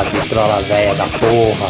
Vitrola 0.00 0.62
velha 0.62 0.94
da 0.94 1.04
porra. 1.04 1.68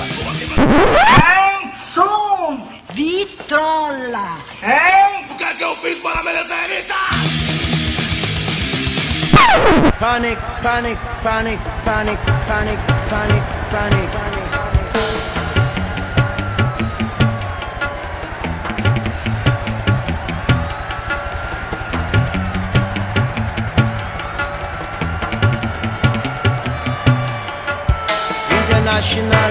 Hein, 0.57 1.73
som! 1.93 2.59
Vitrola! 2.95 4.37
Hein? 4.63 5.27
O 5.31 5.35
que 5.35 5.45
é 5.45 5.55
que 5.55 5.65
eu 5.65 5.75
fiz 5.77 5.99
para 5.99 6.23
merecer 6.23 6.57
isso? 6.79 6.95
Panic, 9.99 10.41
panic, 10.63 10.99
panic, 11.23 11.59
panic, 11.85 12.19
panic, 12.47 12.79
panic, 13.11 13.43
panic. 13.71 14.13
International 14.13 14.42
panic. 29.15 29.42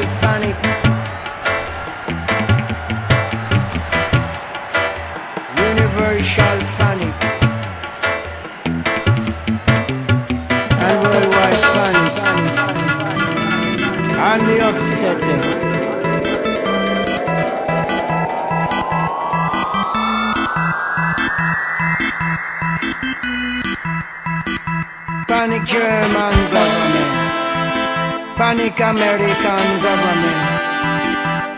American 28.91 29.67
government. 29.85 30.39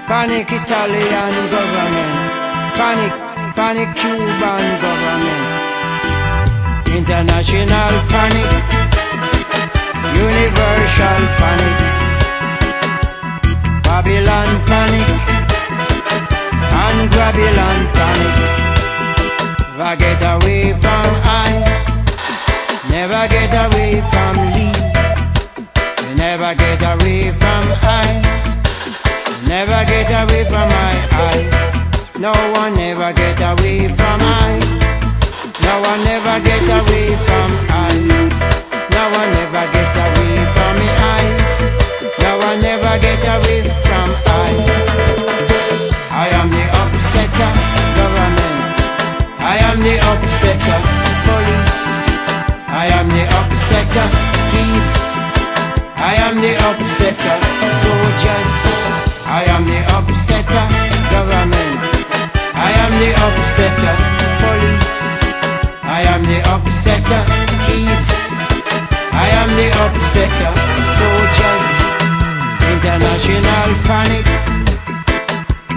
Panic 0.05 0.51
Italian 0.51 1.33
government. 1.53 2.13
Panic, 2.77 3.13
panic 3.57 3.89
Cuban 3.97 4.63
government. 4.85 5.43
International 6.99 7.93
panic. 8.13 8.51
Universal 10.27 11.21
panic. 11.39 11.77
Babylon 13.87 14.49
panic. 14.69 15.09
And 16.85 16.99
Babylon 17.17 17.79
panic. 17.97 18.35
Never 19.77 19.95
get 20.03 20.21
away 20.33 20.63
from 20.83 21.07
I. 21.25 21.51
Never 22.93 23.23
get 23.33 23.53
away 23.65 23.91
from 24.11 24.33
Lee. 24.53 25.02
Never 26.33 26.55
get 26.55 26.81
away 26.81 27.29
from 27.29 27.63
I. 27.85 28.09
Never 29.45 29.85
get 29.85 30.09
away 30.09 30.43
from 30.49 30.65
I. 30.65 30.95
I. 31.29 31.37
No 32.17 32.33
one 32.57 32.75
ever 32.79 33.13
get 33.13 33.37
away 33.37 33.85
from 33.93 34.17
I. 34.17 34.57
No 35.61 35.73
one 35.85 36.01
ever 36.09 36.37
get 36.41 36.65
away 36.73 37.13
from 37.21 37.49
I. 37.69 37.93
No 38.97 39.03
one 39.13 39.33
ever 39.45 39.65
get 39.77 39.93
away 39.93 40.33
from 40.57 40.73
me. 40.81 40.89
I. 41.05 41.23
No 42.17 42.31
one 42.41 42.65
ever 42.65 42.95
get 42.97 43.21
away 43.29 43.61
from 43.85 44.09
I. 44.25 44.53
I 46.17 46.27
am 46.33 46.49
the 46.49 46.65
upsetter 46.81 47.51
government. 47.93 48.73
I 49.37 49.57
am 49.69 49.77
the 49.85 49.95
upsetter 50.09 50.81
police. 51.29 51.81
I 52.73 52.89
am 52.97 53.07
the 53.09 53.23
upsetter 53.37 54.07
thieves. 54.49 55.32
I 56.13 56.17
am 56.29 56.35
the 56.35 56.53
upsetter 56.69 57.37
soldiers. 57.81 58.53
I 59.25 59.49
am 59.49 59.65
the 59.65 59.81
upsetter 59.97 60.65
government. 61.09 61.77
I 62.53 62.69
am 62.83 62.93
the 63.01 63.11
upsetter 63.25 63.95
police. 64.43 64.97
I 65.81 66.05
am 66.13 66.21
the 66.21 66.37
upsetter 66.53 67.21
thieves. 67.65 68.13
I 69.25 69.27
am 69.41 69.49
the 69.57 69.69
upsetter 69.81 70.53
soldiers. 70.99 71.69
International 72.73 73.69
panic. 73.89 74.27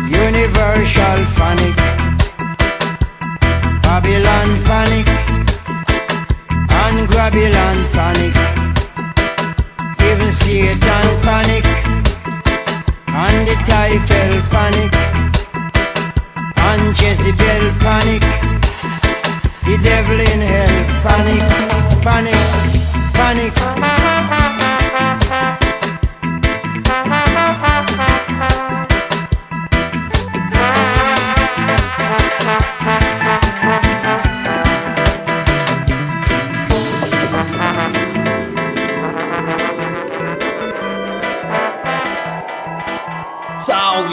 Universal 0.05 1.21
panic. 1.41 1.77
Babylon 3.81 4.49
panic. 4.69 5.09
And 6.85 7.09
Babylon 7.09 7.77
panic. 7.97 8.66
Even 10.19 10.33
and 10.33 11.23
panic. 11.23 11.65
And 13.09 13.47
the 13.47 13.55
Typhel 13.69 14.33
panic. 14.51 14.93
And 16.57 16.99
Jezebel 16.99 17.65
panic. 17.81 18.23
The 19.65 19.79
devil 19.83 20.19
in 20.19 20.41
hell 20.41 20.77
panic, 21.03 22.03
panic. 22.03 22.35
Panic. 23.13 23.55
Panic. 23.55 23.86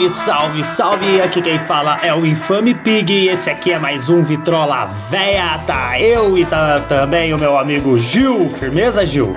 Salve, 0.08 0.10
salve, 0.10 0.64
salve! 0.64 1.20
Aqui 1.20 1.40
quem 1.40 1.58
fala 1.58 1.98
é 2.02 2.12
o 2.12 2.26
Infame 2.26 2.74
Pig 2.74 3.12
e 3.12 3.28
esse 3.28 3.48
aqui 3.48 3.72
é 3.72 3.78
mais 3.78 4.10
um 4.10 4.22
Vitrola 4.22 4.90
Véia. 5.08 5.58
Tá 5.66 5.98
eu 5.98 6.36
e 6.36 6.44
tá 6.44 6.80
também 6.80 7.32
o 7.32 7.38
meu 7.38 7.56
amigo 7.56 7.98
Gil. 7.98 8.50
Firmeza, 8.50 9.06
Gil? 9.06 9.36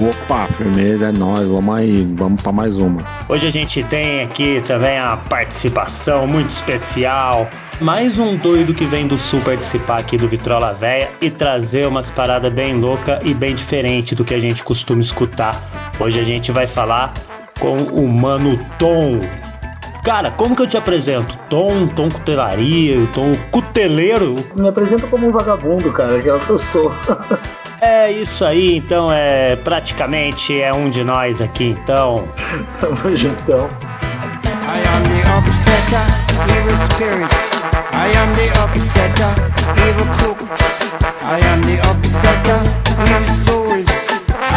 Opa, 0.00 0.46
firmeza, 0.56 1.08
é 1.08 1.12
nóis, 1.12 1.46
vamos 1.46 1.74
aí, 1.74 2.08
vamos 2.16 2.42
pra 2.42 2.50
mais 2.50 2.78
uma. 2.78 3.00
Hoje 3.28 3.46
a 3.46 3.50
gente 3.50 3.84
tem 3.84 4.22
aqui 4.22 4.60
também 4.66 4.98
a 4.98 5.16
participação 5.16 6.26
muito 6.26 6.50
especial. 6.50 7.48
Mais 7.80 8.18
um 8.18 8.36
doido 8.36 8.74
que 8.74 8.86
vem 8.86 9.06
do 9.06 9.16
sul 9.16 9.40
participar 9.42 9.98
aqui 9.98 10.18
do 10.18 10.28
Vitrola 10.28 10.72
Véia 10.72 11.10
e 11.20 11.30
trazer 11.30 11.86
umas 11.86 12.10
paradas 12.10 12.52
bem 12.52 12.74
louca 12.74 13.20
e 13.24 13.32
bem 13.32 13.54
diferente 13.54 14.14
do 14.14 14.24
que 14.24 14.34
a 14.34 14.40
gente 14.40 14.64
costuma 14.64 15.00
escutar. 15.00 15.60
Hoje 16.00 16.18
a 16.18 16.24
gente 16.24 16.50
vai 16.50 16.66
falar 16.66 17.12
com 17.60 17.76
o 17.76 18.08
Mano 18.08 18.56
Tom. 18.78 19.20
Cara, 20.02 20.30
como 20.30 20.56
que 20.56 20.62
eu 20.62 20.66
te 20.66 20.76
apresento? 20.76 21.36
Tom, 21.48 21.86
Tom 21.88 22.08
Cutelaria, 22.08 23.06
Tom 23.12 23.36
Cuteleiro? 23.50 24.36
Me 24.56 24.68
apresenta 24.68 25.06
como 25.06 25.28
um 25.28 25.30
vagabundo, 25.30 25.92
cara, 25.92 26.20
que 26.20 26.28
é 26.28 26.34
o 26.34 26.40
que 26.40 26.50
eu 26.50 26.58
sou. 26.58 26.92
É 27.82 28.12
isso 28.12 28.44
aí, 28.44 28.76
então 28.76 29.10
é 29.10 29.56
praticamente 29.56 30.60
é 30.60 30.70
um 30.70 30.90
de 30.90 31.02
nós 31.02 31.40
aqui, 31.40 31.74
então. 31.80 32.28
Tamo 32.78 33.16
juntão. 33.16 33.70
I 34.44 34.82
am 34.86 35.02
the 35.02 35.38
upsetter, 35.38 36.04
evil 36.58 36.76
spirit. 36.76 37.32
I 37.94 38.12
am 38.18 38.34
the 38.34 38.50
upsetter, 38.62 39.32
evil 39.88 40.06
crooks. 40.18 40.80
I 41.24 41.40
am 41.46 41.62
the 41.62 41.80
upsetter, 41.88 42.60
evil 43.02 43.24
souls. 43.24 43.79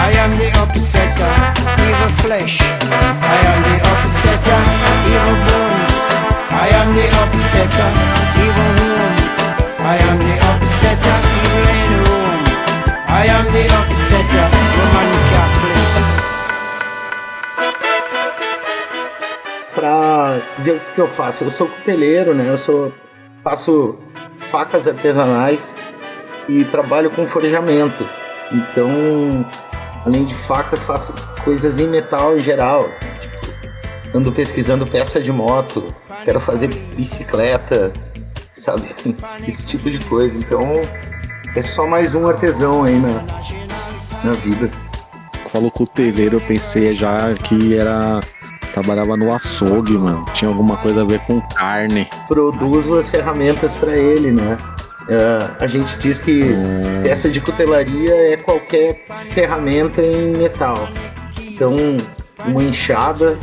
I 0.05 0.11
am 0.23 0.31
the 0.38 0.50
upsetter, 0.61 1.31
evil 1.79 2.11
flesh. 2.23 2.59
I 2.59 3.38
am 3.50 3.59
the 3.63 3.75
upsetter, 3.91 4.61
evil 5.13 5.38
bones. 5.47 6.00
I 6.51 6.67
am 6.79 6.89
the 6.91 7.05
upsetter, 7.21 7.89
evil 8.44 8.71
home. 8.79 9.15
I 9.79 9.95
am 10.07 10.17
the 10.19 10.35
upsetter, 10.50 11.17
evil 11.44 11.67
in 11.79 11.91
Rome. 12.03 12.45
I 13.07 13.25
am 13.35 13.45
the 13.55 13.63
upsetter, 13.79 14.47
Roman 14.75 15.09
Catholic. 15.31 15.94
Pra 19.73 19.95
dizer 20.57 20.73
o 20.73 20.79
que, 20.79 20.99
eu 20.99 21.07
faço, 21.07 21.45
eu 21.45 21.51
sou 21.51 21.67
cuteleiro, 21.67 22.35
né? 22.35 22.49
Eu 22.49 22.57
sou 22.57 22.91
faço 23.41 23.97
facas 24.51 24.85
artesanais 24.85 25.73
e 26.49 26.65
trabalho 26.65 27.09
com 27.09 27.25
forjamento. 27.25 28.06
Então, 28.51 29.45
além 30.05 30.25
de 30.25 30.35
facas, 30.35 30.83
faço 30.83 31.13
coisas 31.44 31.79
em 31.79 31.88
metal 31.88 32.38
em 32.38 32.39
geral. 32.39 32.89
Ando 34.13 34.31
pesquisando 34.31 34.85
peça 34.85 35.19
de 35.19 35.31
moto, 35.31 35.83
quero 36.23 36.39
fazer 36.39 36.67
bicicleta, 36.67 37.91
sabe? 38.53 38.83
Esse 39.47 39.65
tipo 39.65 39.89
de 39.89 40.00
coisa. 40.05 40.39
Então, 40.39 40.81
é 41.55 41.61
só 41.61 41.88
mais 41.88 42.13
um 42.13 42.27
artesão 42.27 42.83
aí 42.83 43.00
na, 43.00 43.23
na 44.23 44.33
vida. 44.33 44.69
Falou 45.50 45.71
cuteleiro, 45.71 46.38
eu 46.38 46.41
pensei 46.41 46.91
já 46.94 47.33
que 47.33 47.75
era. 47.75 48.19
Trabalhava 48.71 49.15
no 49.15 49.31
açougue, 49.31 49.94
mano. 49.94 50.25
Tinha 50.33 50.49
alguma 50.49 50.77
coisa 50.77 51.01
a 51.01 51.06
ver 51.06 51.19
com 51.27 51.39
carne. 51.39 52.09
Produzo 52.27 52.97
as 52.97 53.07
ferramentas 53.07 53.77
para 53.77 53.95
ele, 53.95 54.31
né? 54.31 54.57
É, 55.07 55.63
a 55.63 55.67
gente 55.67 55.97
diz 55.97 56.19
que 56.19 56.44
peça 57.01 57.29
de 57.29 57.41
cutelaria 57.41 58.33
é 58.33 58.38
qualquer 58.38 59.05
ferramenta 59.25 60.01
em 60.01 60.38
metal. 60.38 60.88
Então, 61.39 61.73
uma 62.45 62.63
enxada 62.63 63.38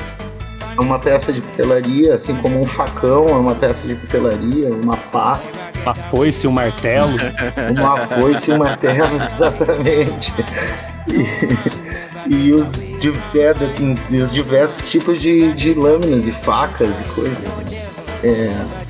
é 0.76 0.80
uma 0.80 0.98
peça 0.98 1.32
de 1.32 1.40
cutelaria, 1.40 2.14
assim 2.14 2.34
como 2.36 2.60
um 2.60 2.66
facão 2.66 3.28
é 3.28 3.34
uma 3.34 3.54
peça 3.54 3.86
de 3.86 3.94
cutelaria, 3.94 4.70
uma 4.70 4.96
pá. 4.96 5.38
A 5.84 5.94
foice 5.94 6.46
e 6.46 6.48
um 6.48 6.52
martelo. 6.52 7.16
Uma 7.78 7.96
foice 7.96 8.50
e 8.50 8.54
um 8.54 8.58
martelo, 8.58 9.16
exatamente. 9.30 10.32
E, 11.06 12.34
e 12.34 12.52
os, 12.52 12.72
e 14.10 14.16
os 14.20 14.32
diversos 14.32 14.90
tipos 14.90 15.20
de, 15.20 15.52
de 15.52 15.74
lâminas 15.74 16.26
e 16.26 16.32
facas 16.32 17.00
e 17.00 17.04
coisas. 17.14 17.38
Né? 17.38 17.82
É, 18.22 18.89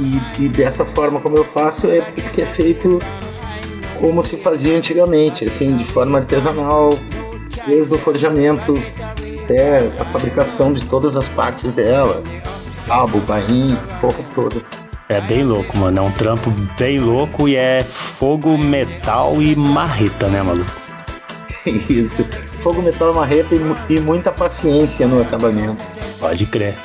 e, 0.00 0.44
e, 0.44 0.48
dessa 0.48 0.84
forma 0.84 1.20
como 1.20 1.36
eu 1.36 1.44
faço 1.44 1.88
é 1.88 2.00
porque 2.00 2.42
é 2.42 2.46
feito 2.46 2.98
como 4.00 4.22
se 4.22 4.36
fazia 4.36 4.76
antigamente, 4.76 5.44
assim, 5.44 5.76
de 5.76 5.84
forma 5.84 6.18
artesanal, 6.18 6.90
desde 7.66 7.94
o 7.94 7.98
forjamento 7.98 8.74
até 9.44 9.78
a 9.98 10.04
fabricação 10.06 10.72
de 10.72 10.84
todas 10.84 11.16
as 11.16 11.28
partes 11.28 11.74
dela, 11.74 12.22
cabo, 12.86 13.18
barrinho, 13.20 13.78
porra 14.00 14.24
toda. 14.34 14.56
É 15.08 15.20
bem 15.20 15.44
louco, 15.44 15.76
mano. 15.76 15.98
É 15.98 16.02
um 16.02 16.12
trampo 16.12 16.50
bem 16.78 17.00
louco 17.00 17.48
e 17.48 17.56
é 17.56 17.82
fogo, 17.82 18.56
metal 18.56 19.42
e 19.42 19.56
marreta, 19.56 20.28
né, 20.28 20.40
maluco? 20.40 20.70
Isso. 21.66 22.24
Fogo, 22.62 22.80
metal, 22.80 23.12
marreta 23.12 23.54
e, 23.54 23.94
e 23.96 24.00
muita 24.00 24.30
paciência 24.30 25.08
no 25.08 25.20
acabamento. 25.20 25.82
Pode 26.20 26.46
crer. 26.46 26.76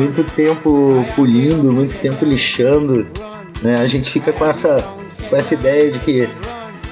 Muito 0.00 0.24
tempo 0.24 1.04
polindo, 1.14 1.70
muito 1.70 1.94
tempo 1.98 2.24
lixando. 2.24 3.06
Né? 3.60 3.76
A 3.82 3.86
gente 3.86 4.10
fica 4.10 4.32
com 4.32 4.46
essa, 4.46 4.82
com 5.28 5.36
essa 5.36 5.52
ideia 5.52 5.92
de 5.92 5.98
que 5.98 6.26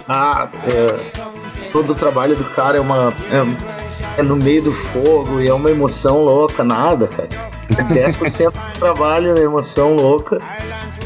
ah, 0.07 0.51
é, 0.65 1.71
todo 1.73 1.93
o 1.93 1.95
trabalho 1.95 2.37
do 2.37 2.45
cara 2.45 2.77
é 2.77 2.81
uma. 2.81 3.15
É, 3.31 4.21
é, 4.21 4.23
no 4.23 4.37
meio 4.37 4.61
do 4.61 4.73
fogo 4.73 5.41
e 5.41 5.49
é 5.49 5.55
uma 5.55 5.71
emoção 5.71 6.23
louca, 6.23 6.63
nada, 6.63 7.07
cara. 7.07 7.29
10% 7.71 8.53
do 8.53 8.79
trabalho 8.79 9.39
é 9.39 9.43
emoção 9.43 9.95
louca, 9.95 10.37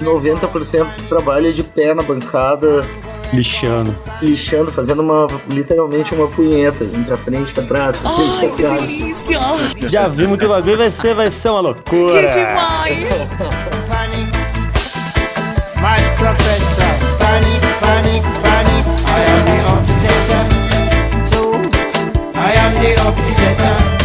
90% 0.01 0.97
do 0.97 1.03
trabalho 1.05 1.51
é 1.51 1.53
de 1.53 1.63
pé 1.63 1.95
na 1.95 2.03
bancada. 2.03 2.85
Lixando. 3.33 3.95
Lixando, 4.21 4.71
fazendo 4.71 5.01
uma 5.01 5.27
literalmente 5.49 6.15
uma 6.15 6.27
punheta, 6.29 6.85
pra 7.07 7.17
frente, 7.17 7.53
pra 7.53 7.65
trás, 7.65 7.97
pra 7.97 8.11
frente, 8.11 8.31
Ai, 8.31 8.49
pra 8.49 8.57
trás. 8.57 8.81
Que 8.81 8.87
delícia! 8.87 9.39
Já 9.89 10.09
vimos 10.09 10.39
que 10.39 10.45
o 10.45 10.49
bagulho 10.49 10.77
vai 10.77 10.91
ser, 10.91 11.15
vai 11.15 11.31
ser 11.31 11.49
uma 11.49 11.61
loucura. 11.61 12.29
Que 12.29 12.35
demais! 12.35 12.99
My 15.77 15.99
professor, 16.19 16.95
panic, 17.19 17.61
panic, 17.81 18.23
panic. 18.43 18.85
I 19.09 19.25
am 19.25 19.45
the 19.45 19.59
upsetter. 19.73 20.45
I 22.37 22.53
am 22.55 22.75
the 22.75 22.91
upsetter. 23.09 24.02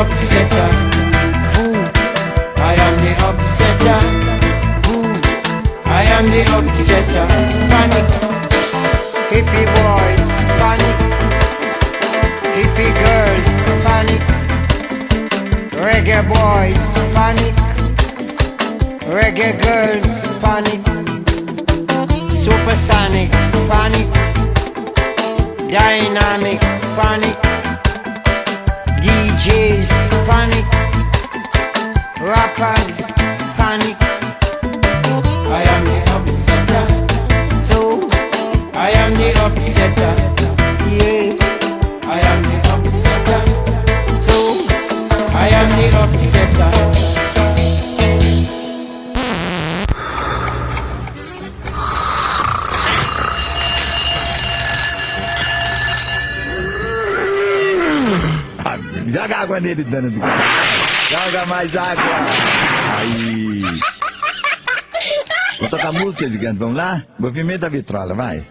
Upsetter. 0.00 0.70
Ooh. 1.60 1.76
I 2.70 2.74
am 2.86 2.94
the 3.04 3.12
upsetter. 3.28 4.00
Ooh. 4.92 5.12
I 5.84 6.02
am 6.16 6.24
the 6.34 6.42
upsetter. 6.56 7.26
Panic. 7.70 8.08
Hippie 9.30 9.68
boys, 9.76 10.26
panic. 10.60 10.96
Hippie 12.56 12.92
girls, 13.02 13.50
panic. 13.84 14.24
Reggae 15.84 16.22
boys, 16.32 16.84
panic. 17.14 17.56
Reggae 19.16 19.52
girls, 19.64 20.12
panic. 20.40 20.80
Supersonic, 22.32 23.30
panic. 23.68 24.08
Dynamic, 25.70 26.60
panic. 26.96 27.36
Panic. 30.30 30.64
Rappers, 32.22 32.89
Água 59.60 59.68
nele, 59.68 59.84
dano. 59.84 60.10
Joga 61.10 61.46
mais 61.46 61.76
água. 61.76 62.04
Aí. 62.96 63.62
Vou 65.60 65.68
tocar 65.68 65.92
música, 65.92 66.28
gigante. 66.28 66.58
Vamos 66.58 66.76
lá? 66.76 67.04
Movimento 67.18 67.60
da 67.60 67.68
vitrola, 67.68 68.14
vai. 68.14 68.42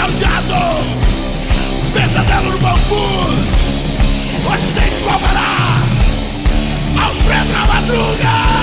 Nocauteado, 0.00 0.82
pesadelo 1.92 2.52
no 2.52 2.58
bambus, 2.58 3.48
acidente 4.52 5.02
com 5.02 5.10
Alfredo 7.00 7.52
na 7.52 7.66
madruga. 7.66 8.59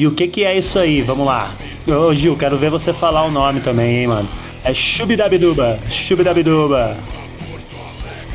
E 0.00 0.06
o 0.06 0.12
que 0.12 0.26
que 0.28 0.44
é 0.44 0.56
isso 0.56 0.78
aí? 0.78 1.02
Vamos 1.02 1.26
lá. 1.26 1.52
Ô 1.86 2.14
Gil, 2.14 2.34
quero 2.34 2.56
ver 2.56 2.70
você 2.70 2.90
falar 2.90 3.22
o 3.26 3.30
nome 3.30 3.60
também, 3.60 3.98
hein, 3.98 4.06
mano. 4.06 4.26
É 4.64 4.72
Chubidabiduba, 4.72 5.78
Chubidabiduba. 5.90 6.96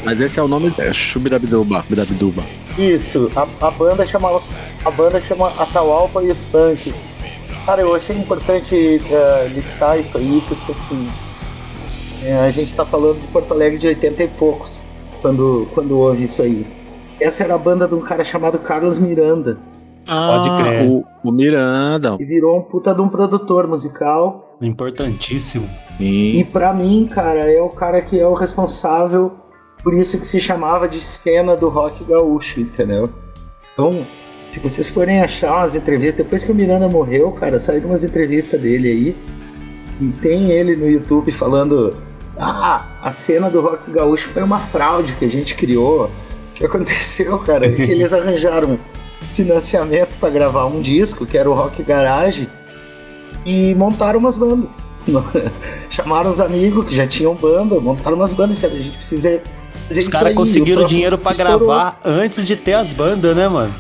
Mas 0.04 0.22
esse 0.22 0.40
é 0.40 0.44
o 0.44 0.48
nome. 0.48 0.72
É 0.78 0.94
Chubidabiduba. 0.94 1.84
Bidabiduba. 1.90 2.44
Isso, 2.78 3.32
a, 3.36 3.66
a 3.66 3.72
banda 3.72 4.06
chama 4.06 4.44
a 4.86 4.92
banda 4.92 5.20
chama 5.20 5.48
Atahualpa 5.58 6.22
e 6.22 6.30
os 6.30 6.44
Punks. 6.44 6.94
Cara, 7.66 7.82
eu 7.82 7.96
achei 7.96 8.16
importante 8.16 9.02
eh, 9.10 9.52
listar 9.52 10.00
isso 10.00 10.20
aí, 10.20 10.44
porque 10.48 10.72
assim, 10.72 11.10
eh, 12.26 12.46
a 12.46 12.52
gente 12.52 12.76
tá 12.76 12.86
falando 12.86 13.22
de 13.22 13.28
Porto 13.30 13.52
Alegre 13.52 13.80
de 13.80 13.88
80 13.88 14.24
e 14.24 14.28
poucos, 14.28 14.84
quando, 15.20 15.68
quando 15.74 15.98
houve 15.98 16.26
isso 16.26 16.44
aí. 16.44 16.68
Essa 17.20 17.44
era 17.44 17.56
a 17.56 17.58
banda 17.58 17.88
de 17.88 17.96
um 17.96 18.02
cara 18.02 18.24
chamado 18.24 18.60
Carlos 18.60 19.00
Miranda, 19.00 19.58
Pode 20.06 20.64
crer. 20.64 20.82
Ah, 20.82 20.86
O, 20.86 21.06
o 21.24 21.32
Miranda. 21.32 22.18
e 22.20 22.26
virou 22.26 22.58
um 22.58 22.62
puta 22.62 22.94
de 22.94 23.02
um 23.02 23.10
produtor 23.10 23.68
musical. 23.68 24.58
Importantíssimo. 24.62 25.70
E 26.00 26.38
Sim. 26.38 26.46
pra 26.46 26.74
mim, 26.74 27.08
cara, 27.12 27.40
é 27.52 27.62
o 27.62 27.70
cara 27.70 28.02
que 28.02 28.20
é 28.20 28.28
o 28.28 28.34
responsável 28.34 29.32
por 29.84 29.94
isso 29.94 30.20
que 30.20 30.26
se 30.26 30.40
chamava 30.40 30.88
de 30.88 31.00
cena 31.00 31.56
do 31.56 31.70
rock 31.70 32.04
gaúcho, 32.06 32.60
entendeu? 32.60 33.08
Então, 33.74 34.04
se 34.52 34.60
vocês 34.60 34.90
forem 34.90 35.22
achar 35.22 35.58
umas 35.58 35.76
entrevistas, 35.76 36.24
depois 36.24 36.44
que 36.44 36.52
o 36.52 36.56
Miranda 36.56 36.88
morreu, 36.88 37.32
cara, 37.34 37.60
saíram 37.60 37.90
umas 37.90 38.04
entrevistas 38.04 38.60
dele 38.60 38.88
aí. 38.90 39.18
E 40.02 40.08
tem 40.22 40.50
ele 40.50 40.76
no 40.76 40.90
YouTube 40.90 41.32
falando: 41.32 41.96
Ah, 42.36 42.84
a 43.02 43.12
cena 43.12 43.48
do 43.50 43.62
rock 43.62 43.92
gaúcho 43.92 44.28
foi 44.30 44.42
uma 44.42 44.60
fraude 44.60 45.14
que 45.14 45.26
a 45.26 45.30
gente 45.30 45.54
criou. 45.54 46.06
O 46.06 46.54
que 46.56 46.66
aconteceu, 46.66 47.38
cara? 47.40 47.68
É 47.68 47.72
que 47.72 47.84
eles 47.92 48.12
arranjaram 48.14 48.80
financiamento 49.34 50.18
pra 50.20 50.30
gravar 50.30 50.66
um 50.66 50.82
disco, 50.82 51.26
que 51.26 51.38
era 51.38 51.50
o 51.50 51.54
Rock 51.54 51.84
Garage, 51.84 52.50
e 53.46 53.74
montaram 53.76 54.20
umas 54.20 54.38
bandas. 54.38 54.70
Chamaram 55.90 56.32
os 56.32 56.40
amigos 56.40 56.86
que 56.86 56.96
já 56.96 57.06
tinham 57.08 57.36
banda, 57.36 57.80
montaram 57.80 58.16
umas 58.16 58.32
bandas, 58.32 58.58
sabe? 58.58 58.78
A 58.78 58.82
gente 58.82 58.98
precisa 58.98 59.42
fazer 59.88 60.00
Os 60.00 60.08
caras 60.08 60.34
conseguiram 60.34 60.86
dinheiro 60.86 61.18
pra 61.18 61.32
estourou. 61.32 61.60
gravar 61.60 62.00
antes 62.04 62.46
de 62.46 62.56
ter 62.56 62.74
as 62.74 62.94
bandas, 62.94 63.36
né, 63.36 63.48
mano? 63.48 63.74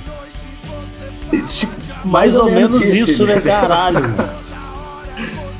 Tipo, 1.47 1.73
Mais, 2.05 2.35
ou, 2.35 2.45
menos 2.45 2.85
isso, 2.85 3.25
né? 3.25 3.39
Caralho. 3.41 3.99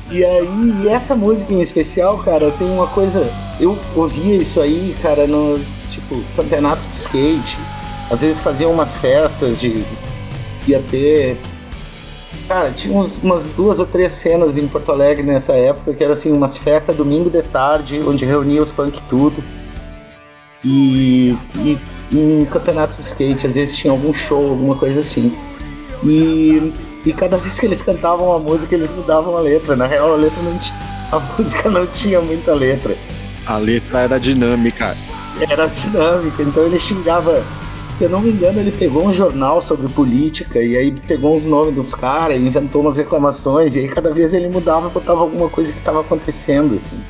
E 0.08 0.24
aí, 0.24 0.82
e 0.84 0.88
essa 0.88 1.16
música 1.16 1.52
em 1.52 1.60
especial, 1.60 2.18
cara, 2.18 2.52
tem 2.52 2.68
uma 2.68 2.86
coisa. 2.86 3.28
Eu 3.58 3.76
ouvia 3.96 4.36
isso 4.36 4.60
aí, 4.60 4.96
cara, 5.02 5.26
no 5.26 5.58
tipo 5.90 6.22
campeonato 6.36 6.80
de 6.86 6.94
skate. 6.94 7.58
Às 8.10 8.20
vezes 8.20 8.40
faziam 8.40 8.70
umas 8.72 8.96
festas 8.96 9.60
de. 9.60 9.84
ia 10.66 10.82
ter. 10.90 11.38
Cara, 12.46 12.70
tinha 12.70 12.96
uns- 12.96 13.18
umas 13.22 13.46
duas 13.48 13.78
ou 13.78 13.86
três 13.86 14.12
cenas 14.12 14.56
em 14.56 14.68
Porto 14.68 14.92
Alegre 14.92 15.22
nessa 15.24 15.52
época, 15.54 15.92
que 15.94 16.04
era 16.04 16.12
assim, 16.12 16.30
umas 16.30 16.56
festas 16.56 16.96
domingo 16.96 17.28
de 17.30 17.42
tarde, 17.42 18.00
onde 18.06 18.24
reunia 18.24 18.62
os 18.62 18.70
punk 18.70 19.00
tudo. 19.08 19.42
E, 20.64 21.36
e 21.56 21.78
em 22.12 22.44
campeonato 22.44 22.94
de 22.94 23.00
skate, 23.00 23.46
às 23.46 23.54
vezes 23.54 23.76
tinha 23.76 23.92
algum 23.92 24.12
show, 24.12 24.50
alguma 24.50 24.76
coisa 24.76 25.00
assim. 25.00 25.32
E, 26.04 26.72
e 27.04 27.12
cada 27.12 27.36
vez 27.36 27.58
que 27.58 27.66
eles 27.66 27.82
cantavam 27.82 28.32
a 28.32 28.38
música, 28.38 28.74
eles 28.74 28.90
mudavam 28.90 29.36
a 29.36 29.40
letra. 29.40 29.74
Na 29.76 29.86
real, 29.86 30.12
a 30.12 30.16
letra 30.16 30.40
não 30.42 30.56
tinha, 30.58 30.78
a 31.12 31.18
música 31.38 31.70
não 31.70 31.86
tinha 31.86 32.20
muita 32.20 32.54
letra. 32.54 32.96
A 33.46 33.58
letra 33.58 34.00
era 34.00 34.18
dinâmica. 34.20 34.96
Era 35.48 35.66
dinâmica, 35.66 36.42
então 36.42 36.64
ele 36.64 36.78
xingava. 36.78 37.42
Se 37.98 38.04
eu 38.04 38.10
não 38.10 38.20
me 38.20 38.30
engano, 38.30 38.60
ele 38.60 38.72
pegou 38.72 39.06
um 39.06 39.12
jornal 39.12 39.62
sobre 39.62 39.88
política 39.88 40.62
e 40.62 40.76
aí 40.76 40.90
pegou 40.90 41.34
os 41.34 41.46
nomes 41.46 41.74
dos 41.74 41.94
caras, 41.94 42.36
inventou 42.36 42.82
umas 42.82 42.96
reclamações, 42.98 43.74
e 43.74 43.78
aí 43.78 43.88
cada 43.88 44.12
vez 44.12 44.34
ele 44.34 44.48
mudava, 44.48 44.90
botava 44.90 45.20
alguma 45.20 45.48
coisa 45.48 45.72
que 45.72 45.78
estava 45.78 46.02
acontecendo, 46.02 46.74
assim. 46.74 47.00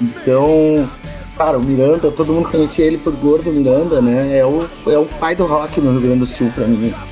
Então, 0.00 0.88
cara, 1.36 1.58
o 1.58 1.62
Miranda, 1.62 2.10
todo 2.10 2.32
mundo 2.32 2.48
conhecia 2.48 2.86
ele 2.86 2.96
por 2.96 3.12
Gordo 3.12 3.52
Miranda, 3.52 4.00
né? 4.00 4.38
É 4.38 4.46
o, 4.46 4.66
é 4.86 4.98
o 4.98 5.04
pai 5.04 5.36
do 5.36 5.44
rock 5.44 5.80
no 5.80 5.92
Rio 5.92 6.00
Grande 6.00 6.20
do 6.20 6.26
Sul 6.26 6.50
pra 6.54 6.66
mim. 6.66 6.92
assim. 6.96 7.10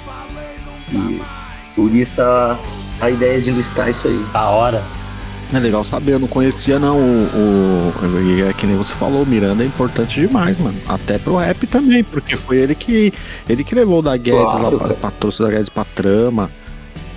E 0.93 1.23
por 1.75 1.95
isso 1.95 2.23
a, 2.23 2.59
a 3.01 3.11
ideia 3.11 3.41
de 3.41 3.51
listar 3.51 3.91
isso 3.91 4.09
aí. 4.09 4.25
Da 4.33 4.49
hora. 4.49 4.83
É 5.55 5.59
legal 5.59 5.85
saber, 5.85 6.13
eu 6.15 6.19
não 6.19 6.29
conhecia 6.29 6.79
não 6.79 6.97
o, 6.99 7.93
o- 7.93 8.49
é 8.49 8.53
que 8.55 8.67
nem 8.67 8.75
você 8.77 8.95
falou, 8.95 9.23
o 9.23 9.27
Miranda 9.27 9.63
é 9.63 9.67
importante 9.67 10.19
demais, 10.19 10.57
mano. 10.57 10.79
Até 10.89 11.19
pro 11.19 11.37
rap 11.37 11.67
também, 11.67 12.03
porque 12.03 12.37
foi 12.37 12.57
ele 12.57 12.75
que 12.75 13.13
ele 13.49 13.63
que 13.63 13.75
levou 13.75 13.99
o 13.99 14.03
da 14.03 14.17
Guedes 14.17 14.55
Claro, 14.55 14.79
lá 14.87 14.95
pra 14.95 15.11
trouxe 15.11 15.43
o 15.43 15.45
da 15.47 15.51
Guedes 15.53 15.69
pra 15.69 15.85
trama. 15.85 16.51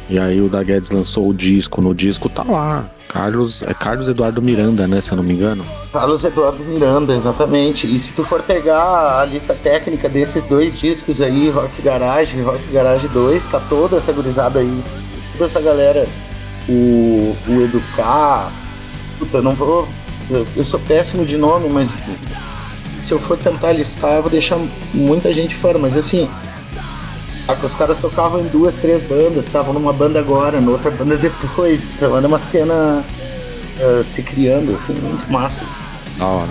E 0.10 0.20
aí 0.20 0.39
o 0.42 0.50
da 0.50 0.62
Guedes 0.62 0.92
lançou 0.92 1.27
o 1.30 1.34
disco, 1.34 1.82
no 1.82 1.96
disco 1.96 2.27
tá 2.30 2.44
lá. 2.44 2.89
Carlos, 3.08 3.63
é 3.63 3.74
Carlos 3.74 4.08
Eduardo 4.08 4.42
Miranda, 4.42 4.86
né, 4.88 5.00
se 5.00 5.12
eu 5.12 5.15
não 5.15 5.24
me 5.24 5.34
engano. 5.34 5.63
Carlos 5.94 6.24
Eduardo 6.25 6.63
Miranda, 6.63 7.15
exatamente. 7.15 7.88
E 7.88 7.98
se 7.98 8.12
tu 8.13 8.24
for 8.24 8.42
pegar 8.44 9.22
a 9.22 9.25
lista 9.25 9.54
técnica 9.56 10.10
desses 10.10 10.46
dois 10.46 10.77
discos 10.77 11.22
aí, 11.22 11.50
Rock 11.50 11.82
Garage 11.82 12.38
e 12.38 12.42
Rock 12.42 12.62
Garage 12.72 13.08
2, 13.08 13.46
tá 13.46 13.60
toda 13.70 13.98
essa 13.98 14.12
gurizada 14.12 14.60
aí, 14.60 14.84
toda 15.34 15.46
essa 15.46 15.62
galera, 15.62 16.06
o, 16.68 17.36
o 17.48 17.62
Educar, 17.64 18.52
puta, 19.20 19.42
não 19.42 19.54
vou. 19.54 19.88
eu- 20.30 20.66
sou 20.66 20.80
péssimo 20.80 21.26
de 21.26 21.38
nome, 21.38 21.70
mas 21.70 21.88
se 23.04 23.12
eu 23.12 23.20
for 23.20 23.38
tentar 23.38 23.72
listar, 23.74 24.14
eu 24.14 24.22
vou 24.22 24.32
deixar 24.32 24.58
muita 24.94 25.32
gente 25.34 25.56
fora, 25.56 25.78
mas 25.78 25.96
assim. 25.96 26.30
a- 27.48 27.54
Os 27.66 27.76
caras 27.76 27.98
tocavam 28.00 28.40
em 28.40 28.48
duas, 28.48 28.76
três 28.76 29.04
bandas, 29.04 29.46
estavam 29.46 29.74
numa 29.74 29.94
banda 29.94 30.20
agora, 30.20 30.60
noutra 30.60 30.90
banda 30.92 31.16
depois, 31.18 31.84
então 31.84 32.18
era 32.18 32.28
uma 32.28 32.40
cena 32.40 33.04
eh, 33.80 34.02
se 34.04 34.24
criando, 34.24 34.74
assim, 34.74 34.94
muito 34.94 35.32
massa. 35.32 35.64
assim. 35.64 36.18
Da 36.18 36.26
hora. 36.26 36.50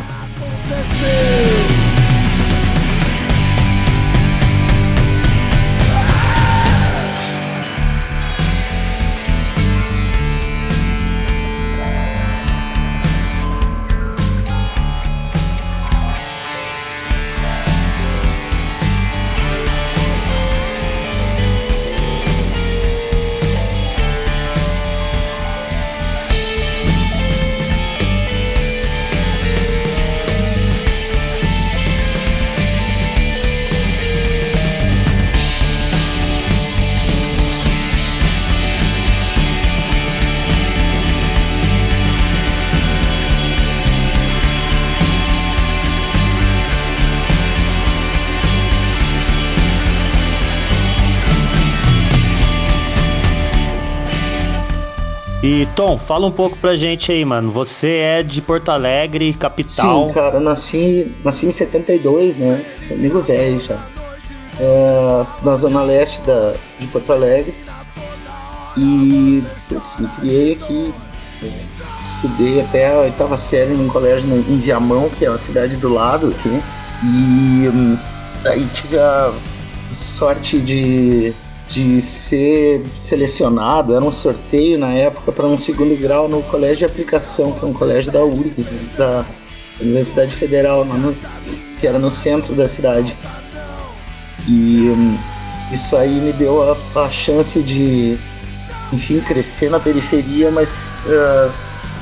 E 55.65 55.67
Tom, 55.69 55.97
fala 55.97 56.27
um 56.27 56.31
pouco 56.31 56.59
pra 56.59 56.77
gente 56.77 57.11
aí, 57.11 57.25
mano. 57.25 57.51
Você 57.51 57.97
é 57.97 58.23
de 58.23 58.43
Porto 58.43 58.69
Alegre, 58.69 59.33
capital. 59.33 60.09
Sim, 60.09 60.13
cara, 60.13 60.37
eu 60.37 60.41
nasci, 60.43 61.17
nasci 61.25 61.47
em 61.47 61.51
72, 61.51 62.37
né? 62.37 62.63
Sou 62.83 62.95
amigo 62.95 63.23
velho 63.23 63.65
já. 63.65 63.83
É, 64.61 65.25
na 65.43 65.57
zona 65.57 65.83
leste 65.83 66.21
da, 66.21 66.53
de 66.79 66.87
Porto 66.89 67.11
Alegre. 67.11 67.55
E 68.77 69.43
putz, 69.67 69.97
me 69.99 70.07
criei 70.09 70.53
aqui. 70.53 70.93
né? 71.41 71.51
Estudei 72.17 72.61
até 72.61 72.93
a 72.93 72.99
oitava 72.99 73.39
série 73.39 73.73
num 73.73 73.89
colégio 73.89 74.31
em 74.31 74.59
Viamão, 74.59 75.09
que 75.09 75.25
é 75.25 75.29
a 75.29 75.39
cidade 75.39 75.79
do 75.79 75.89
lado 75.89 76.27
aqui. 76.27 76.63
E 77.03 77.71
hum, 77.73 77.97
aí 78.45 78.67
tive 78.67 78.99
a 78.99 79.33
sorte 79.95 80.61
de, 80.61 81.33
de 81.69 82.01
ser 82.01 82.83
selecionado. 82.99 83.95
Era 83.95 84.05
um 84.05 84.13
sorteio 84.13 84.79
na 84.79 84.93
época 84.93 85.33
para 85.33 85.47
um 85.47 85.59
segundo 85.59 85.99
grau 86.01 86.29
no 86.29 86.43
colégio 86.43 86.79
de 86.79 86.85
aplicação, 86.85 87.53
que 87.53 87.65
é 87.65 87.69
um 87.69 87.73
colégio 87.73 88.13
da 88.13 88.23
URGS, 88.25 88.73
da 88.97 89.25
Universidade 89.81 90.35
Federal, 90.35 90.87
que 91.81 91.87
era 91.87 91.99
no 91.99 92.11
centro 92.11 92.55
da 92.55 92.69
cidade. 92.69 93.17
E 94.47 94.93
hum, 94.95 95.17
isso 95.73 95.97
aí 95.97 96.21
me 96.21 96.33
deu 96.33 96.77
a, 96.95 97.05
a 97.05 97.11
chance 97.11 97.61
de, 97.63 98.19
enfim, 98.93 99.21
crescer 99.21 99.71
na 99.71 99.81
periferia, 99.81 100.51
mas 100.51 100.89
ah, 101.09 101.51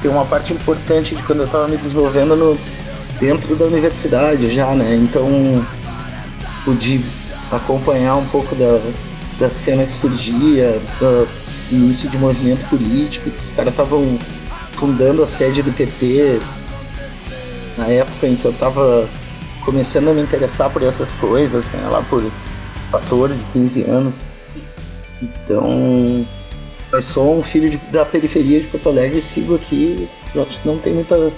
tem 0.01 0.11
uma 0.11 0.25
parte 0.25 0.53
importante 0.53 1.15
de 1.15 1.23
quando 1.23 1.41
eu 1.41 1.47
estava 1.47 1.69
me 1.69 1.77
desenvolvendo 1.77 2.35
no, 2.35 2.59
dentro 3.21 3.55
da 3.55 3.65
universidade 3.65 4.51
já, 4.53 4.75
né? 4.75 4.97
Então 4.97 5.65
pude 6.65 7.05
acompanhar 7.51 8.17
um 8.17 8.27
pouco 8.27 8.55
da, 8.57 8.81
da 9.39 9.49
cena 9.51 9.85
que 9.85 9.93
surgia, 9.93 10.81
do 10.99 11.29
início 11.71 12.09
de 12.09 12.17
movimento 12.19 12.69
político, 12.69 13.31
que 13.31 13.37
os 13.39 13.53
caras 13.53 13.73
estavam 13.73 14.19
fundando 14.77 15.23
a 15.23 15.27
sede 15.27 15.63
do 15.63 15.73
PT 15.73 16.41
na 17.79 17.87
época 17.87 18.27
em 18.27 18.37
que 18.37 18.45
eu 18.45 18.53
tava 18.53 19.09
começando 19.65 20.09
a 20.09 20.13
me 20.13 20.21
interessar 20.21 20.69
por 20.71 20.83
essas 20.83 21.13
coisas, 21.15 21.65
né, 21.67 21.89
lá 21.89 22.03
por 22.03 22.23
14, 22.91 23.45
15 23.53 23.83
anos. 23.83 24.29
Então, 25.23 26.27
eu 26.93 27.01
sou 27.03 27.39
um 27.39 27.43
filho 27.43 27.71
de- 27.71 27.77
da 27.91 28.05
periferia 28.05 28.61
de 28.61 28.67
Porto 28.67 28.89
Alegre 28.89 29.19
e 29.19 29.23
sigo 29.23 29.55
aqui. 29.55 30.09
Não 30.65 30.79
tem 30.79 30.93
muita, 30.93 31.33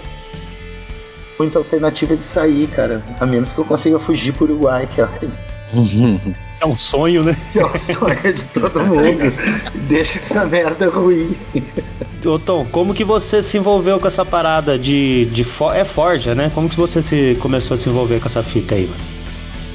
muita 1.38 1.58
alternativa 1.58 2.16
de 2.16 2.24
sair, 2.24 2.66
cara. 2.68 3.04
A 3.20 3.26
menos 3.26 3.52
que 3.52 3.58
eu 3.58 3.64
consiga 3.64 3.98
fugir 3.98 4.32
pro 4.32 4.44
Uruguai, 4.46 4.88
que 4.92 5.00
é, 6.60 6.66
um 6.66 6.76
sonho, 6.76 7.22
né? 7.24 7.36
é 7.54 7.64
o 7.64 7.78
sonho 7.78 8.32
de 8.34 8.44
todo 8.46 8.80
mundo. 8.82 9.32
Deixa 9.88 10.18
essa 10.18 10.44
merda 10.46 10.88
ruim. 10.88 11.36
Ô 12.24 12.38
Tom, 12.38 12.64
como 12.66 12.94
que 12.94 13.04
você 13.04 13.42
se 13.42 13.58
envolveu 13.58 14.00
com 14.00 14.06
essa 14.06 14.24
parada 14.24 14.78
de, 14.78 15.26
de 15.26 15.44
fo- 15.44 15.72
é 15.72 15.84
forja, 15.84 16.34
né? 16.34 16.50
Como 16.54 16.68
que 16.68 16.76
você 16.76 17.02
se 17.02 17.36
começou 17.40 17.74
a 17.74 17.78
se 17.78 17.88
envolver 17.88 18.18
com 18.20 18.26
essa 18.26 18.42
fita 18.42 18.74
aí, 18.74 18.86
mano? 18.86 19.00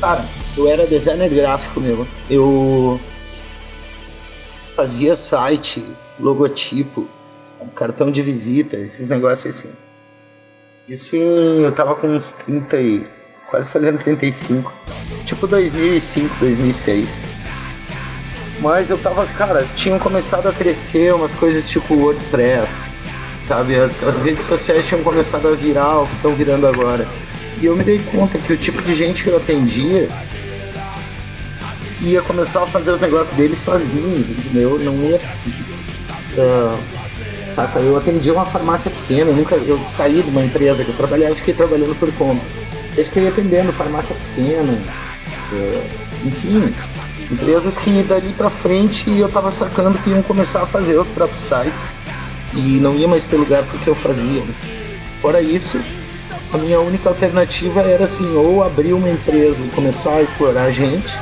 Cara, 0.01 0.25
eu 0.57 0.67
era 0.67 0.88
designer 0.88 1.29
gráfico 1.29 1.79
mesmo. 1.79 2.07
Eu 2.29 3.00
fazia 4.75 5.15
site, 5.15 5.83
logotipo, 6.19 7.07
cartão 7.75 8.09
de 8.12 8.21
visita, 8.21 8.77
esses 8.77 9.07
negócios 9.09 9.55
assim. 9.59 9.69
Isso 10.88 11.15
eu 11.15 11.71
tava 11.71 11.93
com 11.95 12.07
uns 12.07 12.31
30 12.31 12.81
e 12.81 13.07
quase 13.50 13.70
fazendo 13.70 13.98
35. 13.98 14.72
Tipo 15.25 15.48
2005, 15.48 16.36
2006. 16.39 17.22
Mas 18.59 18.90
eu 18.90 18.98
tava, 18.98 19.25
cara, 19.25 19.66
tinham 19.75 19.98
começado 20.00 20.48
a 20.48 20.53
crescer 20.53 21.14
umas 21.14 21.33
coisas 21.33 21.70
tipo 21.70 21.94
WordPress, 21.96 22.70
sabe? 23.48 23.75
As, 23.75 24.03
as 24.03 24.18
redes 24.18 24.46
sociais 24.46 24.85
tinham 24.85 25.01
começado 25.03 25.48
a 25.48 25.55
virar 25.55 26.01
o 26.01 26.07
que 26.07 26.16
estão 26.16 26.35
virando 26.35 26.68
agora. 26.68 27.07
E 27.62 27.66
eu 27.66 27.75
me 27.75 27.83
dei 27.83 28.00
conta 28.00 28.38
que 28.38 28.53
o 28.53 28.57
tipo 28.57 28.81
de 28.81 28.94
gente 28.94 29.24
que 29.24 29.29
eu 29.29 29.38
atendia 29.38 30.09
ia 32.01 32.22
começar 32.22 32.64
a 32.64 32.68
fazer 32.68 32.92
os 32.92 33.01
negócios 33.01 33.35
deles 33.35 33.57
sozinhos, 33.59 34.29
entendeu? 34.29 34.77
Não 34.79 34.94
ia. 35.03 35.22
ah, 36.38 36.77
saca? 37.55 37.79
Eu 37.79 37.98
atendia 37.98 38.33
uma 38.33 38.46
farmácia 38.46 38.92
pequena, 38.92 39.31
eu 39.31 39.35
nunca. 39.35 39.55
Eu 39.55 39.79
saí 39.83 40.22
de 40.22 40.29
uma 40.29 40.44
empresa 40.44 40.83
que 40.83 40.92
eu 40.92 40.96
trabalhava 40.98 41.33
e 41.33 41.35
fiquei 41.35 41.53
trabalhando 41.53 41.98
por 41.98 42.12
conta. 42.14 42.44
Eu 42.97 43.05
fiquei 43.05 43.27
atendendo 43.27 43.71
farmácia 43.71 44.15
pequena, 44.15 44.77
ah, 44.89 45.83
enfim, 46.25 46.73
empresas 47.31 47.77
que 47.77 48.03
dali 48.03 48.33
pra 48.33 48.49
frente 48.49 49.09
eu 49.17 49.29
tava 49.29 49.51
sacando 49.51 49.97
que 49.99 50.09
iam 50.09 50.21
começar 50.21 50.63
a 50.63 50.65
fazer 50.67 50.97
os 50.97 51.09
próprios 51.09 51.41
sites 51.41 51.91
e 52.53 52.79
não 52.79 52.95
ia 52.95 53.07
mais 53.07 53.25
ter 53.25 53.37
lugar 53.37 53.63
porque 53.63 53.89
eu 53.89 53.95
fazia. 53.95 54.41
né? 54.43 54.53
Fora 55.21 55.41
isso, 55.41 55.79
a 56.51 56.57
minha 56.57 56.79
única 56.79 57.09
alternativa 57.09 57.81
era 57.81 58.05
assim, 58.05 58.35
ou 58.35 58.63
abrir 58.63 58.93
uma 58.93 59.09
empresa 59.09 59.63
e 59.63 59.69
começar 59.69 60.15
a 60.15 60.21
explorar 60.21 60.63
a 60.63 60.71
gente, 60.71 61.13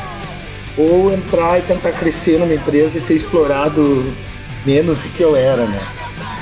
ou 0.78 1.12
entrar 1.14 1.60
e 1.60 1.64
tentar 1.64 1.92
crescer 1.92 2.40
numa 2.40 2.54
empresa 2.54 2.98
e 2.98 3.02
ser 3.02 3.16
explorado 3.16 4.14
menos 4.66 5.00
do 5.00 5.10
que 5.10 5.22
eu 5.22 5.36
era, 5.36 5.66
né? 5.66 5.82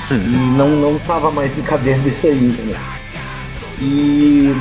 E 0.08 0.56
não, 0.56 0.68
não 0.68 0.98
tava 1.00 1.32
mais 1.32 1.56
me 1.56 1.62
cabendo 1.62 2.08
isso 2.08 2.28
aí, 2.28 2.34
né? 2.34 2.80
E 3.80 4.54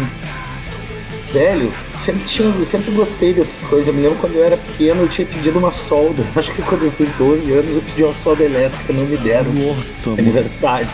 velho, 1.36 1.74
sempre 2.00 2.24
tinha, 2.24 2.64
sempre 2.64 2.92
gostei 2.92 3.34
dessas 3.34 3.62
coisas. 3.66 3.90
Eu 3.90 3.94
me 3.94 4.02
lembro 4.02 4.18
quando 4.20 4.36
eu 4.36 4.46
era 4.46 4.56
pequeno, 4.56 5.02
eu 5.02 5.10
tinha 5.10 5.28
pedido 5.28 5.60
uma 5.60 5.72
solda. 5.72 6.24
Acho 6.34 6.54
que 6.54 6.62
quando 6.62 6.86
eu 6.86 6.92
fiz 6.94 7.12
12 7.18 7.52
anos 7.52 7.76
eu 7.76 7.82
pedi 7.82 8.04
uma 8.04 8.14
solda 8.14 8.44
elétrica, 8.44 8.94
não 8.94 9.06
me 9.06 9.18
deram. 9.18 9.52
Nossa, 9.52 10.12
aniversário. 10.12 10.88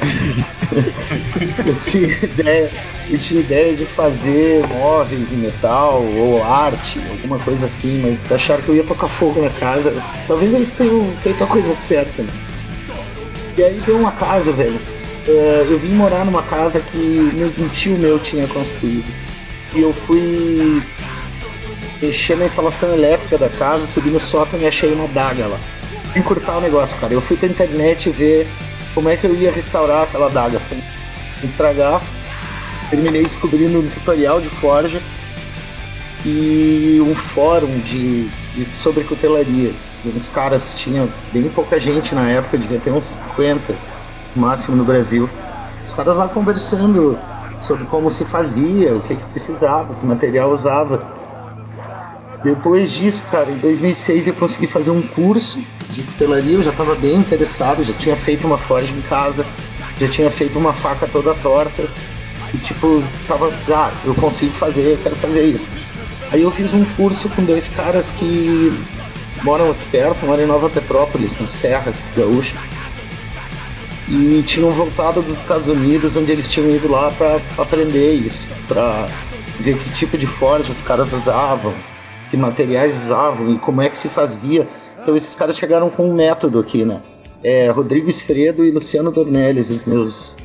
eu 1.66 1.74
tinha 1.76 2.08
ideia, 2.08 2.70
eu 3.10 3.18
tinha 3.18 3.40
ideia 3.40 3.76
de 3.76 3.84
fazer 3.84 4.66
móveis 4.68 5.32
em 5.32 5.36
metal 5.36 6.02
ou 6.02 6.42
arte, 6.42 6.98
alguma 7.10 7.38
coisa 7.38 7.66
assim, 7.66 8.02
mas 8.04 8.30
acharam 8.32 8.62
que 8.62 8.70
eu 8.70 8.76
ia 8.76 8.84
tocar 8.84 9.08
fogo 9.08 9.42
na 9.42 9.50
casa. 9.50 9.94
Talvez 10.26 10.54
eles 10.54 10.72
tenham 10.72 11.12
feito 11.22 11.44
a 11.44 11.46
coisa 11.46 11.74
certa. 11.74 12.22
Né? 12.22 12.32
E 13.58 13.62
aí 13.62 13.82
deu 13.84 13.98
um 13.98 14.06
acaso, 14.06 14.50
velho. 14.52 14.80
Eh, 15.28 15.66
eu 15.68 15.78
vim 15.78 15.94
morar 15.94 16.24
numa 16.24 16.42
casa 16.42 16.80
que 16.80 17.32
um 17.58 17.68
tio 17.68 17.98
meu 17.98 18.18
tinha 18.18 18.46
construído. 18.48 19.33
E 19.74 19.80
eu 19.80 19.92
fui 19.92 20.82
mexer 22.00 22.36
na 22.36 22.44
instalação 22.44 22.92
elétrica 22.92 23.36
da 23.36 23.48
casa, 23.48 23.86
subi 23.86 24.10
no 24.10 24.20
sótão 24.20 24.58
e 24.58 24.66
achei 24.66 24.92
uma 24.92 25.08
daga 25.08 25.46
lá. 25.46 25.58
Encurtar 26.14 26.58
o 26.58 26.60
negócio, 26.60 26.96
cara. 26.98 27.12
Eu 27.12 27.20
fui 27.20 27.36
pra 27.36 27.48
internet 27.48 28.10
ver 28.10 28.46
como 28.94 29.08
é 29.08 29.16
que 29.16 29.26
eu 29.26 29.34
ia 29.34 29.50
restaurar 29.50 30.04
aquela 30.04 30.28
daga 30.28 30.60
sem 30.60 30.82
estragar. 31.42 32.00
Terminei 32.88 33.24
descobrindo 33.24 33.80
um 33.80 33.88
tutorial 33.88 34.40
de 34.40 34.48
forja 34.48 35.02
e 36.24 37.00
um 37.04 37.14
fórum 37.14 37.80
de, 37.80 38.28
de 38.54 38.64
sobre 38.76 39.02
cutelaria. 39.04 39.72
Os 40.16 40.28
caras 40.28 40.74
tinham 40.76 41.08
bem 41.32 41.48
pouca 41.48 41.80
gente 41.80 42.14
na 42.14 42.28
época, 42.28 42.58
devia 42.58 42.78
ter 42.78 42.90
uns 42.90 43.18
50 43.36 43.74
no 44.36 44.42
máximo 44.42 44.76
no 44.76 44.84
Brasil. 44.84 45.28
Os 45.84 45.92
caras 45.92 46.16
lá 46.16 46.28
conversando 46.28 47.18
sobre 47.64 47.84
como 47.86 48.10
se 48.10 48.24
fazia, 48.24 48.94
o 48.94 49.00
que, 49.00 49.16
que 49.16 49.24
precisava, 49.24 49.94
que 49.94 50.06
material 50.06 50.50
usava. 50.52 51.02
Depois 52.44 52.92
disso, 52.92 53.22
cara, 53.30 53.50
em 53.50 53.58
2006 53.58 54.28
eu 54.28 54.34
consegui 54.34 54.66
fazer 54.66 54.90
um 54.90 55.00
curso 55.00 55.64
de 55.88 56.02
cutelaria, 56.02 56.56
eu 56.56 56.62
já 56.62 56.70
estava 56.70 56.94
bem 56.94 57.14
interessado, 57.14 57.82
já 57.82 57.94
tinha 57.94 58.14
feito 58.14 58.46
uma 58.46 58.58
forja 58.58 58.92
em 58.92 59.00
casa, 59.02 59.46
já 59.98 60.08
tinha 60.08 60.30
feito 60.30 60.58
uma 60.58 60.74
faca 60.74 61.08
toda 61.08 61.34
torta. 61.34 61.88
E 62.52 62.58
tipo, 62.58 63.02
tava, 63.26 63.52
ah, 63.74 63.90
eu 64.04 64.14
consigo 64.14 64.52
fazer, 64.52 64.92
eu 64.92 64.98
quero 64.98 65.16
fazer 65.16 65.44
isso. 65.44 65.68
Aí 66.30 66.42
eu 66.42 66.50
fiz 66.50 66.74
um 66.74 66.84
curso 66.96 67.28
com 67.30 67.42
dois 67.44 67.68
caras 67.68 68.10
que 68.10 68.72
moram 69.42 69.70
aqui 69.70 69.84
perto, 69.90 70.26
moram 70.26 70.42
em 70.42 70.46
Nova 70.46 70.68
Petrópolis, 70.68 71.38
na 71.40 71.46
Serra 71.46 71.92
Gaúcha. 72.16 72.56
E 74.08 74.42
tinham 74.42 74.70
voltado 74.70 75.22
dos 75.22 75.38
Estados 75.38 75.66
Unidos, 75.66 76.16
onde 76.16 76.30
eles 76.30 76.50
tinham 76.50 76.68
ido 76.70 76.90
lá 76.90 77.10
para 77.10 77.40
aprender 77.56 78.12
isso, 78.12 78.46
para 78.68 79.08
ver 79.58 79.78
que 79.78 79.90
tipo 79.92 80.18
de 80.18 80.26
forja 80.26 80.72
os 80.72 80.82
caras 80.82 81.12
usavam, 81.12 81.72
que 82.30 82.36
materiais 82.36 82.94
usavam 83.04 83.52
e 83.52 83.58
como 83.58 83.80
é 83.80 83.88
que 83.88 83.98
se 83.98 84.08
fazia. 84.08 84.68
Então 85.00 85.16
esses 85.16 85.34
caras 85.34 85.56
chegaram 85.56 85.88
com 85.88 86.08
um 86.08 86.14
método 86.14 86.58
aqui, 86.58 86.84
né? 86.84 87.00
É, 87.42 87.70
Rodrigo 87.70 88.08
Esfredo 88.08 88.64
e 88.64 88.70
Luciano 88.70 89.10
Dornelles, 89.10 89.70
os 89.70 89.84
meus, 89.84 90.36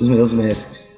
os 0.00 0.08
meus 0.08 0.32
mestres. 0.32 0.94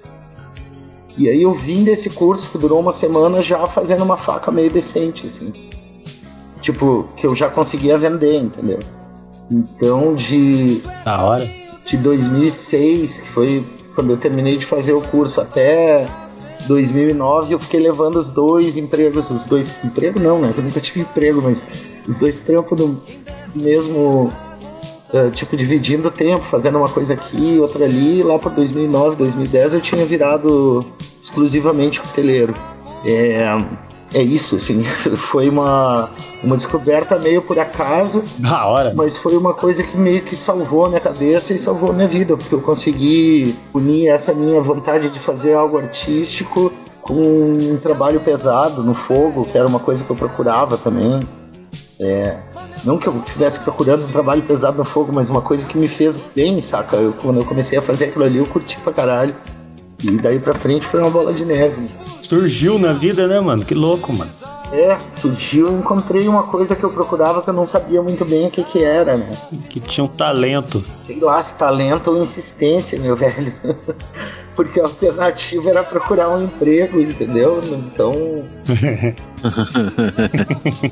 E 1.19 1.29
aí 1.29 1.43
eu 1.43 1.53
vim 1.55 1.83
desse 1.83 2.11
curso 2.11 2.51
que 2.51 2.59
durou 2.59 2.79
uma 2.79 2.93
semana 2.93 3.41
já 3.41 3.67
fazendo 3.67 4.05
uma 4.05 4.19
faca 4.19 4.51
meio 4.51 4.71
decente, 4.71 5.27
assim. 5.27 5.53
Tipo, 6.61 7.07
que 7.17 7.27
eu 7.27 7.35
já 7.35 7.49
conseguia 7.49 7.97
vender, 7.97 8.37
entendeu? 8.37 8.79
Então 9.51 10.15
de, 10.15 10.83
Da 11.05 11.23
hora. 11.23 11.66
De 11.87 11.97
2006, 11.97 13.21
que 13.21 13.29
foi 13.29 13.65
quando 13.95 14.11
eu 14.11 14.17
terminei 14.17 14.57
de 14.57 14.67
fazer 14.67 14.93
o 14.93 15.01
curso, 15.01 15.41
até 15.41 16.07
2009 16.67 17.55
eu 17.55 17.59
fiquei 17.59 17.81
levando 17.81 18.17
os 18.17 18.31
dois 18.31 18.77
empregos, 18.77 19.31
os 19.31 19.47
dois 19.47 19.75
emprego 19.85 20.19
não, 20.19 20.41
né? 20.41 20.53
Eu 20.57 20.63
nunca 20.63 20.81
tive 20.81 21.01
emprego, 21.01 21.41
mas 21.43 21.67
os 22.07 22.19
dois 22.19 22.41
trampos 22.41 22.79
no 22.79 23.01
mesmo 23.55 24.31
eh, 25.13 25.31
tipo 25.31 25.57
dividindo 25.57 26.09
o 26.09 26.11
tempo, 26.11 26.45
fazendo 26.45 26.79
uma 26.79 26.89
coisa 26.89 27.15
aqui, 27.15 27.59
outra 27.59 27.85
ali. 27.85 28.23
Lá 28.23 28.39
por 28.39 28.53
2009, 28.53 29.17
2010 29.17 29.75
eu 29.75 29.81
tinha 29.81 30.05
virado 30.05 30.85
exclusivamente 31.23 32.01
cuteleiro. 32.01 32.55
É, 33.05 33.47
é 34.15 34.23
isso, 34.23 34.57
assim, 34.57 34.83
foi 35.17 35.49
uma, 35.49 36.11
uma 36.43 36.57
descoberta 36.57 37.19
meio 37.19 37.43
por 37.43 37.59
acaso, 37.59 38.23
Da 38.39 38.67
hora. 38.67 38.93
mas 38.95 39.17
foi 39.17 39.37
uma 39.37 39.53
coisa 39.53 39.83
que 39.83 39.97
meio 39.97 40.23
que 40.23 40.37
salvou 40.37 40.87
a 40.87 40.89
minha 40.89 41.01
cabeça 41.01 41.53
e 41.53 41.59
salvou 41.59 41.91
a 41.91 41.93
minha 41.93 42.09
vida, 42.09 42.37
porque 42.37 42.55
eu 42.55 42.61
consegui 42.61 43.55
unir 43.75 44.09
essa 44.09 44.33
minha 44.33 44.61
vontade 44.61 45.09
de 45.09 45.19
fazer 45.19 45.55
algo 45.55 45.79
artístico 45.79 46.73
com 47.03 47.15
um 47.15 47.77
trabalho 47.81 48.19
pesado 48.21 48.83
no 48.83 48.95
fogo, 48.95 49.45
que 49.45 49.57
era 49.57 49.67
uma 49.67 49.79
coisa 49.79 50.03
que 50.03 50.11
eu 50.11 50.17
procurava 50.17 50.77
também. 50.77 51.21
É, 51.99 52.37
não 52.85 52.99
que 52.99 53.07
eu 53.07 53.17
estivesse 53.25 53.59
procurando 53.61 54.05
um 54.05 54.09
trabalho 54.13 54.43
pesado 54.43 54.77
no 54.77 54.85
fogo, 54.85 55.13
mas 55.13 55.31
uma 55.31 55.41
coisa 55.41 55.67
que 55.67 55.79
me 55.79 55.89
fez 55.89 56.17
bem, 56.35 56.61
saca? 56.61 56.97
Eu, 56.97 57.13
quando 57.13 57.39
eu 57.39 57.45
comecei 57.45 57.79
a 57.79 57.83
fazer 57.83 58.07
aquilo 58.07 58.25
ali, 58.25 58.39
eu 58.39 58.47
curti 58.47 58.77
pra 58.79 58.93
caralho. 58.93 59.35
E 60.03 60.11
daí 60.19 60.39
pra 60.39 60.55
frente 60.55 60.87
foi 60.87 61.01
uma 61.01 61.11
bola 61.11 61.33
de 61.33 61.45
neve. 61.45 61.89
Surgiu 62.23 62.79
na 62.79 62.93
vida, 62.93 63.27
né, 63.27 63.41
mano? 63.41 63.65
Que 63.65 63.75
louco, 63.75 64.13
mano. 64.13 64.31
É, 64.73 64.99
surgiu, 65.21 65.69
eu 65.69 65.79
encontrei 65.79 66.27
uma 66.27 66.43
coisa 66.43 66.75
que 66.75 66.83
eu 66.83 66.91
procurava 66.91 67.41
que 67.41 67.49
eu 67.49 67.55
não 67.55 67.65
sabia 67.65 68.03
muito 68.03 68.25
bem 68.25 68.49
o 68.49 68.51
que 68.51 68.65
que 68.65 68.83
era, 68.83 69.17
né? 69.17 69.37
Que 69.71 69.79
tinha 69.79 70.03
um 70.03 70.09
talento. 70.09 70.85
Sei 71.05 71.21
lá, 71.21 71.41
se 71.41 71.55
talento 71.55 72.11
ou 72.11 72.21
insistência, 72.21 72.99
meu 72.99 73.15
velho. 73.19 73.53
Porque 74.57 74.81
a 74.81 74.85
alternativa 74.85 75.71
era 75.71 75.85
procurar 75.85 76.31
um 76.31 76.45
emprego, 76.45 77.01
entendeu? 77.01 77.61
Então, 77.65 78.43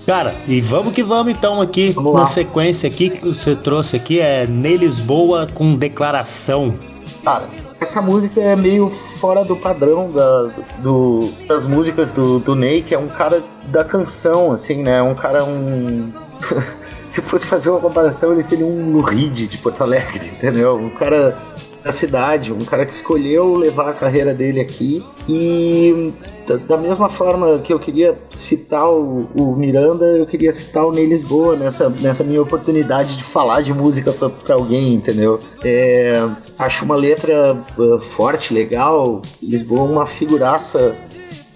Cara, 0.06 0.34
e 0.46 0.60
vamos 0.60 0.92
que 0.92 1.02
vamos 1.02 1.32
então 1.32 1.60
aqui. 1.60 1.90
Vamos 1.90 2.14
na 2.14 2.26
sequência 2.26 2.88
aqui 2.88 3.10
que 3.10 3.26
você 3.26 3.56
trouxe 3.56 3.96
aqui 3.96 4.20
é 4.20 4.46
Ney 4.46 4.76
Lisboa 4.76 5.48
com 5.52 5.74
declaração. 5.74 6.78
cara, 7.24 7.48
essa 7.84 8.00
música 8.00 8.40
é 8.40 8.56
meio 8.56 8.88
fora 8.88 9.44
do 9.44 9.54
padrão 9.54 10.10
da, 10.10 10.50
do, 10.78 11.30
das 11.46 11.66
músicas 11.66 12.10
do, 12.10 12.40
do 12.40 12.54
Ney, 12.54 12.82
que 12.82 12.94
é 12.94 12.98
um 12.98 13.08
cara 13.08 13.42
da 13.66 13.84
canção, 13.84 14.52
assim, 14.52 14.82
né? 14.82 15.02
Um 15.02 15.14
cara, 15.14 15.44
um. 15.44 16.10
Se 17.06 17.20
fosse 17.20 17.46
fazer 17.46 17.68
uma 17.70 17.78
comparação, 17.78 18.32
ele 18.32 18.42
seria 18.42 18.66
um 18.66 18.90
Lurid 18.90 19.46
de 19.46 19.58
Porto 19.58 19.82
Alegre, 19.82 20.26
entendeu? 20.34 20.76
Um 20.76 20.90
cara 20.90 21.36
da 21.84 21.92
cidade, 21.92 22.50
um 22.50 22.64
cara 22.64 22.86
que 22.86 22.94
escolheu 22.94 23.54
levar 23.56 23.90
a 23.90 23.92
carreira 23.92 24.32
dele 24.32 24.58
aqui 24.58 25.04
e 25.28 26.12
da- 26.46 26.78
mesma 26.78 27.10
forma 27.10 27.58
que 27.58 27.72
eu 27.72 27.78
queria 27.78 28.14
citar 28.30 28.88
o, 28.90 29.28
o 29.34 29.54
Miranda, 29.54 30.04
eu 30.06 30.24
queria 30.26 30.52
citar 30.52 30.86
o 30.86 30.92
Ney 30.92 31.06
Lisboa 31.06 31.56
nessa, 31.56 31.90
nessa 32.00 32.24
minha 32.24 32.40
oportunidade 32.40 33.16
de 33.18 33.22
falar 33.22 33.60
de 33.60 33.74
música 33.74 34.12
pra 34.12 34.54
alguém, 34.54 34.94
entendeu? 34.94 35.38
É, 35.62 36.26
acho 36.58 36.84
uma 36.86 36.96
letra 36.96 37.54
uh, 37.78 38.00
forte, 38.00 38.54
legal. 38.54 39.20
Lisboa 39.42 39.86
é 39.88 39.92
uma 39.92 40.06
figuraça. 40.06 40.96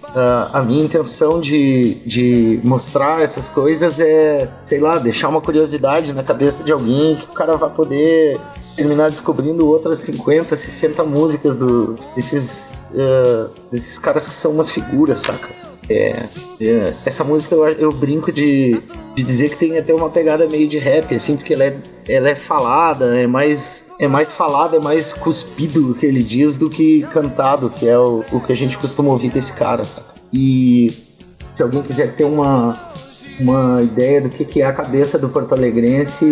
Uh, 0.09 0.49
a 0.53 0.63
minha 0.63 0.83
intenção 0.83 1.39
de, 1.39 1.95
de 2.05 2.59
mostrar 2.63 3.21
essas 3.21 3.47
coisas 3.47 3.99
é, 3.99 4.49
sei 4.65 4.79
lá, 4.79 4.97
deixar 4.97 5.29
uma 5.29 5.39
curiosidade 5.39 6.13
na 6.13 6.23
cabeça 6.23 6.63
de 6.63 6.71
alguém 6.71 7.15
que 7.15 7.25
o 7.25 7.33
cara 7.33 7.55
vai 7.55 7.69
poder 7.69 8.39
terminar 8.75 9.09
descobrindo 9.09 9.67
outras 9.67 9.99
50, 9.99 10.55
60 10.55 11.03
músicas 11.03 11.59
do, 11.59 11.95
desses, 12.15 12.77
uh, 12.91 13.49
desses 13.71 13.99
caras 13.99 14.27
que 14.27 14.33
são 14.33 14.51
umas 14.51 14.71
figuras, 14.71 15.19
saca? 15.19 15.68
É, 15.89 16.23
é, 16.61 16.93
essa 17.05 17.23
música 17.23 17.55
eu, 17.55 17.67
eu 17.69 17.91
brinco 17.91 18.31
de, 18.31 18.79
de 19.15 19.23
dizer 19.23 19.49
que 19.49 19.55
tem 19.55 19.77
até 19.77 19.93
uma 19.93 20.09
pegada 20.09 20.47
meio 20.47 20.67
de 20.67 20.77
rap, 20.77 21.15
assim, 21.15 21.35
porque 21.35 21.53
ela 21.53 21.63
é, 21.63 21.77
ela 22.07 22.29
é 22.29 22.35
falada, 22.35 23.19
é 23.19 23.25
mais, 23.25 23.85
é 23.99 24.07
mais 24.07 24.31
falada, 24.31 24.77
é 24.77 24.79
mais 24.79 25.13
cuspido 25.13 25.91
o 25.91 25.95
que 25.95 26.05
ele 26.05 26.21
diz 26.21 26.55
do 26.55 26.69
que 26.69 27.01
cantado, 27.11 27.71
que 27.71 27.87
é 27.87 27.97
o, 27.97 28.23
o 28.31 28.39
que 28.39 28.51
a 28.51 28.55
gente 28.55 28.77
costuma 28.77 29.09
ouvir 29.09 29.31
desse 29.31 29.51
cara, 29.53 29.83
saca? 29.83 30.13
E 30.31 30.93
se 31.55 31.63
alguém 31.63 31.81
quiser 31.81 32.13
ter 32.15 32.23
uma, 32.23 32.79
uma 33.39 33.81
ideia 33.81 34.21
do 34.21 34.29
que, 34.29 34.45
que 34.45 34.61
é 34.61 34.65
a 34.65 34.73
cabeça 34.73 35.17
do 35.17 35.27
Porto 35.27 35.53
Alegrense, 35.53 36.23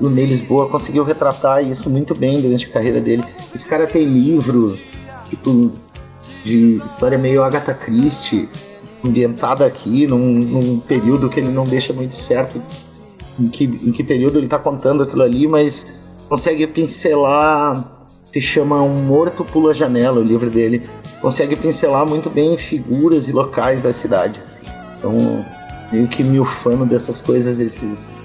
o, 0.00 0.06
o 0.06 0.08
Ney 0.08 0.24
Lisboa 0.24 0.68
conseguiu 0.68 1.04
retratar 1.04 1.62
isso 1.62 1.90
muito 1.90 2.14
bem 2.14 2.40
durante 2.40 2.66
a 2.66 2.70
carreira 2.70 3.00
dele. 3.02 3.22
Esse 3.54 3.66
cara 3.66 3.86
tem 3.86 4.04
livro, 4.04 4.78
tipo, 5.28 5.72
de 6.44 6.80
história 6.84 7.18
meio 7.18 7.42
Agatha 7.42 7.74
Christie, 7.74 8.48
ambientada 9.04 9.66
aqui, 9.66 10.06
num, 10.06 10.18
num 10.18 10.80
período 10.80 11.28
que 11.28 11.38
ele 11.38 11.50
não 11.50 11.66
deixa 11.66 11.92
muito 11.92 12.14
certo 12.14 12.60
em 13.38 13.48
que, 13.48 13.64
em 13.64 13.92
que 13.92 14.02
período 14.04 14.38
ele 14.38 14.48
tá 14.48 14.58
contando 14.58 15.02
aquilo 15.02 15.22
ali, 15.22 15.46
mas 15.46 15.86
consegue 16.28 16.66
pincelar. 16.66 17.92
Se 18.24 18.40
chama 18.40 18.82
Um 18.82 19.04
Morto 19.04 19.44
Pula 19.44 19.72
Janela, 19.72 20.18
o 20.18 20.24
livro 20.24 20.50
dele. 20.50 20.82
Consegue 21.20 21.54
pincelar 21.54 22.04
muito 22.04 22.28
bem 22.28 22.56
figuras 22.56 23.28
e 23.28 23.32
locais 23.32 23.80
da 23.80 23.92
cidade. 23.92 24.40
Assim. 24.42 24.62
Então, 24.98 25.46
meio 25.92 26.08
que 26.08 26.24
me 26.24 26.40
ufano 26.40 26.84
dessas 26.84 27.20
coisas, 27.20 27.60
esses. 27.60 28.16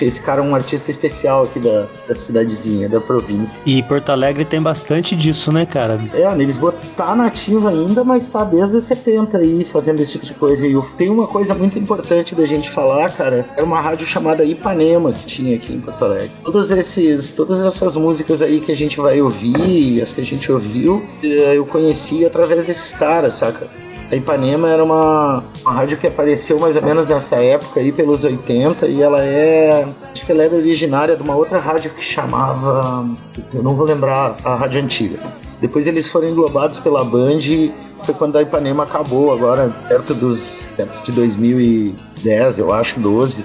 Esse 0.00 0.20
cara 0.20 0.42
um 0.42 0.54
artista 0.54 0.90
especial 0.90 1.44
aqui 1.44 1.58
da, 1.58 1.86
da 2.08 2.14
cidadezinha, 2.14 2.88
da 2.88 3.00
província. 3.00 3.62
E 3.66 3.82
Porto 3.82 4.10
Alegre 4.10 4.44
tem 4.44 4.60
bastante 4.60 5.14
disso, 5.14 5.52
né, 5.52 5.66
cara? 5.66 6.00
É, 6.14 6.24
a 6.24 6.34
Lisboa 6.34 6.74
tá 6.96 7.14
nativa 7.14 7.70
ainda, 7.70 8.04
mas 8.04 8.28
tá 8.28 8.44
desde 8.44 8.76
os 8.76 8.84
70 8.84 9.38
aí 9.38 9.64
fazendo 9.64 10.00
esse 10.00 10.12
tipo 10.12 10.26
de 10.26 10.34
coisa. 10.34 10.66
E 10.66 10.80
tem 10.96 11.08
uma 11.10 11.26
coisa 11.26 11.54
muito 11.54 11.78
importante 11.78 12.34
da 12.34 12.46
gente 12.46 12.70
falar, 12.70 13.10
cara. 13.10 13.44
Era 13.56 13.64
uma 13.64 13.80
rádio 13.80 14.06
chamada 14.06 14.44
Ipanema 14.44 15.12
que 15.12 15.26
tinha 15.26 15.56
aqui 15.56 15.74
em 15.74 15.80
Porto 15.80 16.04
Alegre. 16.04 16.30
Todos 16.44 16.70
esses, 16.70 17.32
todas 17.32 17.60
essas 17.60 17.96
músicas 17.96 18.42
aí 18.42 18.60
que 18.60 18.72
a 18.72 18.76
gente 18.76 18.98
vai 18.98 19.20
ouvir, 19.20 20.00
as 20.02 20.12
que 20.12 20.20
a 20.20 20.24
gente 20.24 20.50
ouviu, 20.50 21.02
eh, 21.22 21.56
eu 21.56 21.66
conheci 21.66 22.24
através 22.24 22.66
desses 22.66 22.94
caras, 22.94 23.34
saca? 23.34 23.66
A 24.10 24.16
Ipanema 24.16 24.68
era 24.68 24.82
uma, 24.82 25.44
uma 25.62 25.72
rádio 25.72 25.96
que 25.96 26.06
apareceu 26.06 26.58
mais 26.58 26.74
ou 26.74 26.82
menos 26.82 27.06
nessa 27.06 27.36
época 27.36 27.78
aí, 27.78 27.92
pelos 27.92 28.24
80, 28.24 28.86
e 28.88 29.00
ela 29.00 29.22
é. 29.22 29.84
Acho 29.84 30.26
que 30.26 30.32
ela 30.32 30.42
era 30.42 30.56
originária 30.56 31.14
de 31.14 31.22
uma 31.22 31.36
outra 31.36 31.58
rádio 31.58 31.92
que 31.92 32.02
chamava. 32.02 33.08
Eu 33.54 33.62
não 33.62 33.76
vou 33.76 33.86
lembrar 33.86 34.36
a 34.44 34.56
rádio 34.56 34.82
antiga. 34.82 35.16
Depois 35.60 35.86
eles 35.86 36.08
foram 36.08 36.28
englobados 36.28 36.78
pela 36.78 37.04
Band, 37.04 37.38
e 37.38 37.72
foi 38.02 38.12
quando 38.14 38.36
a 38.36 38.42
Ipanema 38.42 38.82
acabou, 38.82 39.32
agora 39.32 39.72
perto 39.86 40.12
dos. 40.12 40.66
perto 40.76 41.04
de 41.04 41.12
2010, 41.12 42.58
eu 42.58 42.72
acho, 42.72 42.98
12. 42.98 43.44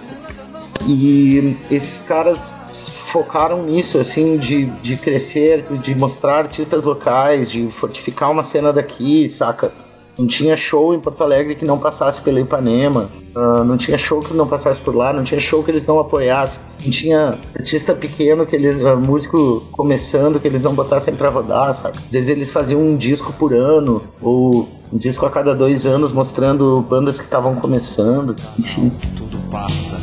E 0.88 1.58
esses 1.69 2.01
caras 2.01 2.56
focaram 2.71 3.63
nisso, 3.63 3.99
assim, 3.99 4.38
de, 4.38 4.65
de 4.65 4.97
crescer, 4.97 5.63
de 5.80 5.93
mostrar 5.93 6.39
artistas 6.39 6.84
locais, 6.84 7.51
de 7.51 7.67
fortificar 7.69 8.32
uma 8.32 8.43
cena 8.43 8.73
daqui, 8.73 9.30
saca? 9.30 9.71
Não 10.17 10.28
tinha 10.28 10.56
show 10.56 10.93
em 10.93 10.99
Porto 10.99 11.23
Alegre 11.23 11.56
que 11.56 11.65
não 11.65 11.78
passasse 11.78 12.21
pela 12.21 12.39
Ipanema. 12.39 13.10
ah, 13.36 13.63
não 13.65 13.78
tinha 13.78 13.97
show 13.97 14.21
que 14.21 14.34
não 14.34 14.47
passasse 14.47 14.80
por 14.82 14.95
lá. 14.95 15.12
Não 15.12 15.23
tinha 15.23 15.39
show 15.39 15.62
que 15.63 15.69
eles 15.71 15.86
não 15.86 15.99
apoiassem. 15.99 16.62
Não 16.84 16.91
tinha 16.91 17.38
artista 17.54 17.93
pequeno, 17.93 18.45
que 18.45 18.56
eles, 18.56 18.84
ah, 18.86 18.95
músico 18.95 19.62
começando, 19.71 20.39
que 20.39 20.47
eles 20.47 20.62
não 20.62 20.73
botassem 20.73 21.13
pra 21.15 21.30
rodar, 21.30 21.73
saca? 21.73 21.97
Às 21.99 22.12
vezes 22.12 22.30
eles 22.30 22.51
faziam 22.51 22.82
um 22.82 22.95
disco 22.95 23.34
por 23.34 23.54
ano, 23.54 24.01
ou 24.21 24.69
um 24.93 24.97
disco 24.97 25.25
a 25.25 25.30
cada 25.30 25.54
dois 25.54 25.86
anos 25.86 26.13
mostrando 26.13 26.80
bandas 26.89 27.17
que 27.17 27.25
estavam 27.25 27.56
começando. 27.56 28.36
Enfim. 28.58 28.91
Tudo 29.17 29.38
passa, 29.51 29.99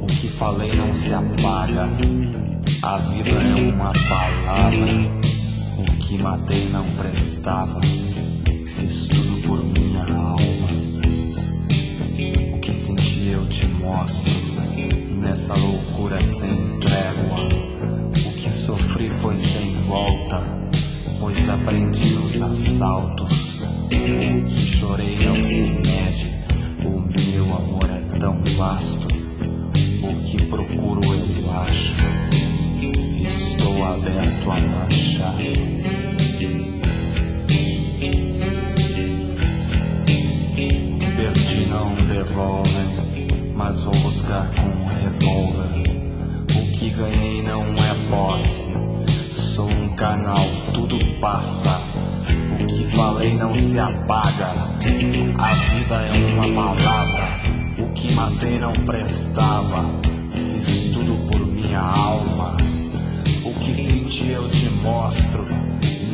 o 0.00 0.06
que 0.06 0.28
falei 0.28 0.70
não 0.74 0.94
se 0.94 1.12
apaga. 1.12 1.88
A 2.82 2.96
vida 2.98 3.30
é 3.30 3.72
uma 3.72 3.92
palavra, 4.08 5.10
o 5.78 5.98
que 5.98 6.16
matei 6.22 6.68
não 6.72 6.84
prestava. 6.96 7.80
Fiz 8.88 9.06
tudo 9.08 9.42
por 9.46 9.62
minha 9.62 10.00
alma. 10.02 10.38
O 12.54 12.58
que 12.58 12.72
senti 12.72 13.28
eu 13.28 13.46
te 13.48 13.66
mostro, 13.66 14.32
nessa 15.20 15.52
loucura 15.52 16.24
sem 16.24 16.80
trégua. 16.80 17.48
O 18.14 18.32
que 18.32 18.50
sofri 18.50 19.10
foi 19.10 19.36
sem 19.36 19.74
volta, 19.82 20.42
pois 21.20 21.50
aprendi 21.50 22.14
nos 22.14 22.40
assaltos. 22.40 23.60
O 23.60 23.88
que 23.90 24.58
chorei 24.58 25.18
não 25.22 25.42
se 25.42 25.64
mede, 25.64 26.26
o 26.82 26.98
meu 27.30 27.44
amor 27.58 27.90
é 27.90 28.18
tão 28.18 28.40
vasto. 28.56 28.97
Mas 43.54 43.82
vou 43.82 43.94
buscar 43.96 44.48
com 44.54 44.68
um 44.68 44.84
revólver. 44.86 45.82
O 46.56 46.78
que 46.78 46.90
ganhei 46.90 47.42
não 47.42 47.62
é 47.64 47.94
posse, 48.08 48.64
sou 49.32 49.68
um 49.68 49.88
canal, 49.96 50.46
tudo 50.72 50.98
passa. 51.20 51.78
O 52.60 52.66
que 52.66 52.84
falei 52.96 53.34
não 53.34 53.54
se 53.54 53.78
apaga, 53.78 54.46
a 55.38 55.54
vida 55.54 55.94
é 55.96 56.26
uma 56.32 56.54
palavra. 56.54 57.28
O 57.78 57.92
que 57.92 58.12
matei 58.12 58.58
não 58.58 58.72
prestava, 58.72 59.84
fiz 60.32 60.92
tudo 60.92 61.26
por 61.30 61.46
minha 61.46 61.80
alma. 61.80 62.56
O 63.44 63.52
que 63.60 63.74
senti 63.74 64.30
eu 64.30 64.48
te 64.48 64.70
mostro, 64.82 65.44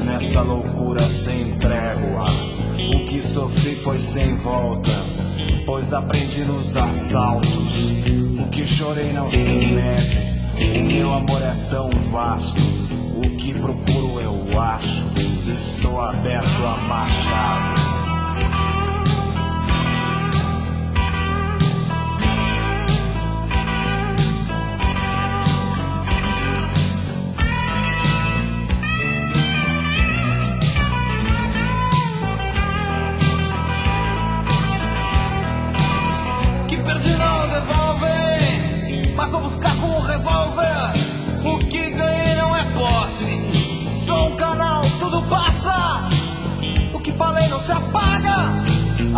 nessa 0.04 0.42
loucura 0.42 1.02
sem 1.02 1.56
trégua. 1.58 2.24
O 2.94 3.04
que 3.04 3.20
sofri 3.20 3.74
foi 3.76 3.98
sem 3.98 4.34
volta, 4.36 4.90
pois 5.66 5.92
aprendi 5.92 6.40
nos 6.40 6.76
assaltos. 6.76 7.92
O 8.38 8.48
que 8.50 8.66
chorei 8.66 9.12
não 9.12 9.30
se 9.30 9.48
mede, 9.48 10.78
o 10.78 10.84
meu 10.84 11.12
amor 11.12 11.42
é 11.42 11.54
tão 11.70 11.90
vasto. 12.10 12.60
O 13.16 13.36
que 13.36 13.54
procuro 13.54 14.20
eu 14.20 14.60
acho, 14.60 15.04
estou 15.48 16.00
aberto 16.00 16.64
a 16.64 16.76
marchar. 16.88 17.93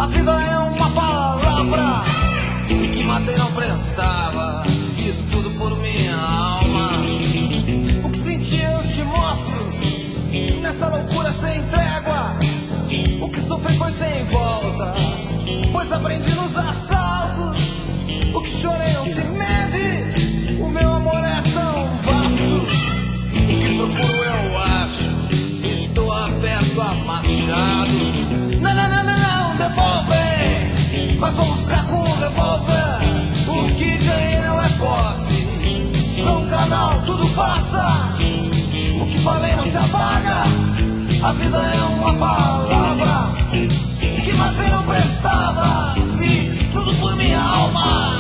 A 0.06 0.08
vida 0.08 0.30
é 0.30 0.58
uma 0.58 0.90
palavra 0.90 2.04
que 2.92 3.02
matei 3.02 3.36
não 3.38 3.52
prestava. 3.54 4.62
Isso 4.96 5.26
tudo 5.32 5.50
por 5.58 5.76
minha 5.78 6.14
alma. 6.14 6.90
O 8.04 8.10
que 8.10 8.16
senti 8.16 8.62
eu 8.62 8.82
te 8.84 9.02
mostro. 9.02 10.60
Nessa 10.62 10.86
loucura 10.86 11.32
sem 11.32 11.60
trégua. 11.64 12.38
O 13.20 13.28
que 13.28 13.40
sofri 13.40 13.76
foi 13.76 13.90
sem 13.90 14.24
volta. 14.26 14.94
Pois 15.72 15.90
aprendi 15.90 16.32
nos 16.36 16.56
assaltos. 16.56 16.85
Mas 31.18 31.34
vou 31.34 31.46
buscar 31.46 31.84
com 31.86 32.00
o 32.00 32.14
revólver. 32.16 33.00
O 33.48 33.74
que 33.74 33.96
ganhei 33.96 34.40
não 34.42 34.60
é 34.60 34.68
posse. 34.70 35.46
Sou 36.22 36.40
um 36.40 36.48
canal, 36.48 37.00
tudo 37.06 37.26
passa. 37.30 37.84
O 39.00 39.06
que 39.06 39.18
falei 39.18 39.54
não 39.56 39.64
se 39.64 39.76
apaga. 39.76 40.44
A 41.22 41.32
vida 41.32 41.56
é 41.56 41.82
uma 41.98 42.14
palavra. 42.14 43.30
O 43.52 44.22
que 44.22 44.32
matei 44.34 44.68
não 44.68 44.82
prestava. 44.82 45.94
Fiz 46.18 46.66
tudo 46.72 46.94
por 46.96 47.16
minha 47.16 47.40
alma. 47.40 48.16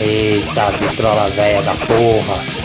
Eita, 0.00 0.70
vitrola 0.72 1.30
velha 1.30 1.62
da 1.62 1.74
porra. 1.74 2.64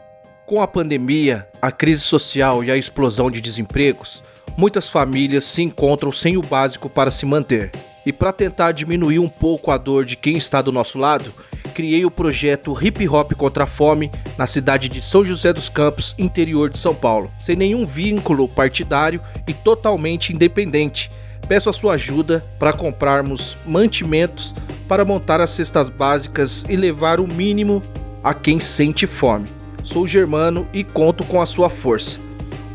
Com 0.51 0.61
a 0.61 0.67
pandemia, 0.67 1.47
a 1.61 1.71
crise 1.71 2.01
social 2.01 2.61
e 2.61 2.69
a 2.69 2.75
explosão 2.75 3.31
de 3.31 3.39
desempregos, 3.39 4.21
muitas 4.57 4.89
famílias 4.89 5.45
se 5.45 5.61
encontram 5.61 6.11
sem 6.11 6.35
o 6.35 6.41
básico 6.41 6.89
para 6.89 7.09
se 7.09 7.25
manter. 7.25 7.71
E 8.05 8.11
para 8.11 8.33
tentar 8.33 8.73
diminuir 8.73 9.17
um 9.17 9.29
pouco 9.29 9.71
a 9.71 9.77
dor 9.77 10.03
de 10.03 10.17
quem 10.17 10.35
está 10.35 10.61
do 10.61 10.69
nosso 10.69 10.99
lado, 10.99 11.33
criei 11.73 12.03
o 12.03 12.11
projeto 12.11 12.77
Hip 12.85 13.07
Hop 13.07 13.31
contra 13.31 13.63
a 13.63 13.65
Fome 13.65 14.11
na 14.37 14.45
cidade 14.45 14.89
de 14.89 14.99
São 14.99 15.23
José 15.23 15.53
dos 15.53 15.69
Campos, 15.69 16.13
interior 16.17 16.69
de 16.69 16.77
São 16.77 16.93
Paulo, 16.93 17.31
sem 17.39 17.55
nenhum 17.55 17.85
vínculo 17.85 18.45
partidário 18.49 19.21
e 19.47 19.53
totalmente 19.53 20.33
independente. 20.33 21.09
Peço 21.47 21.69
a 21.69 21.73
sua 21.73 21.93
ajuda 21.93 22.43
para 22.59 22.73
comprarmos 22.73 23.55
mantimentos 23.65 24.53
para 24.85 25.05
montar 25.05 25.39
as 25.39 25.51
cestas 25.51 25.87
básicas 25.87 26.65
e 26.67 26.75
levar 26.75 27.21
o 27.21 27.25
mínimo 27.25 27.81
a 28.21 28.33
quem 28.33 28.59
sente 28.59 29.07
fome. 29.07 29.60
Sou 29.83 30.07
germano 30.07 30.67
e 30.73 30.83
conto 30.83 31.23
com 31.23 31.39
a 31.41 31.45
sua 31.45 31.69
força. 31.69 32.19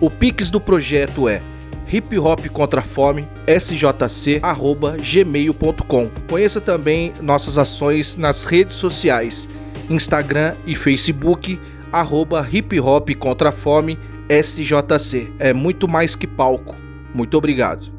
O 0.00 0.08
Pix 0.10 0.50
do 0.50 0.60
projeto 0.60 1.28
é 1.28 1.42
hip 1.90 2.18
hop 2.18 2.46
contra 2.48 2.80
a 2.80 2.84
fome 2.84 3.28
sjc@gmail.com. 3.46 6.10
Conheça 6.28 6.60
também 6.60 7.12
nossas 7.20 7.56
ações 7.58 8.16
nas 8.16 8.42
redes 8.44 8.74
sociais, 8.76 9.48
Instagram 9.88 10.56
e 10.66 10.74
Facebook 10.74 11.60
arroba 11.92 12.44
hip 12.50 12.80
hop 12.80 13.10
contra 13.14 13.50
a 13.50 13.52
fome 13.52 13.96
sjc. 14.28 15.32
É 15.38 15.52
muito 15.52 15.86
mais 15.88 16.16
que 16.16 16.26
palco. 16.26 16.74
Muito 17.14 17.38
obrigado. 17.38 17.94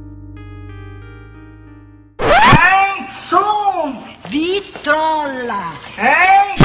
Ein 2.20 3.08
som 3.30 3.96
vitrolla. 4.30 5.72
Ein 5.98 6.58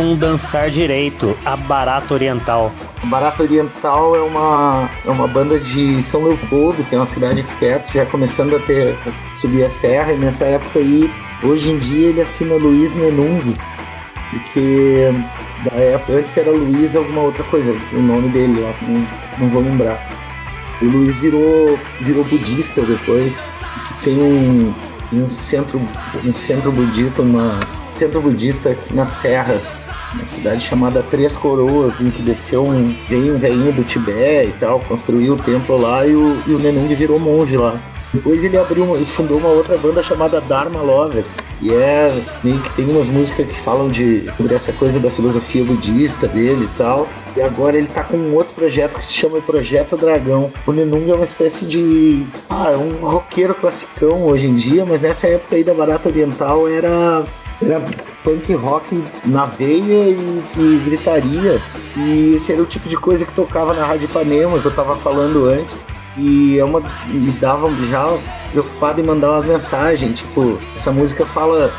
com 0.00 0.16
Dançar 0.16 0.70
Direito, 0.70 1.36
a 1.44 1.54
Barata 1.54 2.14
Oriental. 2.14 2.72
Barata 3.04 3.42
Oriental 3.42 4.16
é 4.16 4.22
uma, 4.22 4.88
é 5.04 5.10
uma 5.10 5.28
banda 5.28 5.58
de 5.58 6.02
São 6.02 6.24
Leopoldo, 6.24 6.82
que 6.84 6.94
é 6.94 6.98
uma 6.98 7.06
cidade 7.06 7.42
aqui 7.42 7.54
perto, 7.56 7.92
já 7.92 8.06
começando 8.06 8.56
a 8.56 8.60
ter 8.60 8.96
subir 9.34 9.62
a 9.62 9.68
serra, 9.68 10.14
e 10.14 10.16
nessa 10.16 10.44
época 10.44 10.78
aí, 10.78 11.10
hoje 11.42 11.72
em 11.72 11.78
dia 11.78 12.08
ele 12.08 12.22
assina 12.22 12.54
Luiz 12.54 12.94
Nenung, 12.94 13.54
porque 14.30 15.12
da 15.66 15.76
época, 15.76 16.14
antes 16.14 16.34
era 16.34 16.50
Luiz 16.50 16.96
alguma 16.96 17.20
outra 17.20 17.44
coisa, 17.44 17.76
o 17.92 18.00
nome 18.00 18.30
dele 18.30 18.58
lá, 18.58 18.72
não, 18.80 19.06
não 19.36 19.48
vou 19.50 19.62
lembrar. 19.62 20.00
O 20.80 20.86
Luiz 20.86 21.18
virou, 21.18 21.78
virou 22.00 22.24
budista 22.24 22.80
depois, 22.80 23.50
que 23.86 24.04
tem 24.04 24.18
um, 24.18 24.72
um 25.12 25.30
centro 25.30 25.78
um 26.24 26.32
centro 26.32 26.72
budista, 26.72 27.20
uma 27.20 27.60
centro 27.92 28.22
budista 28.22 28.70
aqui 28.70 28.94
na 28.94 29.04
serra, 29.04 29.60
uma 30.14 30.24
cidade 30.24 30.64
chamada 30.64 31.02
Três 31.02 31.36
Coroas, 31.36 32.00
em 32.00 32.10
que 32.10 32.22
desceu 32.22 32.64
um, 32.64 32.94
veio 33.08 33.36
um 33.36 33.38
velhinho 33.38 33.72
do 33.72 33.84
Tibete 33.84 34.48
e 34.48 34.54
tal, 34.58 34.80
construiu 34.80 35.34
o 35.34 35.38
templo 35.38 35.80
lá 35.80 36.06
e 36.06 36.14
o, 36.14 36.36
e 36.46 36.52
o 36.52 36.58
Nenung 36.58 36.94
virou 36.94 37.18
monge 37.18 37.56
lá. 37.56 37.78
Depois 38.12 38.42
ele 38.42 38.58
abriu 38.58 38.84
fundou 39.04 39.38
uma 39.38 39.50
outra 39.50 39.78
banda 39.78 40.02
chamada 40.02 40.40
Dharma 40.40 40.80
Lovers, 40.80 41.36
e 41.62 41.72
é 41.72 42.20
meio 42.42 42.58
que 42.58 42.72
tem 42.72 42.90
umas 42.90 43.08
músicas 43.08 43.46
que 43.46 43.54
falam 43.54 43.88
de 43.88 44.28
sobre 44.36 44.52
essa 44.52 44.72
coisa 44.72 44.98
da 44.98 45.08
filosofia 45.10 45.64
budista 45.64 46.26
dele 46.26 46.64
e 46.64 46.76
tal. 46.76 47.06
E 47.36 47.40
agora 47.40 47.78
ele 47.78 47.86
tá 47.86 48.02
com 48.02 48.16
um 48.16 48.34
outro 48.34 48.52
projeto 48.54 48.98
que 48.98 49.06
se 49.06 49.12
chama 49.12 49.40
Projeto 49.40 49.96
Dragão. 49.96 50.50
O 50.66 50.72
Nenung 50.72 51.08
é 51.08 51.14
uma 51.14 51.24
espécie 51.24 51.64
de. 51.64 52.26
Ah, 52.48 52.72
é 52.72 52.76
um 52.76 52.96
roqueiro 53.06 53.54
classicão 53.54 54.24
hoje 54.24 54.48
em 54.48 54.56
dia, 54.56 54.84
mas 54.84 55.00
nessa 55.00 55.28
época 55.28 55.54
aí 55.54 55.62
da 55.62 55.72
Barata 55.72 56.08
Oriental 56.08 56.68
era. 56.68 57.22
Era 57.62 57.80
punk 58.22 58.52
rock 58.54 59.02
na 59.24 59.44
veia 59.46 60.08
e, 60.10 60.42
e 60.56 60.82
gritaria. 60.84 61.60
E 61.96 62.34
esse 62.34 62.52
era 62.52 62.62
o 62.62 62.66
tipo 62.66 62.88
de 62.88 62.96
coisa 62.96 63.24
que 63.24 63.32
tocava 63.32 63.74
na 63.74 63.84
Rádio 63.84 64.06
Ipanema, 64.06 64.58
que 64.58 64.66
eu 64.66 64.74
tava 64.74 64.96
falando 64.96 65.46
antes. 65.46 65.86
E 66.16 66.58
é 66.58 66.64
uma. 66.64 66.80
me 67.08 67.32
dava 67.32 67.70
já 67.86 68.18
preocupado 68.50 69.00
em 69.00 69.04
mandar 69.04 69.30
umas 69.32 69.46
mensagens. 69.46 70.18
Tipo, 70.18 70.58
essa 70.74 70.92
música 70.92 71.24
fala. 71.26 71.72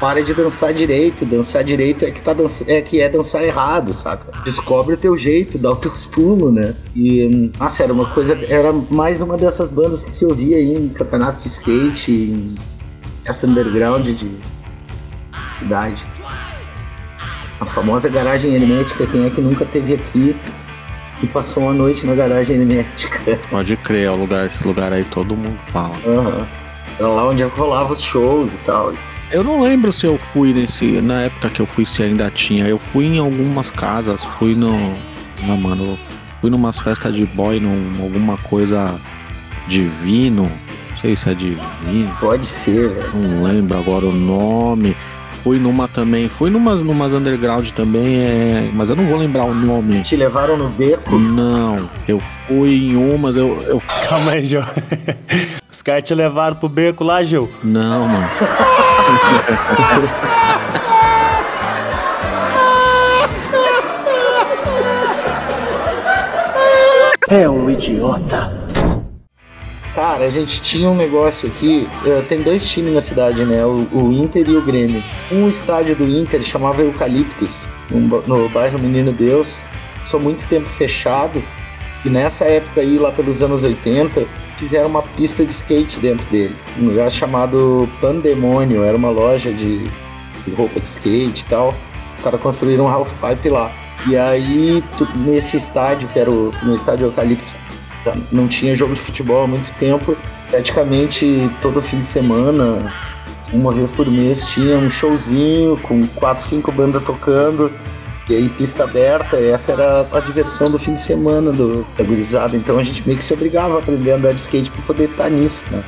Para 0.00 0.24
de 0.24 0.34
dançar 0.34 0.74
direito, 0.74 1.24
dançar 1.24 1.62
direito 1.62 2.04
é 2.04 2.10
que, 2.10 2.20
tá 2.20 2.34
dança, 2.34 2.64
é 2.66 2.82
que 2.82 3.00
é 3.00 3.08
dançar 3.08 3.44
errado, 3.44 3.92
saca? 3.92 4.32
Descobre 4.44 4.94
o 4.94 4.96
teu 4.98 5.16
jeito, 5.16 5.56
dá 5.56 5.70
os 5.70 5.78
teus 5.78 6.04
pulos, 6.04 6.52
né? 6.52 6.74
E, 6.96 7.50
nossa, 7.58 7.84
era 7.84 7.92
uma 7.92 8.10
coisa, 8.10 8.36
era 8.48 8.72
mais 8.72 9.22
uma 9.22 9.36
dessas 9.36 9.70
bandas 9.70 10.02
que 10.02 10.10
se 10.12 10.26
ouvia 10.26 10.56
aí 10.56 10.74
em 10.74 10.88
campeonato 10.88 11.42
de 11.42 11.48
skate, 11.48 12.10
em 12.12 12.54
festa 13.24 13.46
underground 13.46 14.04
de 14.04 14.28
cidade. 15.64 16.04
A 17.60 17.64
famosa 17.64 18.08
garagem 18.08 18.54
hermética, 18.54 19.06
quem 19.06 19.26
é 19.26 19.30
que 19.30 19.40
nunca 19.40 19.64
teve 19.64 19.94
aqui 19.94 20.36
e 21.22 21.26
passou 21.26 21.62
uma 21.62 21.72
noite 21.72 22.06
na 22.06 22.14
garagem 22.14 22.56
hermética? 22.56 23.38
Pode 23.50 23.76
crer, 23.78 24.06
é 24.06 24.10
o 24.10 24.16
lugar, 24.16 24.46
esse 24.46 24.66
lugar 24.66 24.92
aí 24.92 25.04
todo 25.04 25.34
mundo 25.34 25.58
fala. 25.72 25.94
Era 26.98 27.08
lá 27.08 27.28
onde 27.28 27.42
rolava 27.42 27.92
os 27.92 28.02
shows 28.02 28.52
e 28.52 28.58
tal. 28.58 28.92
Eu 29.30 29.42
não 29.42 29.62
lembro 29.62 29.90
se 29.92 30.06
eu 30.06 30.18
fui 30.18 30.52
nesse. 30.52 31.00
Na 31.00 31.22
época 31.22 31.48
que 31.48 31.60
eu 31.60 31.66
fui, 31.66 31.84
se 31.84 32.02
ainda 32.02 32.30
tinha. 32.30 32.68
Eu 32.68 32.78
fui 32.78 33.06
em 33.06 33.18
algumas 33.18 33.70
casas, 33.70 34.22
fui 34.22 34.54
no. 34.54 34.94
Não, 35.42 35.56
mano. 35.56 35.98
Fui 36.40 36.50
numas 36.50 36.78
festas 36.78 37.14
de 37.14 37.24
boy, 37.26 37.58
num, 37.58 38.02
alguma 38.02 38.36
coisa 38.36 38.94
divino. 39.66 40.42
Não 40.90 40.98
sei 40.98 41.16
se 41.16 41.30
é 41.30 41.34
divino. 41.34 42.14
Pode 42.20 42.46
ser, 42.46 42.90
velho. 42.90 43.14
Não 43.14 43.42
lembro 43.44 43.78
agora 43.78 44.06
o 44.06 44.12
nome. 44.12 44.93
Fui 45.44 45.58
numa 45.58 45.86
também. 45.86 46.26
Fui 46.26 46.48
numas, 46.48 46.80
numas 46.80 47.12
underground 47.12 47.68
também, 47.72 48.16
é, 48.16 48.70
mas 48.72 48.88
eu 48.88 48.96
não 48.96 49.04
vou 49.04 49.18
lembrar 49.18 49.44
o 49.44 49.54
nome. 49.54 50.00
Te 50.00 50.16
levaram 50.16 50.56
no 50.56 50.70
beco? 50.70 51.18
Não, 51.18 51.86
eu 52.08 52.18
fui 52.46 52.72
em 52.72 52.96
umas, 52.96 53.36
eu. 53.36 53.60
eu... 53.66 53.82
Calma 54.08 54.32
aí, 54.32 54.46
Gil. 54.46 54.62
Os 55.70 55.82
caras 55.82 56.02
te 56.02 56.14
levaram 56.14 56.56
pro 56.56 56.66
beco 56.66 57.04
lá, 57.04 57.22
Gil? 57.22 57.50
Não, 57.62 58.08
mano. 58.08 58.28
É 67.28 67.46
um 67.50 67.68
idiota. 67.68 68.53
Cara, 69.94 70.24
a 70.24 70.30
gente 70.30 70.60
tinha 70.60 70.88
um 70.90 70.96
negócio 70.96 71.48
aqui. 71.48 71.86
eh, 72.04 72.22
tem 72.28 72.42
dois 72.42 72.66
times 72.68 72.92
na 72.94 73.00
cidade, 73.00 73.44
né? 73.44 73.64
O, 73.64 73.86
o 73.92 74.12
Inter 74.12 74.48
e 74.48 74.56
o 74.56 74.62
Grêmio. 74.62 75.02
Um 75.30 75.48
estádio 75.48 75.94
do 75.94 76.04
Inter 76.04 76.42
chamava 76.42 76.82
Eucaliptus, 76.82 77.68
no, 77.90 78.00
no 78.26 78.48
bairro 78.48 78.78
Menino 78.78 79.12
Deus. 79.12 79.60
Só 80.04 80.18
muito 80.18 80.46
tempo 80.48 80.68
fechado. 80.68 81.42
E 82.04 82.10
nessa 82.10 82.44
época 82.44 82.80
aí, 82.80 82.98
lá 82.98 83.12
pelos 83.12 83.40
anos 83.40 83.62
80, 83.62 84.26
fizeram 84.56 84.88
uma 84.88 85.00
pista 85.02 85.46
de 85.46 85.52
skate 85.52 86.00
dentro 86.00 86.26
dele. 86.26 86.54
Um 86.78 86.86
lugar 86.88 87.10
chamado 87.10 87.88
Pandemônio. 88.00 88.82
Era 88.82 88.96
uma 88.96 89.10
loja 89.10 89.52
de, 89.52 89.78
de 90.44 90.54
roupa 90.56 90.80
de 90.80 90.86
skate 90.86 91.42
e 91.42 91.46
tal. 91.48 91.72
Os 92.18 92.22
caras 92.24 92.40
construíram 92.40 92.86
um 92.86 92.88
half 92.88 93.08
pipe 93.20 93.48
lá. 93.48 93.70
E 94.08 94.16
aí, 94.16 94.82
tu- 94.98 95.08
nesse 95.16 95.56
estádio, 95.56 96.08
que 96.08 96.18
era 96.18 96.30
o, 96.30 96.52
no 96.64 96.74
estádio 96.74 97.06
Eucaliptus, 97.06 97.54
não 98.30 98.48
tinha 98.48 98.74
jogo 98.74 98.94
de 98.94 99.00
futebol 99.00 99.44
há 99.44 99.46
muito 99.46 99.72
tempo. 99.78 100.16
Praticamente 100.50 101.50
todo 101.60 101.80
fim 101.82 102.00
de 102.00 102.08
semana, 102.08 102.92
uma 103.52 103.72
vez 103.72 103.92
por 103.92 104.10
mês, 104.10 104.44
tinha 104.46 104.76
um 104.76 104.90
showzinho 104.90 105.76
com 105.78 106.06
quatro, 106.08 106.44
cinco 106.44 106.70
bandas 106.72 107.02
tocando. 107.02 107.70
E 108.28 108.34
aí 108.34 108.48
pista 108.48 108.84
aberta, 108.84 109.36
essa 109.36 109.72
era 109.72 110.06
a 110.10 110.20
diversão 110.20 110.70
do 110.70 110.78
fim 110.78 110.94
de 110.94 111.02
semana 111.02 111.52
do, 111.52 111.84
da 111.96 112.02
gurizada. 112.02 112.56
Então 112.56 112.78
a 112.78 112.82
gente 112.82 113.06
meio 113.06 113.18
que 113.18 113.24
se 113.24 113.34
obrigava 113.34 113.76
a 113.76 113.78
aprender 113.80 114.12
a 114.12 114.16
andar 114.16 114.32
de 114.32 114.40
skate 114.40 114.70
pra 114.70 114.82
poder 114.82 115.04
estar 115.10 115.28
nisso, 115.28 115.62
né? 115.70 115.82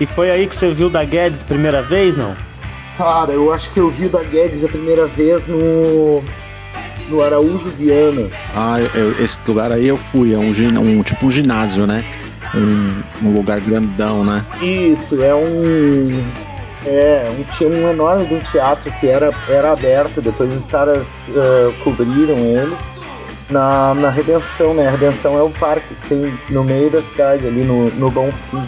E 0.00 0.06
foi 0.06 0.30
aí 0.30 0.46
que 0.46 0.56
você 0.56 0.72
viu 0.72 0.88
da 0.88 1.04
Guedes 1.04 1.42
primeira 1.42 1.82
vez, 1.82 2.16
não? 2.16 2.34
Cara, 2.96 3.32
eu 3.32 3.52
acho 3.52 3.70
que 3.70 3.78
eu 3.78 3.90
vi 3.90 4.06
o 4.06 4.08
da 4.08 4.22
Guedes 4.22 4.64
a 4.64 4.68
primeira 4.68 5.06
vez 5.06 5.46
no. 5.46 6.22
No 7.12 7.22
Araújo 7.22 7.68
Viana. 7.68 8.28
Ah, 8.54 8.76
esse 9.22 9.38
lugar 9.46 9.70
aí 9.70 9.86
eu 9.86 9.96
fui, 9.96 10.34
é 10.34 10.38
um, 10.38 10.50
um 10.80 11.02
tipo 11.02 11.26
um 11.26 11.30
ginásio, 11.30 11.86
né? 11.86 12.04
Um, 12.54 13.28
um 13.28 13.34
lugar 13.34 13.60
grandão, 13.60 14.24
né? 14.24 14.44
Isso, 14.60 15.22
é 15.22 15.34
um. 15.34 16.24
É, 16.84 17.30
um, 17.30 17.44
tinha 17.56 17.70
um 17.70 17.90
enorme 17.90 18.26
de 18.26 18.34
um 18.34 18.40
teatro 18.40 18.90
que 18.98 19.06
era, 19.06 19.30
era 19.48 19.72
aberto, 19.72 20.20
depois 20.20 20.50
os 20.50 20.66
caras 20.66 21.06
ah, 21.36 21.72
cobriram 21.84 22.36
ele 22.38 22.76
na, 23.48 23.94
na 23.94 24.10
Redenção, 24.10 24.74
né? 24.74 24.88
A 24.88 24.90
Redenção 24.90 25.38
é 25.38 25.42
um 25.42 25.52
parque 25.52 25.94
que 25.94 26.08
tem 26.08 26.38
no 26.50 26.64
meio 26.64 26.90
da 26.90 27.02
cidade, 27.02 27.46
ali 27.46 27.62
no, 27.62 27.90
no 27.90 28.10
Bonfim. 28.10 28.62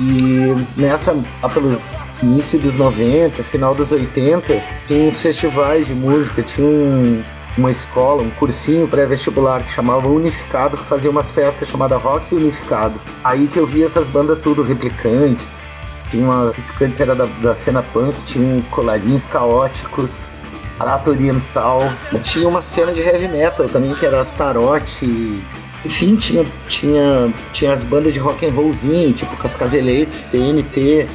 E 0.00 0.54
nessa, 0.76 1.12
lá 1.42 1.48
pelos 1.48 1.96
início 2.22 2.58
dos 2.58 2.74
90, 2.74 3.42
final 3.42 3.74
dos 3.74 3.92
80, 3.92 4.62
tinha 4.86 5.08
uns 5.08 5.20
festivais 5.20 5.86
de 5.86 5.94
música, 5.94 6.42
tinha 6.42 6.66
um, 6.66 7.22
uma 7.58 7.70
escola, 7.70 8.22
um 8.22 8.30
cursinho 8.30 8.86
pré-vestibular 8.88 9.62
que 9.62 9.72
chamava 9.72 10.08
Unificado, 10.08 10.76
que 10.76 10.84
fazia 10.84 11.10
umas 11.10 11.30
festas 11.30 11.68
chamadas 11.68 12.00
Rock 12.00 12.34
Unificado. 12.34 12.98
Aí 13.22 13.48
que 13.48 13.58
eu 13.58 13.66
vi 13.66 13.82
essas 13.82 14.06
bandas 14.06 14.40
tudo, 14.40 14.62
replicantes, 14.62 15.60
tinha 16.10 16.24
uma. 16.24 16.52
Replicantes 16.52 17.00
era 17.00 17.14
da, 17.14 17.26
da 17.26 17.54
cena 17.54 17.82
punk, 17.82 18.14
tinha 18.24 18.62
colarinhos 18.70 19.24
caóticos, 19.26 20.30
Prata 20.76 21.10
Oriental. 21.10 21.92
Tinha 22.22 22.48
uma 22.48 22.62
cena 22.62 22.92
de 22.92 23.02
heavy 23.02 23.28
metal 23.28 23.68
também, 23.68 23.94
que 23.94 24.06
era 24.06 24.20
Astarote. 24.20 25.42
Enfim, 25.84 26.16
tinha, 26.16 26.44
tinha, 26.66 27.32
tinha 27.52 27.72
as 27.72 27.84
bandas 27.84 28.12
de 28.12 28.18
rock 28.18 28.44
and 28.46 28.52
rollzinho, 28.52 29.12
tipo 29.12 29.36
Cascaveletes, 29.36 30.24
TNT. 30.24 31.08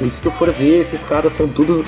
E 0.00 0.10
se 0.10 0.20
tu 0.20 0.30
for 0.30 0.50
ver, 0.50 0.80
esses 0.80 1.02
caras 1.02 1.32
são 1.32 1.48
tudo 1.48 1.84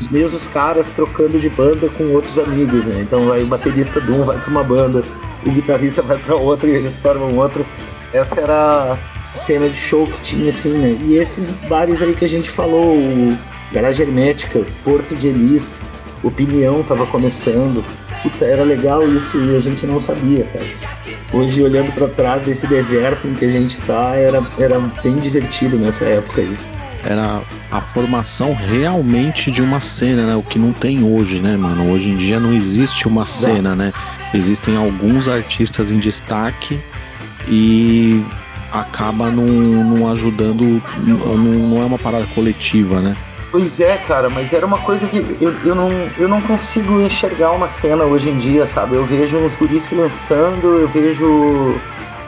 os 0.00 0.08
mesmos 0.08 0.46
caras 0.46 0.86
trocando 0.88 1.38
de 1.38 1.48
banda 1.48 1.88
com 1.88 2.04
outros 2.12 2.38
amigos, 2.38 2.84
né? 2.84 3.00
Então 3.00 3.26
vai 3.26 3.42
o 3.42 3.46
baterista 3.46 4.00
de 4.00 4.10
um 4.10 4.24
vai 4.24 4.38
pra 4.38 4.50
uma 4.50 4.64
banda, 4.64 5.02
o 5.44 5.50
guitarrista 5.50 6.02
vai 6.02 6.18
pra 6.18 6.36
outra 6.36 6.68
e 6.68 6.74
eles 6.74 6.96
formam 6.96 7.34
outro. 7.36 7.64
Essa 8.12 8.40
era 8.40 8.92
a 8.92 9.34
cena 9.34 9.68
de 9.68 9.76
show 9.76 10.06
que 10.06 10.20
tinha, 10.20 10.48
assim, 10.50 10.72
né? 10.72 10.96
E 11.02 11.16
esses 11.16 11.50
bares 11.50 12.02
aí 12.02 12.14
que 12.14 12.24
a 12.24 12.28
gente 12.28 12.50
falou, 12.50 12.96
o 12.96 13.36
Garagem 13.72 14.06
Hermética, 14.06 14.64
Porto 14.84 15.14
de 15.14 15.28
Elis, 15.28 15.82
Opinião 16.22 16.82
tava 16.82 17.06
começando. 17.06 17.84
Puta, 18.22 18.44
era 18.44 18.64
legal 18.64 19.06
isso 19.08 19.38
e 19.38 19.56
a 19.56 19.60
gente 19.60 19.86
não 19.86 20.00
sabia, 20.00 20.44
cara. 20.44 20.66
Hoje, 21.32 21.62
olhando 21.62 21.92
pra 21.92 22.08
trás 22.08 22.42
desse 22.42 22.66
deserto 22.66 23.26
em 23.26 23.34
que 23.34 23.44
a 23.44 23.50
gente 23.50 23.80
tá, 23.82 24.14
era, 24.14 24.42
era 24.58 24.78
bem 25.02 25.16
divertido 25.16 25.76
nessa 25.76 26.04
época 26.04 26.40
aí. 26.40 26.56
Era 27.08 27.40
a 27.70 27.80
formação 27.80 28.54
realmente 28.54 29.50
de 29.50 29.62
uma 29.62 29.80
cena, 29.80 30.26
né? 30.26 30.36
O 30.36 30.42
que 30.42 30.58
não 30.58 30.72
tem 30.72 31.04
hoje, 31.04 31.38
né, 31.38 31.56
mano? 31.56 31.92
Hoje 31.92 32.10
em 32.10 32.16
dia 32.16 32.40
não 32.40 32.52
existe 32.52 33.06
uma 33.06 33.24
cena, 33.24 33.76
né? 33.76 33.92
Existem 34.34 34.76
alguns 34.76 35.28
artistas 35.28 35.90
em 35.90 35.98
destaque 35.98 36.78
e 37.48 38.24
acaba 38.72 39.30
não, 39.30 39.44
não 39.44 40.10
ajudando, 40.10 40.82
não, 40.98 41.36
não 41.36 41.82
é 41.82 41.84
uma 41.84 41.98
parada 41.98 42.26
coletiva, 42.34 43.00
né? 43.00 43.16
Pois 43.50 43.80
é, 43.80 43.96
cara, 43.96 44.28
mas 44.28 44.52
era 44.52 44.66
uma 44.66 44.78
coisa 44.78 45.06
que 45.06 45.18
eu, 45.40 45.54
eu, 45.64 45.74
não, 45.74 45.90
eu 46.18 46.28
não 46.28 46.40
consigo 46.42 47.00
enxergar 47.00 47.52
uma 47.52 47.68
cena 47.68 48.04
hoje 48.04 48.28
em 48.28 48.36
dia, 48.36 48.66
sabe? 48.66 48.96
Eu 48.96 49.04
vejo 49.04 49.38
uns 49.38 49.54
guris 49.54 49.84
se 49.84 49.94
lançando, 49.94 50.80
eu 50.80 50.88
vejo 50.88 51.80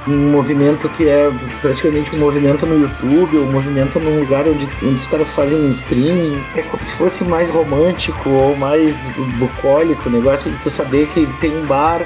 um 0.08 0.30
movimento 0.30 0.88
que 0.88 1.06
é 1.06 1.30
praticamente 1.60 2.16
um 2.16 2.20
movimento 2.20 2.64
no 2.66 2.80
YouTube, 2.80 3.38
um 3.38 3.52
movimento 3.52 4.00
num 4.00 4.20
lugar 4.20 4.46
onde, 4.48 4.68
onde 4.82 4.94
os 4.94 5.06
caras 5.06 5.32
fazem 5.32 5.68
streaming. 5.68 6.42
É 6.56 6.62
como 6.62 6.82
se 6.82 6.92
fosse 6.92 7.24
mais 7.24 7.50
romântico 7.50 8.30
ou 8.30 8.56
mais 8.56 8.96
bucólico, 9.38 10.08
o 10.08 10.12
negócio 10.12 10.50
de 10.50 10.56
tu 10.58 10.70
saber 10.70 11.08
que 11.08 11.26
tem 11.40 11.56
um 11.56 11.66
bar 11.66 12.00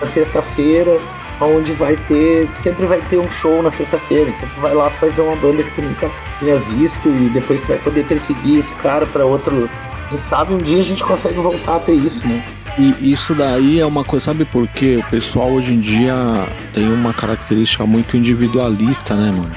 na 0.00 0.06
sexta-feira 0.06 0.98
onde 1.40 1.72
vai 1.72 1.96
ter, 2.08 2.48
sempre 2.52 2.86
vai 2.86 3.00
ter 3.02 3.18
um 3.18 3.28
show 3.30 3.62
na 3.62 3.70
sexta-feira. 3.70 4.30
Então 4.30 4.48
tu 4.54 4.60
vai 4.60 4.74
lá, 4.74 4.90
tu 4.90 5.00
vai 5.00 5.10
ver 5.10 5.22
uma 5.22 5.36
banda 5.36 5.62
que 5.62 5.70
tu 5.74 5.82
nunca 5.82 6.10
tinha 6.38 6.58
visto 6.58 7.08
e 7.08 7.28
depois 7.30 7.60
tu 7.60 7.68
vai 7.68 7.78
poder 7.78 8.06
perseguir 8.06 8.58
esse 8.58 8.74
cara 8.74 9.06
pra 9.06 9.24
outro. 9.24 9.68
Quem 10.08 10.18
sabe 10.18 10.54
um 10.54 10.58
dia 10.58 10.80
a 10.80 10.84
gente 10.84 11.02
consegue 11.02 11.38
voltar 11.38 11.76
a 11.76 11.80
ter 11.80 11.92
isso, 11.92 12.26
né? 12.26 12.44
E 12.78 13.10
isso 13.10 13.34
daí 13.34 13.80
é 13.80 13.86
uma 13.86 14.04
coisa, 14.04 14.26
sabe 14.26 14.44
por 14.44 14.68
quê? 14.68 14.98
O 14.98 15.10
pessoal 15.10 15.50
hoje 15.50 15.72
em 15.72 15.80
dia 15.80 16.14
tem 16.74 16.92
uma 16.92 17.12
característica 17.12 17.86
muito 17.86 18.16
individualista, 18.16 19.14
né, 19.14 19.30
mano? 19.30 19.56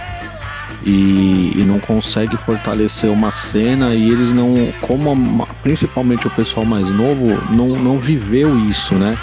E, 0.86 1.52
e 1.58 1.64
não 1.66 1.80
consegue 1.80 2.38
fortalecer 2.38 3.10
uma 3.10 3.30
cena 3.32 3.94
e 3.94 4.10
eles 4.10 4.32
não, 4.32 4.72
como 4.80 5.46
principalmente 5.62 6.28
o 6.28 6.30
pessoal 6.30 6.66
mais 6.66 6.90
novo, 6.90 7.38
não, 7.52 7.68
não 7.78 8.00
viveu 8.00 8.58
isso, 8.68 8.96
né? 8.96 9.18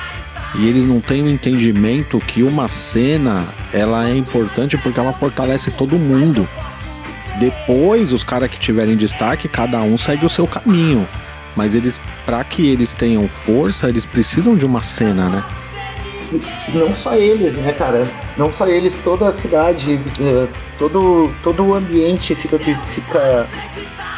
E 0.55 0.66
eles 0.66 0.84
não 0.84 1.01
têm 1.01 1.22
o 1.22 1.28
entendimento 1.28 2.20
que 2.20 2.42
uma 2.42 2.68
cena 2.68 3.47
ela 3.72 4.09
é 4.09 4.16
importante 4.16 4.76
porque 4.76 5.01
ela 5.01 5.14
fortalece 5.14 5.70
todo 5.70 5.99
mundo. 5.99 6.47
Depois, 7.38 8.12
os 8.12 8.22
caras 8.22 8.51
que 8.51 8.59
tiverem 8.59 8.97
destaque, 8.97 9.49
cada 9.49 9.80
um 9.80 9.97
segue 9.97 10.24
o 10.24 10.30
seu 10.30 10.47
caminho. 10.47 11.07
Mas 11.57 11.74
eles, 11.74 11.98
para 12.24 12.44
que 12.44 12.68
eles 12.68 12.92
tenham 12.92 13.26
força, 13.26 13.88
eles 13.88 14.04
precisam 14.04 14.54
de 14.54 14.64
uma 14.64 14.82
cena, 14.82 15.28
né? 15.28 15.44
Não 16.74 16.94
só 16.94 17.14
eles, 17.14 17.54
né, 17.54 17.72
cara? 17.72 18.07
Não 18.36 18.52
só 18.52 18.66
eles, 18.66 18.94
toda 19.02 19.28
a 19.28 19.32
cidade, 19.32 19.98
eh, 20.20 20.46
todo, 20.78 21.30
todo 21.42 21.64
o 21.64 21.74
ambiente 21.74 22.34
fica, 22.34 22.59
fica 22.59 23.46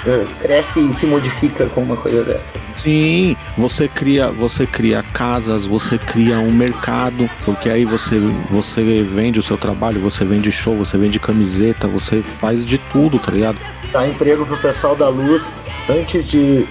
eh, 0.06 0.26
cresce 0.40 0.80
e 0.80 0.92
se 0.92 1.06
modifica 1.06 1.66
com 1.66 1.82
uma 1.82 1.96
coisa 1.96 2.24
dessas. 2.24 2.60
Sim, 2.76 3.36
você 3.56 3.88
cria, 3.88 4.30
você 4.30 4.66
cria 4.66 5.02
casas, 5.02 5.66
você 5.66 5.98
cria 5.98 6.38
um 6.38 6.50
mercado, 6.50 7.28
porque 7.44 7.68
aí 7.68 7.84
você, 7.84 8.18
você 8.50 9.02
vende 9.02 9.38
o 9.38 9.42
seu 9.42 9.56
trabalho, 9.56 10.00
você 10.00 10.24
vende 10.24 10.50
show, 10.50 10.76
você 10.76 10.96
vende 10.96 11.18
camiseta, 11.18 11.86
você 11.86 12.22
faz 12.40 12.64
de 12.64 12.78
tudo, 12.92 13.18
tá 13.18 13.30
ligado? 13.32 13.58
Dá 13.92 14.06
emprego 14.08 14.46
pro 14.46 14.56
pessoal 14.58 14.94
da 14.94 15.08
luz. 15.08 15.52
Antes 15.88 16.28
de. 16.28 16.66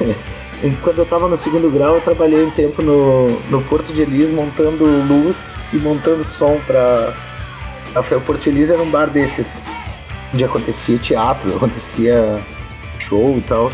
Quando 0.82 0.98
eu 0.98 1.06
tava 1.06 1.28
no 1.28 1.36
segundo 1.36 1.70
grau, 1.70 1.96
eu 1.96 2.00
trabalhei 2.00 2.44
um 2.44 2.50
tempo 2.50 2.80
no, 2.82 3.38
no 3.50 3.62
Porto 3.62 3.92
de 3.92 4.02
Elis 4.02 4.30
montando 4.30 4.84
luz 4.84 5.56
e 5.72 5.76
montando 5.76 6.24
som 6.26 6.58
pra- 6.66 7.12
O 7.94 8.20
Porto 8.22 8.42
de 8.42 8.48
Elis 8.50 8.70
era 8.70 8.82
um 8.82 8.90
bar 8.90 9.10
desses. 9.10 9.62
Onde 10.32 10.44
acontecia 10.44 10.98
teatro, 10.98 11.54
acontecia 11.54 12.40
show 12.98 13.36
e 13.36 13.42
tal. 13.42 13.70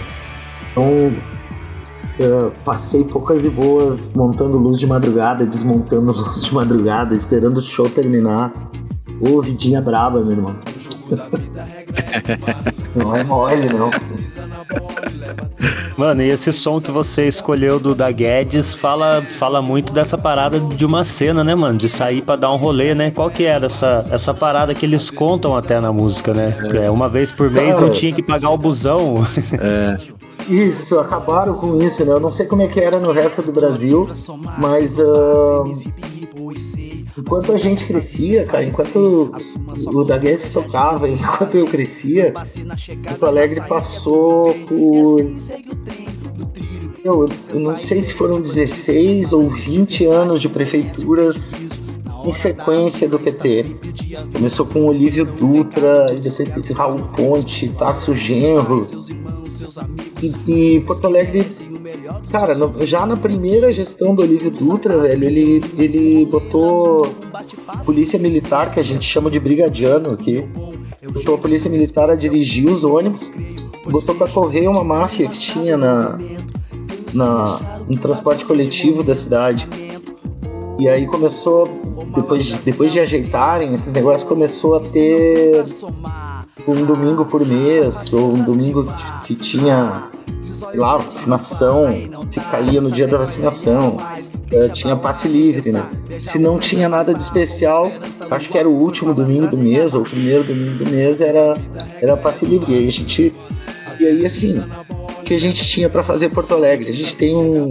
Então. 0.73 1.13
eu 2.19 2.53
passei 2.65 3.05
poucas 3.05 3.45
e 3.45 3.49
boas 3.51 4.11
montando 4.15 4.59
luz 4.59 4.79
de 4.79 4.87
madrugada, 4.87 5.47
desmontando 5.47 6.13
luz 6.19 6.43
de 6.45 6.55
madrugada, 6.55 7.15
esperando 7.15 7.59
o 7.59 7.63
show 7.63 7.89
terminar. 7.89 8.53
Ô, 9.21 9.41
vidinha 9.41 9.81
braba, 9.81 10.21
meu 10.21 10.33
irmão. 10.33 10.57
não 12.97 13.15
é 13.17 13.23
mole, 13.25 13.67
não. 13.73 13.91
Mano, 15.97 16.23
e 16.23 16.29
esse 16.29 16.53
som 16.53 16.81
que 16.81 16.91
você 16.91 17.27
escolheu 17.27 17.79
do 17.79 17.95
da 17.95 18.11
Guedes 18.11 18.75
fala, 18.75 19.23
fala 19.23 19.61
muito 19.61 19.93
dessa 19.93 20.17
parada 20.17 20.59
de 20.59 20.85
uma 20.85 21.05
cena, 21.05 21.45
né, 21.45 21.55
mano? 21.55 21.79
De 21.79 21.89
sair 21.89 22.23
pra 22.23 22.37
dar 22.37 22.53
um 22.53 22.57
rolê, 22.57 22.95
né? 22.95 23.11
Qual 23.11 23.31
que 23.31 23.45
era 23.45 23.67
essa, 23.67 24.07
essa 24.11 24.33
parada 24.33 24.75
que 24.75 24.87
eles 24.87 25.11
contam 25.11 25.57
até 25.57 25.81
na 25.81 25.93
música, 25.93 26.33
né? 26.33 26.55
É 26.83 26.91
uma 26.91 27.09
vez 27.09 27.33
por 27.33 27.51
mês 27.51 27.77
não 27.77 27.91
tinha 27.91 28.13
que 28.13 28.23
pagar 28.23 28.51
o 28.51 28.59
busão. 28.59 29.23
É, 29.61 29.99
Isso, 30.49 30.99
acabaram 30.99 31.55
com 31.55 31.81
isso, 31.81 32.05
né? 32.05 32.13
Eu 32.13 32.21
não 32.21 32.31
sei 32.31 32.47
como 32.47 32.63
é 32.63 32.67
que 32.67 32.81
era 32.81 32.99
no 32.99 33.13
resto 33.13 33.43
do 33.43 33.53
Brasil, 33.53 34.09
mas 34.59 34.99
ah, 34.99 35.63
enquanto 37.17 37.53
a 37.53 37.57
gente 37.57 37.85
crescia, 37.85 38.45
cara, 38.47 38.65
enquanto 38.65 39.31
o 39.87 40.05
da 40.05 40.19
Guedes 40.19 40.53
tocava, 40.53 41.09
enquanto 41.11 41.55
eu 41.57 41.67
crescia, 41.67 42.33
Porto 42.33 43.27
Alegre 43.27 43.61
passou 43.67 44.55
por. 44.67 45.21
Eu, 47.05 47.29
eu 47.53 47.61
não 47.61 47.75
sei 47.75 48.01
se 48.01 48.15
foram 48.15 48.41
16 48.41 49.33
ou 49.33 49.51
20 49.51 50.07
anos 50.07 50.41
de 50.41 50.49
prefeituras 50.49 51.61
em 52.25 52.33
sequência 52.33 53.09
do 53.09 53.19
PT. 53.19 53.67
Começou 54.33 54.67
com 54.67 54.87
Olívio 54.87 55.25
Dutra, 55.25 56.07
depois 56.07 56.37
teve 56.49 56.73
Raul 56.75 57.01
Ponte, 57.17 57.69
Tasso 57.79 58.15
Genro. 58.15 58.87
E, 60.23 60.77
e 60.77 60.81
Porto 60.81 61.07
Alegre, 61.07 61.47
cara, 62.31 62.55
no- 62.55 62.85
já 62.87 63.05
na 63.07 63.17
primeira 63.17 63.73
gestão 63.73 64.15
do 64.15 64.23
Olívio 64.23 64.51
Dutra, 64.51 64.99
velho, 64.99 65.25
ele, 65.25 65.63
ele 65.79 66.27
botou 66.27 67.07
polícia 67.85 68.19
militar, 68.19 68.73
que 68.73 68.79
a 68.81 68.83
gente 68.83 69.05
chama 69.05 69.31
de 69.31 69.41
brigadiano 69.41 70.11
aqui, 70.13 70.45
botou 71.13 71.35
a 71.35 71.39
polícia 71.39 71.71
militar 71.71 72.11
a 72.11 72.15
dirigir 72.15 72.67
os 72.71 72.85
ônibus, 72.85 73.33
botou 73.89 74.15
pra 74.15 74.29
correr 74.29 74.69
uma 74.69 74.85
máfia 74.85 75.29
que 75.29 75.39
tinha 75.39 75.77
na, 75.77 76.19
na, 77.15 77.79
no 77.89 77.97
transporte 77.99 78.45
coletivo 78.45 79.03
da 79.03 79.15
cidade. 79.15 79.69
E 80.79 80.89
aí 80.89 81.07
começou, 81.07 81.69
depois 82.15 82.45
de, 82.45 82.57
depois 82.59 82.93
de 82.93 83.01
ajeitarem 83.01 83.75
esses 83.75 83.93
negócios, 83.93 84.29
começou 84.29 84.77
a 84.77 84.81
ter 84.81 85.65
um 86.67 86.85
domingo 86.85 87.25
por 87.25 87.45
mês, 87.47 88.13
ou 88.13 88.35
um 88.35 88.43
domingo 88.43 88.93
que, 89.27 89.35
que 89.35 89.43
tinha, 89.43 90.11
lá, 90.75 90.97
vacinação, 90.97 91.87
que 92.31 92.41
caía 92.41 92.81
no 92.81 92.91
dia 92.91 93.07
da 93.07 93.19
vacinação, 93.19 93.97
eh, 94.51 94.69
tinha 94.69 94.97
passe 94.97 95.29
livre, 95.29 95.73
né? 95.73 95.85
Se 96.21 96.39
não 96.39 96.59
tinha 96.59 96.89
nada 96.89 97.15
de 97.15 97.23
especial, 97.23 97.91
acho 98.31 98.51
que 98.51 98.59
era 98.59 98.69
o 98.69 98.73
último 98.73 99.15
domingo 99.15 99.47
do 99.49 99.57
mês, 99.57 99.95
ou 99.95 100.03
o 100.03 100.05
primeiro 100.05 100.45
domingo 100.45 100.85
do 100.85 100.91
mês, 100.91 101.21
era, 101.21 101.59
era 102.01 102.17
passe 102.17 102.45
livre. 102.45 102.73
E 102.73 102.79
aí 102.79 102.89
a 102.89 102.93
gente. 102.93 103.33
E 104.01 104.07
aí 104.07 104.27
assim, 104.27 104.63
o 105.19 105.23
que 105.23 105.35
a 105.35 105.41
gente 105.41 105.65
tinha 105.67 105.89
pra 105.89 106.03
fazer 106.03 106.27
em 106.27 106.31
Porto 106.31 106.55
Alegre? 106.55 106.89
A 106.89 106.93
gente 106.93 107.17
tem 107.17 107.37
um. 107.37 107.71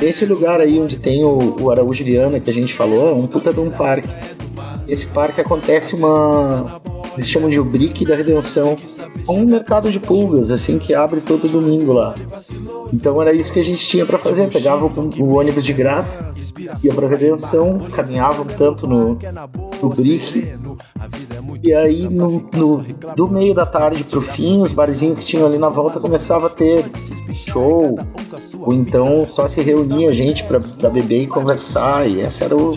Esse 0.00 0.24
lugar 0.24 0.60
aí 0.60 0.78
onde 0.80 0.98
tem 0.98 1.24
o, 1.24 1.56
o 1.60 1.70
Araújo 1.70 2.04
Viana 2.04 2.40
que 2.40 2.48
a 2.48 2.52
gente 2.52 2.74
falou, 2.74 3.10
é 3.10 3.12
um 3.12 3.26
puta 3.26 3.52
de 3.52 3.60
um 3.60 3.70
parque. 3.70 4.14
Esse 4.88 5.06
parque 5.06 5.40
acontece 5.40 5.94
uma. 5.94 6.80
Eles 7.14 7.28
chamam 7.28 7.50
de 7.50 7.60
o 7.60 7.64
Brick 7.64 8.04
da 8.04 8.16
Redenção. 8.16 8.76
É 9.28 9.30
um 9.30 9.44
mercado 9.44 9.90
de 9.90 10.00
pulgas, 10.00 10.50
assim, 10.50 10.78
que 10.78 10.94
abre 10.94 11.20
todo 11.20 11.48
domingo 11.48 11.92
lá. 11.92 12.14
Então 12.92 13.20
era 13.20 13.32
isso 13.32 13.52
que 13.52 13.60
a 13.60 13.64
gente 13.64 13.86
tinha 13.86 14.06
pra 14.06 14.18
fazer. 14.18 14.48
Pegava 14.48 14.84
o, 14.86 15.22
o 15.22 15.34
ônibus 15.36 15.64
de 15.64 15.72
graça, 15.72 16.32
ia 16.82 16.94
pra 16.94 17.06
Redenção, 17.06 17.78
caminhava 17.90 18.42
um 18.42 18.46
tanto 18.46 18.86
no, 18.86 19.18
no 19.82 19.88
Brick. 19.90 20.54
E 21.62 21.74
aí, 21.74 22.08
no, 22.08 22.42
no- 22.54 22.84
do 23.14 23.28
meio 23.30 23.54
da 23.54 23.66
tarde 23.66 24.02
pro 24.04 24.22
fim, 24.22 24.62
os 24.62 24.72
barzinhos 24.72 25.18
que 25.18 25.24
tinham 25.24 25.46
ali 25.46 25.58
na 25.58 25.68
volta 25.68 26.00
começava 26.00 26.46
a 26.46 26.50
ter 26.50 26.84
show. 27.34 27.98
Ou 28.58 28.72
então 28.72 29.26
só 29.26 29.46
se 29.46 29.60
reunia 29.60 30.08
a 30.08 30.12
gente 30.12 30.44
pra, 30.44 30.58
pra 30.60 30.88
beber 30.88 31.22
e 31.22 31.26
conversar. 31.26 32.08
E 32.08 32.20
esse 32.20 32.42
era 32.42 32.56
o, 32.56 32.70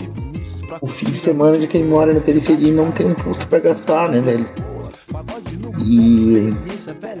o 0.82 0.86
fim 0.86 1.06
de 1.06 1.16
semana 1.16 1.56
de 1.58 1.66
quem 1.66 1.82
mora 1.82 2.12
na 2.12 2.20
periferia 2.20 2.68
e 2.68 2.72
não 2.72 2.90
tem 2.90 3.06
um 3.06 3.14
puto 3.14 3.46
pra 3.48 3.58
gastar, 3.58 4.08
né, 4.10 4.20
velho? 4.20 4.46
E 5.86 6.52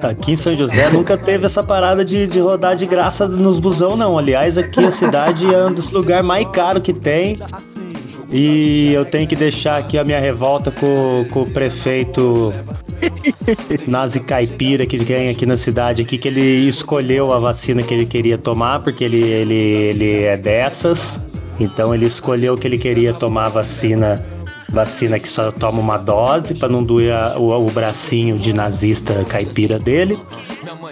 Aqui 0.02 0.32
em 0.32 0.36
São 0.36 0.54
José 0.54 0.90
nunca 0.90 1.16
teve 1.16 1.46
essa 1.46 1.62
parada 1.62 2.04
de, 2.04 2.26
de 2.26 2.40
rodar 2.40 2.76
de 2.76 2.86
graça 2.86 3.26
nos 3.26 3.58
busão, 3.58 3.96
não. 3.96 4.18
Aliás, 4.18 4.58
aqui 4.58 4.84
a 4.84 4.90
cidade 4.90 5.52
é 5.52 5.64
um 5.66 5.72
dos 5.72 5.90
lugares 5.90 6.26
mais 6.26 6.46
caros 6.50 6.82
que 6.82 6.92
tem. 6.92 7.36
E 8.36 8.92
eu 8.92 9.04
tenho 9.04 9.28
que 9.28 9.36
deixar 9.36 9.76
aqui 9.76 9.96
a 9.96 10.02
minha 10.02 10.18
revolta 10.18 10.72
com, 10.72 11.24
com 11.30 11.42
o 11.42 11.46
prefeito 11.48 12.52
Nazi 13.86 14.18
Caipira 14.18 14.84
que 14.86 14.98
tem 14.98 15.28
aqui 15.28 15.46
na 15.46 15.56
cidade 15.56 16.02
aqui, 16.02 16.18
que 16.18 16.26
ele 16.26 16.40
escolheu 16.40 17.32
a 17.32 17.38
vacina 17.38 17.80
que 17.80 17.94
ele 17.94 18.04
queria 18.04 18.36
tomar, 18.36 18.80
porque 18.80 19.04
ele, 19.04 19.22
ele, 19.22 19.54
ele 19.54 20.22
é 20.24 20.36
dessas. 20.36 21.20
Então 21.60 21.94
ele 21.94 22.06
escolheu 22.06 22.56
que 22.56 22.66
ele 22.66 22.76
queria 22.76 23.14
tomar 23.14 23.46
a 23.46 23.50
vacina, 23.50 24.26
vacina 24.74 25.18
que 25.18 25.28
só 25.28 25.50
toma 25.50 25.80
uma 25.80 25.96
dose 25.96 26.54
para 26.54 26.68
não 26.68 26.82
doer 26.84 27.12
a- 27.14 27.38
o, 27.38 27.66
o 27.66 27.70
bracinho 27.70 28.36
de 28.38 28.52
nazista 28.52 29.24
caipira 29.24 29.78
dele. 29.78 30.18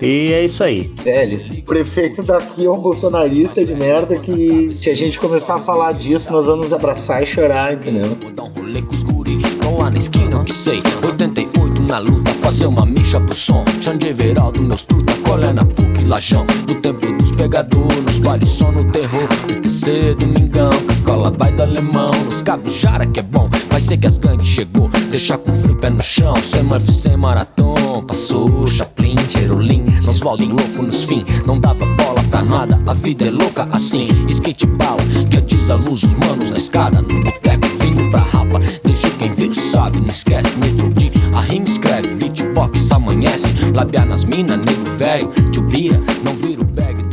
E 0.01 0.33
é 0.33 0.45
isso 0.45 0.65
aí. 0.65 0.93
Velho, 1.03 1.59
o 1.61 1.63
prefeito 1.65 2.23
daqui 2.23 2.65
é 2.65 2.71
um 2.71 2.79
bolsonarista 2.79 3.65
de 3.65 3.75
merda 3.75 4.17
que 4.19 4.71
se 4.75 4.89
a 4.91 4.95
gente 4.97 5.19
começar 5.21 5.57
a 5.57 5.59
falar 5.59 5.93
disso, 5.93 6.33
nós 6.33 6.47
vamos 6.47 6.73
abraçar 6.73 7.23
e 7.23 7.27
chorar, 7.27 7.75
entendeu? 7.75 8.17
Dar 8.35 8.45
um 8.45 8.49
rolê 8.49 8.81
com 8.83 8.93
os 8.95 9.03
guri, 9.03 9.39
lá 9.79 9.91
na 9.91 9.99
esquina 9.99 10.43
que 10.45 10.53
sei 10.53 10.81
88 11.05 11.83
na 11.83 11.99
luta, 11.99 12.31
fazer 12.35 12.67
uma 12.67 12.87
micha 12.87 13.21
pro 13.21 13.35
som 13.35 13.65
Xande 13.81 14.09
Everaldo, 14.09 14.61
meus 14.63 14.83
truta, 14.85 15.12
colé 15.33 15.51
na 15.51 15.65
PUC, 15.65 16.05
Lajão. 16.05 16.45
Do 16.67 16.75
tempo 16.75 17.11
dos 17.13 17.33
pegadores, 17.33 18.05
nos 18.05 18.19
bares 18.19 18.51
só 18.51 18.71
no 18.71 18.85
terror. 18.93 19.27
ETC, 19.49 20.15
domingão, 20.15 20.71
a 20.89 20.93
escola 20.93 21.31
vai 21.31 21.51
do 21.53 21.63
alemão. 21.63 22.11
Nos 22.27 22.43
cabijara 22.43 23.07
que 23.07 23.21
é 23.21 23.23
bom, 23.23 23.49
vai 23.71 23.81
ser 23.81 23.97
que 23.97 24.07
as 24.07 24.19
gangues 24.19 24.47
chegou 24.47 24.91
Deixar 25.13 25.37
com 25.37 25.53
frio 25.53 25.77
pé 25.77 25.91
no 25.91 26.03
chão, 26.03 26.35
sem 26.37 26.63
Murphy, 26.63 26.91
sem 26.91 27.19
maratom 27.19 28.03
Passou, 28.09 28.67
Chaplin, 28.67 29.15
Cherolim, 29.29 29.85
nós 30.07 30.21
volta 30.21 30.43
louco 30.43 30.83
nos 30.83 31.05
fim. 31.05 31.23
Não 31.47 31.61
dava 31.61 31.85
bola 31.85 32.23
pra 32.31 32.43
nada, 32.43 32.81
a 32.87 32.95
vida 32.95 33.27
é 33.27 33.31
louca 33.31 33.69
assim. 33.73 34.09
Skate 34.31 34.65
bala, 34.65 35.03
que 35.31 35.37
atiza 35.37 35.75
a 35.75 35.77
luz, 35.77 36.03
os 36.03 36.15
manos 36.15 36.51
na 36.51 36.57
escada. 36.57 37.03
No 37.03 37.23
boteco, 37.23 37.69
vinho 37.79 38.11
pra 38.11 38.21
rapa, 38.21 38.59
deixa 38.83 39.11
quem 39.19 39.31
viu 39.33 39.55
sabe 39.55 40.01
Não 40.01 40.07
esquece, 40.07 40.59
metro 40.59 40.89
de 40.95 41.13
a 41.35 41.43
rima 41.43 41.67
escreve 41.67 42.15
Beatbox 42.15 42.91
amanhece, 42.91 43.53
labiar 43.75 44.07
nas 44.07 44.25
minas, 44.25 44.65
nego 44.65 44.97
velho 44.97 45.29
Tio 45.51 45.63
Bira, 45.65 46.01
não 46.25 46.35
vira 46.35 46.63
o 46.63 46.65
bag 46.65 47.12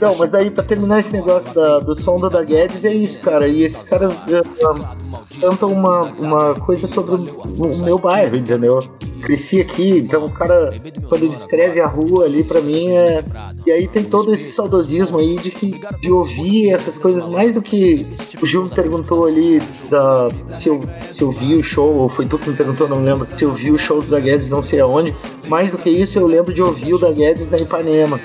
Não, 0.00 0.16
mas 0.16 0.30
daí 0.30 0.50
pra 0.50 0.64
terminar 0.64 0.98
esse 0.98 1.12
negócio 1.12 1.54
da, 1.54 1.78
do 1.78 1.94
som 1.94 2.18
da, 2.18 2.42
Guedes 2.42 2.84
é 2.84 2.92
isso, 2.92 3.20
cara. 3.20 3.46
E 3.46 3.62
esses 3.62 3.82
caras 3.82 4.26
uh, 4.26 5.40
cantam 5.40 5.70
uma, 5.70 6.04
uma 6.12 6.54
coisa 6.54 6.86
sobre 6.86 7.14
o, 7.14 7.42
o 7.42 7.84
meu 7.84 7.98
bairro, 7.98 8.36
entendeu? 8.36 8.78
Cresci 9.22 9.60
aqui, 9.60 9.98
então 9.98 10.24
o 10.24 10.30
cara, 10.30 10.72
quando 11.08 11.28
descreve 11.28 11.80
a 11.80 11.86
rua 11.86 12.24
ali 12.24 12.42
pra 12.42 12.62
mim 12.62 12.88
é. 12.88 13.22
E 13.66 13.70
aí 13.70 13.86
tem 13.86 14.02
todo 14.02 14.32
esse 14.32 14.52
saudosismo 14.52 15.18
aí 15.18 15.36
de 15.36 15.50
que 15.50 15.78
de 16.00 16.10
ouvir 16.10 16.70
essas 16.70 16.96
coisas 16.96 17.26
mais 17.26 17.52
do 17.52 17.60
que 17.60 18.06
o 18.40 18.46
Gil 18.46 18.64
me 18.64 18.70
perguntou 18.70 19.26
ali 19.26 19.60
da, 19.90 20.30
se, 20.46 20.68
eu, 20.68 20.82
se 21.10 21.20
eu 21.22 21.30
vi 21.30 21.54
o 21.56 21.62
show, 21.62 21.94
ou 21.94 22.08
foi 22.08 22.24
tu 22.24 22.38
que 22.38 22.48
me 22.48 22.56
perguntou, 22.56 22.88
não 22.88 23.02
lembro, 23.02 23.26
se 23.26 23.44
eu 23.44 23.52
vi 23.52 23.70
o 23.70 23.78
show 23.78 24.00
da 24.00 24.18
Guedes 24.18 24.48
não 24.48 24.62
sei 24.62 24.80
aonde. 24.80 25.14
Mais 25.46 25.72
do 25.72 25.78
que 25.78 25.90
isso, 25.90 26.18
eu 26.18 26.26
lembro 26.26 26.54
de 26.54 26.62
ouvir 26.62 26.94
o 26.94 26.98
da 26.98 27.10
Guedes 27.10 27.50
na 27.50 27.58
Ipanema, 27.58 28.18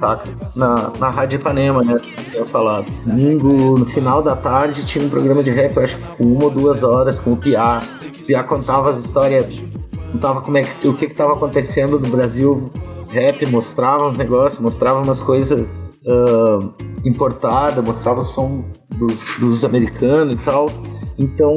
tá? 0.00 0.24
Na, 0.56 0.92
na 0.98 1.08
Rádio 1.20 1.36
Ipanema, 1.36 1.82
né? 1.82 1.96
Eu 2.32 2.46
falado. 2.46 2.90
Domingo, 3.04 3.78
no 3.78 3.84
final 3.84 4.22
da 4.22 4.34
tarde, 4.34 4.86
tinha 4.86 5.04
um 5.04 5.08
programa 5.10 5.42
de 5.42 5.50
rap, 5.50 5.78
acho 5.78 5.98
que 5.98 6.22
uma 6.22 6.44
ou 6.44 6.50
duas 6.50 6.82
horas, 6.82 7.20
com 7.20 7.32
o 7.32 7.36
Piá. 7.36 7.82
O 8.02 8.26
Piá 8.26 8.42
contava 8.42 8.90
as 8.90 9.04
histórias, 9.04 9.62
contava 10.12 10.40
como 10.40 10.56
é 10.56 10.62
que, 10.62 10.88
o 10.88 10.94
que 10.94 11.04
estava 11.04 11.34
acontecendo 11.34 12.00
no 12.00 12.08
Brasil 12.08 12.70
rap, 13.10 13.44
mostrava 13.46 14.08
uns 14.08 14.16
negócios, 14.16 14.62
mostrava 14.62 15.02
umas 15.02 15.20
coisas 15.20 15.60
uh, 15.60 16.72
importadas, 17.04 17.84
mostrava 17.84 18.20
o 18.20 18.24
som 18.24 18.64
dos, 18.96 19.36
dos 19.38 19.62
americanos 19.62 20.34
e 20.34 20.38
tal. 20.38 20.70
Então 21.18 21.54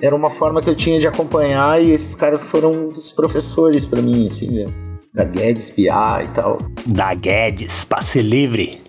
era 0.00 0.14
uma 0.14 0.30
forma 0.30 0.62
que 0.62 0.70
eu 0.70 0.76
tinha 0.76 1.00
de 1.00 1.08
acompanhar 1.08 1.82
e 1.82 1.90
esses 1.90 2.14
caras 2.14 2.42
foram 2.42 2.88
os 2.88 3.10
professores 3.10 3.84
para 3.84 4.00
mim, 4.00 4.28
assim, 4.28 4.48
né? 4.48 4.72
da 5.12 5.24
Guedes 5.24 5.70
Piá 5.70 6.22
e 6.22 6.28
tal. 6.28 6.58
Da 6.86 7.14
Guedes, 7.14 7.84
passe 7.84 8.22
livre. 8.22 8.80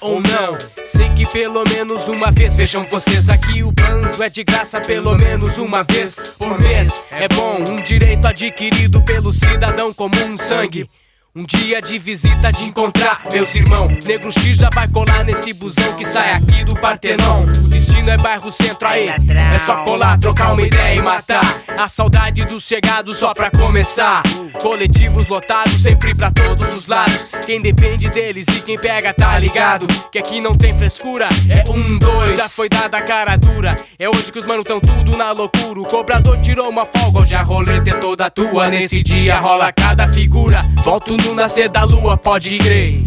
Ou 0.00 0.20
não? 0.20 0.58
Sei 0.86 1.08
que 1.10 1.26
pelo 1.26 1.64
menos 1.64 2.08
uma 2.08 2.30
vez 2.30 2.54
vejam 2.54 2.84
vocês 2.84 3.28
aqui. 3.28 3.62
O 3.62 3.72
banzo 3.72 4.22
é 4.22 4.28
de 4.28 4.44
graça 4.44 4.80
pelo 4.80 5.16
menos 5.16 5.58
uma 5.58 5.82
vez 5.82 6.16
por 6.38 6.60
mês. 6.60 7.12
É 7.12 7.28
bom, 7.28 7.58
um 7.70 7.82
direito 7.82 8.26
adquirido 8.26 9.02
pelo 9.02 9.32
cidadão 9.32 9.92
comum 9.92 10.36
sangue. 10.36 10.88
Um 11.34 11.44
dia 11.44 11.80
de 11.80 11.98
visita 11.98 12.52
de 12.52 12.66
encontrar 12.66 13.22
meus 13.32 13.54
irmãos. 13.54 14.04
Negro 14.04 14.30
X 14.30 14.58
já 14.58 14.68
vai 14.68 14.86
colar 14.88 15.24
nesse 15.24 15.54
busão 15.54 15.94
que 15.94 16.04
sai 16.04 16.34
aqui 16.34 16.62
do 16.62 16.78
Partenon. 16.78 17.44
O 17.44 17.68
destino 17.68 18.10
é 18.10 18.18
bairro 18.18 18.52
centro 18.52 18.86
aí. 18.86 19.08
É 19.08 19.58
só 19.64 19.82
colar, 19.82 20.18
trocar 20.18 20.52
uma 20.52 20.60
ideia 20.60 20.98
e 20.98 21.00
matar. 21.00 21.62
A 21.80 21.88
saudade 21.88 22.44
dos 22.44 22.66
chegados 22.66 23.16
só 23.16 23.32
pra 23.32 23.50
começar. 23.50 24.22
Coletivos 24.60 25.26
lotados 25.26 25.80
sempre 25.80 26.14
pra 26.14 26.30
todos 26.30 26.76
os 26.76 26.86
lados. 26.86 27.24
Quem 27.46 27.62
depende 27.62 28.10
deles 28.10 28.46
e 28.48 28.60
quem 28.60 28.78
pega 28.78 29.14
tá 29.14 29.38
ligado. 29.38 29.86
Que 30.10 30.18
aqui 30.18 30.38
não 30.38 30.54
tem 30.54 30.76
frescura. 30.76 31.30
É 31.48 31.64
um, 31.70 31.96
dois. 31.96 32.36
Já 32.36 32.46
foi 32.46 32.68
dada 32.68 32.98
a 32.98 33.02
cara 33.02 33.36
dura. 33.36 33.74
É 33.98 34.06
hoje 34.06 34.30
que 34.30 34.38
os 34.38 34.44
manos 34.44 34.66
tão 34.66 34.78
tudo 34.78 35.16
na 35.16 35.32
loucura. 35.32 35.80
O 35.80 35.86
cobrador 35.86 36.38
tirou 36.42 36.68
uma 36.68 36.84
folga. 36.84 37.20
Hoje 37.20 37.34
a 37.34 37.40
roleta 37.40 37.88
é 37.88 37.94
toda 37.94 38.28
tua. 38.28 38.68
Nesse 38.68 39.02
dia 39.02 39.40
rola 39.40 39.72
cada 39.72 40.06
figura. 40.12 40.62
Volto 40.84 41.21
nascer 41.34 41.68
da 41.68 41.84
lua, 41.84 42.16
pode 42.16 42.58
crer. 42.58 43.00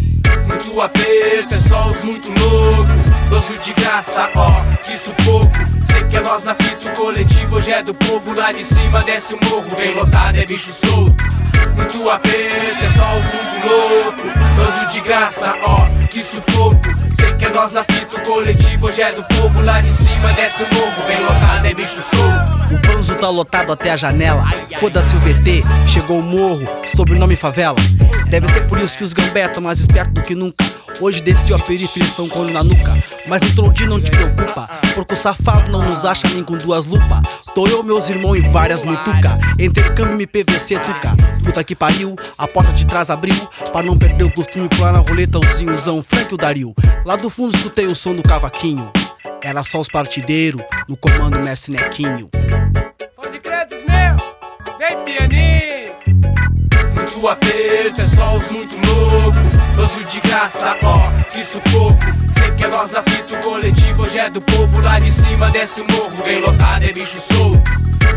Muito 0.46 0.80
aperto, 0.80 1.54
é 1.54 1.58
só 1.58 1.88
os 1.90 2.04
muito 2.04 2.28
louco. 2.28 2.86
Doce 3.28 3.58
de 3.58 3.72
graça, 3.72 4.30
ó, 4.34 4.50
que 4.82 4.96
sufoco. 4.96 5.50
Sei 5.84 6.04
que 6.04 6.16
é 6.16 6.20
nós 6.20 6.44
na 6.44 6.54
fita, 6.54 6.88
o 6.88 6.92
coletivo 6.94 7.56
hoje 7.56 7.72
é 7.72 7.82
do 7.82 7.94
povo. 7.94 8.34
Lá 8.36 8.52
de 8.52 8.64
cima 8.64 9.02
desce 9.02 9.34
o 9.34 9.38
morro, 9.44 9.76
vem 9.76 9.94
lotado, 9.94 10.36
é 10.36 10.46
bicho 10.46 10.72
solto. 10.72 11.24
Muito 11.74 12.10
aperto, 12.10 12.84
é 12.84 12.88
só 12.90 13.18
os 13.18 13.24
muito 13.24 13.66
louco. 13.66 14.22
Doce 14.56 14.92
de 14.92 15.00
graça, 15.00 15.56
ó, 15.62 16.06
que 16.08 16.22
sufoco. 16.22 17.05
Sei 17.16 17.34
que 17.34 17.44
é 17.44 17.48
nós 17.50 17.72
na 17.72 17.82
fita, 17.84 18.16
o 18.16 18.20
coletivo 18.22 18.86
hoje 18.86 19.02
é 19.02 19.12
do 19.12 19.22
povo. 19.24 19.62
Lá 19.64 19.80
de 19.80 19.92
cima 19.92 20.32
desce 20.34 20.62
o 20.62 20.74
morro, 20.74 21.06
vem 21.06 21.20
lotado, 21.20 21.66
é 21.66 21.74
bicho 21.74 22.00
solto. 22.02 22.74
O 22.74 22.78
banzo 22.86 23.14
tá 23.14 23.28
lotado 23.28 23.72
até 23.72 23.90
a 23.90 23.96
janela. 23.96 24.44
Foda-se 24.78 25.16
o 25.16 25.20
VT, 25.20 25.64
chegou 25.86 26.18
o 26.18 26.22
morro, 26.22 26.66
sobrenome 26.94 27.36
favela. 27.36 27.76
Deve 28.28 28.48
ser 28.48 28.66
por 28.66 28.78
isso 28.78 28.98
que 28.98 29.04
os 29.04 29.12
gambé 29.12 29.48
tão 29.48 29.62
mais 29.62 29.80
espertos 29.80 30.14
do 30.14 30.22
que 30.22 30.34
nunca. 30.34 30.64
Hoje 31.00 31.20
desceu 31.20 31.54
a 31.54 31.58
periferia, 31.58 32.08
estão 32.08 32.28
com 32.28 32.44
na 32.44 32.64
nuca. 32.64 32.96
Mas 33.26 33.42
no 33.42 33.54
trondi 33.54 33.86
não 33.86 34.00
te 34.00 34.10
preocupa, 34.10 34.66
porque 34.94 35.14
o 35.14 35.16
safado 35.16 35.70
não 35.70 35.82
nos 35.82 36.04
acha 36.04 36.26
nem 36.28 36.42
com 36.42 36.56
duas 36.56 36.86
lupas. 36.86 37.20
Tô 37.54 37.66
eu, 37.66 37.82
meus 37.82 38.08
irmãos 38.08 38.36
e 38.36 38.40
várias 38.40 38.84
mutuca. 38.84 39.38
Intercâmbio 39.58 40.14
MPVC, 40.14 40.78
tuca. 40.78 41.14
Puta 41.44 41.62
que 41.62 41.74
pariu, 41.74 42.16
a 42.38 42.48
porta 42.48 42.72
de 42.72 42.86
trás 42.86 43.10
abriu. 43.10 43.36
Pra 43.70 43.82
não 43.82 43.96
perder 43.96 44.24
o 44.24 44.32
costume, 44.32 44.68
pular 44.68 44.92
na 44.92 44.98
roleta, 44.98 45.38
o 45.38 45.44
zinhozão, 45.52 46.02
Frank 46.02 46.30
e 46.30 46.34
o 46.34 46.38
Dario. 46.38 46.74
Lá 47.06 47.14
do 47.14 47.30
fundo 47.30 47.54
escutei 47.56 47.86
o 47.86 47.94
som 47.94 48.16
do 48.16 48.22
cavaquinho. 48.24 48.90
Era 49.40 49.62
só 49.62 49.78
os 49.78 49.88
partideiros, 49.88 50.60
no 50.88 50.96
comando 50.96 51.38
Messi 51.38 51.70
Nequinho. 51.70 52.28
Pode 53.14 53.38
crer 53.38 53.64
dos 53.68 53.78
meus, 53.84 54.20
vem 54.76 55.04
pianinho. 55.04 55.92
Muito 56.92 57.28
aperto, 57.28 58.00
é 58.00 58.04
só 58.04 58.36
os 58.36 58.50
muito 58.50 58.74
louco. 58.74 59.38
Banzo 59.76 60.02
de 60.02 60.18
graça, 60.18 60.76
ó, 60.82 60.98
que 61.30 61.44
sufoco. 61.44 61.96
Sei 62.36 62.50
que 62.56 62.64
é 62.64 62.68
nós 62.68 62.90
na 62.90 63.04
fita, 63.04 63.38
o 63.38 63.40
coletivo 63.40 64.02
hoje 64.02 64.18
é 64.18 64.28
do 64.28 64.40
povo. 64.40 64.80
Lá 64.82 64.98
de 64.98 65.12
cima 65.12 65.48
desce 65.50 65.82
o 65.82 65.86
morro, 65.88 66.24
vem 66.24 66.40
lotado, 66.40 66.82
é 66.82 66.92
bicho 66.92 67.20
solto. 67.20 67.70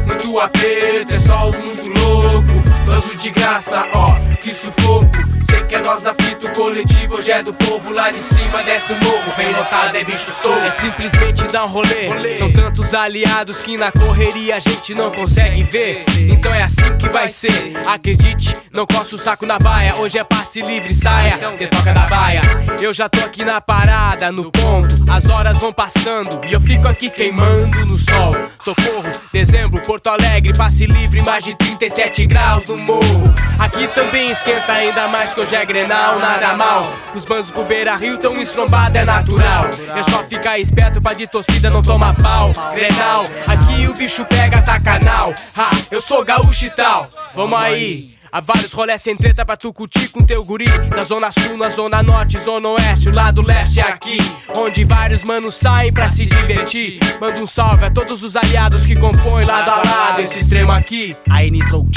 Muito 0.08 0.40
aperto, 0.40 1.14
é 1.14 1.20
só 1.20 1.48
os 1.48 1.58
muito 1.64 1.88
louco. 1.88 2.69
Banzo 2.90 3.16
de 3.16 3.30
graça, 3.30 3.88
ó, 3.94 4.16
que 4.42 4.52
sufoco. 4.52 5.30
Sei 5.44 5.64
que 5.64 5.76
é 5.76 5.82
nós 5.82 6.04
na 6.04 6.14
fita, 6.14 6.48
o 6.48 6.54
coletivo 6.54 7.16
hoje 7.16 7.32
é 7.32 7.44
do 7.44 7.54
povo. 7.54 7.94
Lá 7.94 8.10
de 8.10 8.20
cima 8.20 8.64
desce 8.64 8.94
o 8.94 9.04
morro, 9.04 9.34
vem 9.38 9.52
lotado, 9.52 9.96
é 9.96 10.04
bicho 10.04 10.32
solto. 10.32 10.60
É 10.60 10.72
simplesmente 10.72 11.44
dar 11.46 11.66
um 11.66 11.70
rolê. 11.70 12.36
São 12.36 12.52
tantos 12.52 12.94
aliados 12.94 13.62
que 13.62 13.78
na 13.78 13.92
correria 13.92 14.56
a 14.56 14.60
gente 14.60 14.96
não 14.96 15.12
consegue 15.12 15.64
ver. 15.64 16.04
Então 16.30 16.54
é 16.54 16.64
assim 16.64 16.96
que 16.98 17.08
vai 17.10 17.30
ser. 17.30 17.74
Acredite, 17.88 18.56
não 18.72 18.86
coça 18.86 19.16
o 19.16 19.20
saco 19.20 19.46
na 19.46 19.60
baia. 19.60 19.96
Hoje 20.00 20.18
é 20.18 20.24
passe 20.24 20.62
livre, 20.62 20.94
saia, 20.94 21.38
te 21.58 21.68
toca 21.68 21.94
da 21.94 22.06
baia. 22.06 22.42
Eu 22.82 22.94
já 22.94 23.08
tô 23.08 23.20
aqui 23.20 23.46
na 23.46 23.62
parada, 23.62 24.32
no 24.32 24.52
ponto. 24.52 24.96
As 25.10 25.30
horas 25.30 25.58
vão 25.60 25.72
passando 25.72 26.44
e 26.46 26.54
eu 26.54 26.62
fico 26.62 26.88
aqui 26.88 27.10
queimando 27.10 27.86
no 27.86 27.98
sol. 27.98 28.36
Socorro, 28.60 29.10
dezembro, 29.32 29.82
Porto 29.82 30.08
Alegre, 30.08 30.54
passe 30.56 30.86
livre, 30.86 31.22
mais 31.22 31.44
de 31.44 31.56
37 31.56 32.26
graus 32.26 32.68
no 32.68 32.78
morro. 32.80 33.34
Aqui 33.58 33.88
também 33.90 34.32
esquenta 34.32 34.72
ainda 34.72 35.08
mais 35.08 35.34
que 35.34 35.42
hoje 35.42 35.56
é 35.56 35.66
grenal, 35.66 36.20
nada 36.20 36.56
mal. 36.56 36.92
Os 37.14 37.26
banzos 37.26 37.52
pro 37.52 37.64
beira 37.64 37.96
rio 37.96 38.18
tão 38.18 38.38
estrombado, 38.38 38.98
é 38.98 39.04
natural. 39.06 39.66
É 39.66 40.04
só 40.10 40.24
ficar 40.24 40.60
esperto 40.60 41.02
pra 41.02 41.14
de 41.14 41.28
torcida 41.28 41.70
não 41.70 41.82
tomar 41.82 42.16
pau. 42.16 42.52
Grenal, 42.74 43.24
aqui 43.46 43.88
o 43.88 43.94
bicho 43.94 44.26
pega, 44.26 44.62
tá 44.62 44.80
canal. 44.80 45.34
Ha, 45.58 45.70
eu 45.92 46.02
sou 46.02 46.24
gaúcho 46.24 46.66
e 46.66 46.70
tal. 46.70 47.10
Vamos 47.36 47.60
aí. 47.60 48.19
Há 48.32 48.42
vários 48.42 48.74
rolés 48.74 49.02
sem 49.02 49.18
treta 49.18 49.44
pra 49.44 49.58
tu 49.58 49.74
curtir 49.74 50.08
com 50.10 50.24
teu 50.24 50.46
guri. 50.46 50.66
Na 50.96 51.02
zona 51.02 51.32
sul, 51.32 51.58
na 51.58 51.70
zona 51.70 52.04
norte, 52.04 52.38
zona 52.40 52.70
oeste 52.70 53.10
O 53.10 53.16
lado 53.16 53.42
leste 53.42 53.80
é 53.80 53.84
aqui. 53.84 54.20
Onde 54.56 54.84
vários 54.84 55.24
manos 55.24 55.56
saem 55.56 55.92
pra 55.92 56.10
se 56.10 56.26
divertir. 56.26 57.00
Manda 57.20 57.42
um 57.42 57.48
salve 57.48 57.86
a 57.86 57.90
todos 57.90 58.24
os 58.24 58.36
aliados 58.36 58.86
que 58.86 58.96
compõem 58.96 59.46
Lado 59.46 59.72
a 59.72 59.84
lado 59.84 60.22
esse 60.22 60.40
extremo 60.40 60.72
aqui. 60.72 61.16
Aí 61.30 61.50
Nitro 61.50 61.88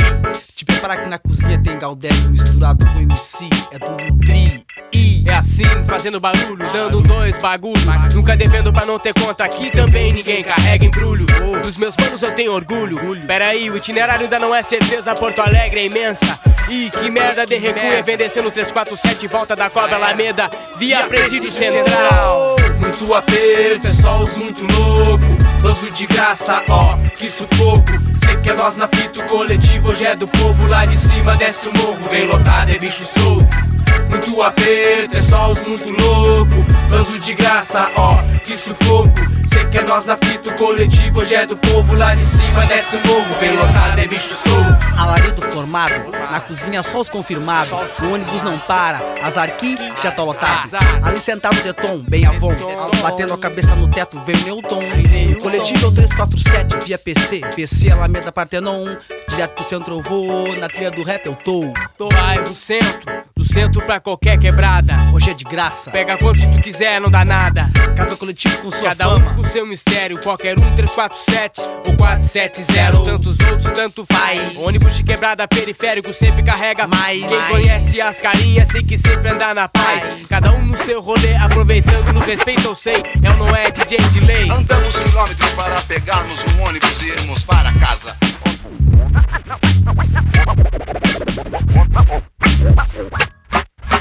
te 0.63 0.65
preparar 0.65 1.03
que 1.03 1.09
na 1.09 1.19
cozinha 1.19 1.61
tem 1.63 1.77
Galdério 1.79 2.31
misturado 2.31 2.87
com 2.87 3.01
MC 3.01 3.49
É 3.73 3.79
tudo 3.79 4.19
tri 4.25 4.65
e 4.93 5.29
É 5.29 5.35
assim, 5.35 5.65
fazendo 5.89 6.21
barulho, 6.21 6.67
dando 6.73 6.99
um 6.99 7.03
dois 7.03 7.39
bagulho. 7.39 7.81
Nunca 8.15 8.37
devendo 8.37 8.73
pra 8.73 8.85
não 8.85 8.99
ter 8.99 9.15
conta 9.15 9.45
aqui 9.45 9.71
também 9.71 10.13
ninguém 10.13 10.43
carrega 10.43 10.85
embrulho. 10.85 11.27
Dos 11.63 11.77
meus 11.77 11.97
manos 11.97 12.23
eu 12.23 12.33
tenho 12.35 12.53
orgulho. 12.53 12.99
Pera 13.27 13.49
aí, 13.49 13.71
o 13.71 13.77
itinerário 13.77 14.25
ainda 14.25 14.39
não 14.39 14.55
é 14.55 14.63
certeza 14.63 15.15
Porto 15.15 15.41
Alegre 15.41 15.81
é 15.81 15.85
imensa 16.23 16.41
Ih, 16.69 16.91
que 16.91 17.11
merda 17.11 17.47
de 17.47 17.57
recuo 17.57 17.83
é 17.83 18.03
vem 18.03 18.17
descendo 18.17 18.51
347 18.51 19.27
Volta 19.27 19.55
da 19.55 19.69
cobra 19.69 19.97
Alameda 19.97 20.49
Via 20.77 21.07
presídio 21.07 21.51
central 21.51 22.57
Muito 22.79 23.15
aperto, 23.15 23.87
é 23.87 23.93
só 23.93 24.23
os 24.23 24.37
muito 24.39 24.65
louco 24.65 25.43
Banzo 25.63 25.89
de 25.93 26.07
graça, 26.07 26.61
ó, 26.69 26.97
que 27.15 27.31
sufoco. 27.31 27.85
Sei 28.17 28.37
que 28.39 28.51
é 28.51 28.53
nós 28.53 28.77
na 28.77 28.89
fita, 28.89 29.21
o 29.21 29.27
coletivo 29.29 29.91
hoje 29.91 30.05
é 30.05 30.17
do 30.17 30.27
povo. 30.27 30.69
Lá 30.69 30.85
de 30.85 30.97
cima 30.97 31.37
desce 31.37 31.69
o 31.69 31.73
morro, 31.73 32.09
vem 32.11 32.27
lotado, 32.27 32.71
é 32.71 32.79
bicho 32.79 33.05
solto. 33.05 33.72
Muito 34.09 34.43
aperto, 34.43 35.17
é 35.17 35.23
só 35.23 35.53
os 35.53 35.67
muito 35.67 35.91
louco. 35.91 36.65
Banzo 36.91 37.19
de 37.19 37.35
graça, 37.35 37.91
ó, 37.97 38.19
que 38.45 38.57
sufoco. 38.57 39.13
Sei 39.47 39.65
que 39.67 39.79
é 39.79 39.83
nós 39.83 40.07
na 40.07 40.17
fita, 40.17 40.51
o 40.51 40.55
coletivo 40.57 41.21
hoje 41.21 41.35
é 41.35 41.47
do 41.47 41.57
povo. 41.57 41.95
Lá 41.97 42.15
de 42.15 42.25
cima 42.25 42.65
desce 42.67 42.97
o 42.97 43.07
morro, 43.07 43.35
vem 43.39 43.57
lotado, 43.57 43.99
é 43.99 44.07
bicho 44.07 44.35
solto. 44.35 44.79
Alarido 44.97 45.43
formado, 45.53 46.11
na 46.11 46.41
cozinha 46.41 46.83
só 46.83 47.01
os 47.01 47.11
confirmados. 47.11 47.99
O 47.99 48.13
ônibus 48.13 48.43
não 48.43 48.59
para, 48.59 49.01
azar 49.23 49.45
aqui 49.45 49.77
já 50.03 50.11
tá 50.11 50.23
lotado. 50.23 50.69
Ali 51.03 51.19
sentado 51.19 51.63
de 51.63 51.73
tom, 51.73 51.99
bem 52.09 52.25
avon, 52.25 52.55
batendo 53.03 53.35
a 53.35 53.39
cabeça 53.39 53.75
no 53.75 53.89
teto, 53.89 54.19
vem 54.21 54.37
o 54.37 54.45
Newton. 54.45 54.83
Coletivo 55.41 55.87
é 55.87 55.89
o 55.89 55.93
347 55.93 56.87
via 56.87 56.99
PC, 56.99 57.41
PC 57.55 57.91
Alameda 57.91 58.33
Partenon. 58.33 58.97
Direto 59.29 59.55
pro 59.55 59.65
centro 59.65 59.95
eu 59.97 60.03
vou, 60.03 60.57
na 60.57 60.69
trilha 60.69 60.91
do 60.91 61.03
rap 61.03 61.27
eu 61.27 61.35
tô. 61.35 61.63
Bairro 62.11 62.47
centro, 62.47 63.22
do 63.43 63.53
centro 63.53 63.85
pra 63.85 63.99
qualquer 63.99 64.39
quebrada. 64.39 64.95
Hoje 65.13 65.31
é 65.31 65.35
de 65.35 65.43
graça. 65.43 65.91
Pega 65.91 66.17
quantos 66.17 66.47
tu 66.47 66.61
quiser, 66.61 67.01
não 67.01 67.11
dá 67.11 67.25
nada. 67.25 67.69
Cada 67.97 68.15
coletivo 68.15 68.57
com 68.59 68.71
sua 68.71 68.91
Cada 68.91 69.13
um 69.13 69.19
fama. 69.19 69.35
com 69.35 69.43
seu 69.43 69.67
mistério, 69.67 70.21
qualquer 70.23 70.57
um 70.57 70.77
347 70.77 71.61
ou 71.89 71.97
470. 71.97 73.03
Tantos 73.03 73.41
outros, 73.41 73.73
tanto 73.73 74.07
faz. 74.11 74.57
Ônibus 74.59 74.95
de 74.95 75.03
quebrada 75.03 75.49
periférico 75.49 76.15
sempre 76.15 76.45
carrega 76.45 76.87
mais. 76.87 77.25
Quem 77.27 77.43
conhece 77.49 78.01
as 78.01 78.21
carinhas 78.21 78.69
sei 78.69 78.85
que 78.85 78.97
sempre 78.97 79.31
anda 79.31 79.53
na 79.53 79.69
paz. 79.69 80.25
Cada 80.29 80.53
um 80.53 80.63
no 80.65 80.79
seu 80.79 81.01
rolê, 81.01 81.35
aproveitando 81.35 82.13
no 82.13 82.21
respeito, 82.21 82.65
eu 82.65 82.77
sei. 82.77 83.03
É 83.25 83.31
ou 83.31 83.37
não 83.39 83.57
é 83.57 83.73
DJ 83.73 83.99
de 84.11 84.21
lei? 84.21 84.49
Andamos 84.51 84.97
quilômetros 84.97 85.51
para 85.53 85.81
pegarmos 85.83 86.39
um 86.45 86.63
ônibus 86.63 87.03
e 87.03 87.09
irmos 87.09 87.43
para 87.43 87.73
casa. 87.73 88.17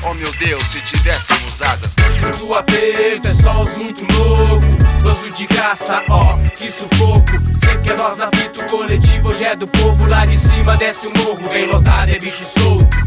Oh 0.04 0.14
meu 0.14 0.32
Deus, 0.34 0.64
se 0.64 0.82
tivéssemos 0.82 1.62
asas. 1.62 1.92
Muito 2.20 2.54
aperto, 2.54 3.28
é 3.28 3.34
só 3.34 3.64
os 3.64 3.78
muito 3.78 4.06
louco. 4.14 4.62
Banzo 5.02 5.30
de 5.32 5.48
graça, 5.48 6.04
ó, 6.10 6.38
que 6.56 6.72
sufoco. 6.72 7.32
Sei 7.64 7.78
que 7.78 7.90
é 7.90 7.96
nós 7.96 8.18
na 8.18 8.28
fita, 8.28 8.62
o 8.62 8.70
coletivo 8.70 9.30
hoje 9.30 9.46
é 9.46 9.56
do 9.56 9.68
povo. 9.68 10.08
Lá 10.10 10.26
de 10.26 10.38
cima 10.38 10.78
desce 10.78 11.08
o 11.08 11.18
morro, 11.18 11.50
vem 11.50 11.66
lotado, 11.66 12.10
é 12.10 12.20
bicho 12.20 12.46
solto. 12.46 12.98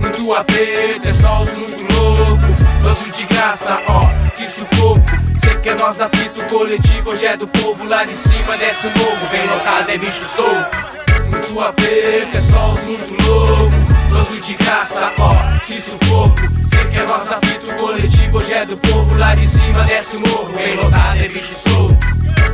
Muito 0.00 0.34
aperto, 0.34 1.08
é 1.08 1.12
só 1.12 1.42
os 1.42 1.52
muito 1.58 1.94
louco. 1.94 2.62
Banzo 2.82 3.10
de 3.10 3.24
graça, 3.24 3.82
ó, 3.86 4.08
que 4.36 4.46
sufoco. 4.48 5.04
Sei 5.38 5.56
que 5.56 5.68
é 5.68 5.74
nós 5.74 5.96
na 5.96 6.08
fita, 6.08 6.40
o 6.40 6.46
coletivo 6.48 7.10
hoje 7.10 7.26
é 7.26 7.36
do 7.36 7.46
povo. 7.48 7.88
Lá 7.88 8.04
de 8.04 8.14
cima 8.14 8.56
desce 8.56 8.86
o 8.86 8.98
morro, 8.98 9.28
vem 9.30 9.46
lotado, 9.46 9.90
é 9.90 9.98
bicho 9.98 10.24
solto. 10.24 11.01
Muito 11.32 11.60
aperto, 11.60 12.36
é 12.36 12.40
só 12.42 12.72
os 12.72 12.82
muito 12.82 13.26
louco. 13.26 13.72
Banzo 14.10 14.38
de 14.38 14.52
graça, 14.52 15.10
ó, 15.18 15.58
que 15.64 15.80
sufoco. 15.80 16.36
Sei 16.68 16.84
que 16.88 16.98
é 16.98 17.06
nós 17.06 17.24
na 17.24 17.38
fita, 17.40 17.72
o 17.72 17.76
coletivo 17.76 18.38
hoje 18.38 18.52
é 18.52 18.66
do 18.66 18.76
povo. 18.76 19.18
Lá 19.18 19.34
de 19.34 19.46
cima 19.46 19.82
desce 19.84 20.16
o 20.18 20.20
morro, 20.20 20.52
vem 20.52 20.76
lotado, 20.76 21.18
é 21.18 21.28
bicho 21.28 21.54
solto. 21.54 21.96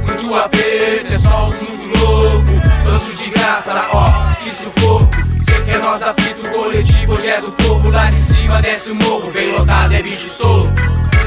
Muito 0.07 0.35
aperto, 0.37 1.13
é 1.13 1.19
só 1.19 1.49
os 1.49 1.57
muito 1.57 1.99
louco. 1.99 2.53
Banzo 2.85 3.13
de 3.15 3.31
graça, 3.31 3.85
ó, 3.93 4.35
que 4.41 4.51
sufoco. 4.51 5.09
Sei 5.45 5.61
que 5.63 5.71
é 5.73 5.79
nós 5.79 5.99
da 5.99 6.15
fita, 6.15 6.47
o 6.47 6.51
coletivo 6.53 7.15
hoje 7.15 7.31
é 7.31 7.41
do 7.41 7.51
povo. 7.51 7.91
Lá 7.91 8.11
de 8.13 8.21
cima 8.21 8.63
desce 8.63 8.93
o 8.93 8.95
morro, 8.95 9.29
vem 9.33 9.51
lotado, 9.51 9.93
é 9.93 10.03
bicho 10.03 10.29
solto. 10.29 10.73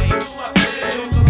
Hein, 0.02 1.21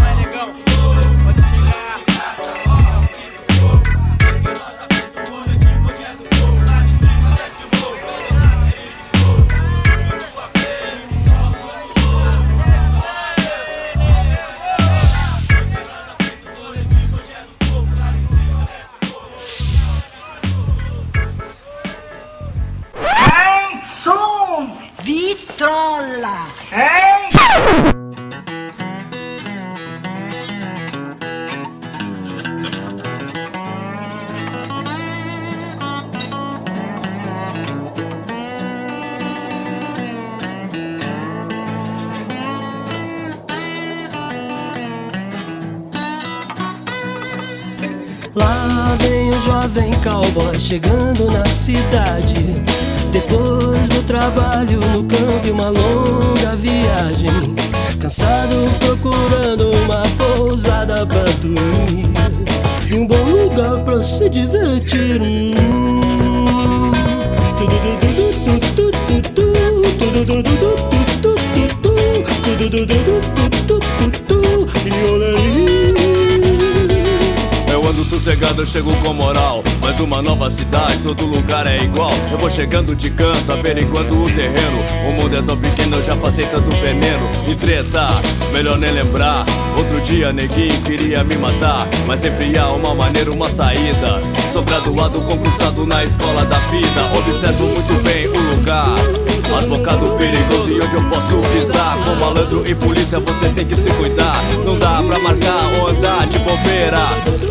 Vitrola! 25.62 26.48
Hein? 26.72 27.30
Lá 48.34 48.98
vem 49.00 49.30
o 49.30 49.42
jovem 49.42 49.92
cowboy 50.04 50.56
chegando 50.56 51.30
na 51.30 51.46
cidade. 51.46 52.91
Depois 53.12 53.90
do 53.90 54.04
trabalho 54.04 54.80
no 54.80 55.04
campo 55.04 55.46
e 55.46 55.52
uma 55.52 55.68
longa 55.68 56.56
viagem. 56.56 57.56
Cansado 58.00 58.56
procurando 58.80 59.72
uma 59.84 60.04
pousada 60.18 61.06
pra 61.06 61.24
dormir. 61.42 62.10
E 62.90 62.96
um 62.96 63.06
bom 63.06 63.24
lugar 63.24 63.84
pra 63.84 64.02
se 64.02 64.30
divertir. 64.30 65.22
Hum. 65.22 65.52
Sossegado, 78.32 78.62
eu 78.62 78.68
chego 78.68 78.96
com 78.98 79.14
moral. 79.14 79.64
Mas 79.80 80.00
uma 80.00 80.22
nova 80.22 80.50
cidade, 80.50 81.00
todo 81.00 81.26
lugar 81.26 81.68
é 81.68 81.80
igual. 81.80 82.12
Eu 82.32 82.38
vou 82.38 82.50
chegando 82.50 82.96
de 82.96 83.10
canto, 83.10 83.52
averiguando 83.52 84.24
o 84.24 84.26
terreno. 84.26 84.80
O 85.08 85.12
mundo 85.22 85.38
é 85.38 85.42
tão 85.42 85.58
pequeno, 85.58 85.98
eu 85.98 86.04
já 86.04 86.16
passei 86.16 86.46
tanto 86.46 86.70
veneno. 86.78 87.30
E 87.48 87.56
treta, 87.56 88.22
melhor 88.54 88.78
nem 88.78 88.92
lembrar. 88.92 89.46
Outro 89.78 90.00
dia, 90.02 90.32
neguinho 90.32 90.82
queria 90.82 91.24
me 91.24 91.36
matar. 91.38 91.88
Mas 92.08 92.22
sempre 92.22 92.58
há 92.58 92.70
uma 92.70 92.94
maneira, 92.96 93.32
uma 93.32 93.50
saída. 93.50 94.22
Sou 94.52 94.64
graduado, 94.64 95.22
concursado 95.22 95.86
na 95.86 96.04
escola 96.04 96.44
da 96.44 96.60
vida. 96.68 97.10
Observo 97.18 97.64
muito 97.68 98.04
bem 98.04 98.28
o 98.28 98.56
lugar. 98.56 98.98
Advogado 99.58 100.18
perigoso 100.18 100.70
e 100.70 100.82
onde 100.82 100.94
eu 100.94 101.04
posso 101.10 101.38
pisar. 101.54 101.98
Com 102.04 102.16
malandro 102.16 102.62
e 102.68 102.76
polícia 102.76 103.18
você 103.22 103.48
tem 103.50 103.66
que 103.66 103.76
se 103.76 103.90
cuidar. 103.92 104.44
Não 104.66 104.78
dá 104.78 105.02
pra 105.04 105.20
marcar 105.20 105.72
ou 105.80 105.88
andar 105.88 106.28
de 106.28 106.38
bobeira. 106.40 107.00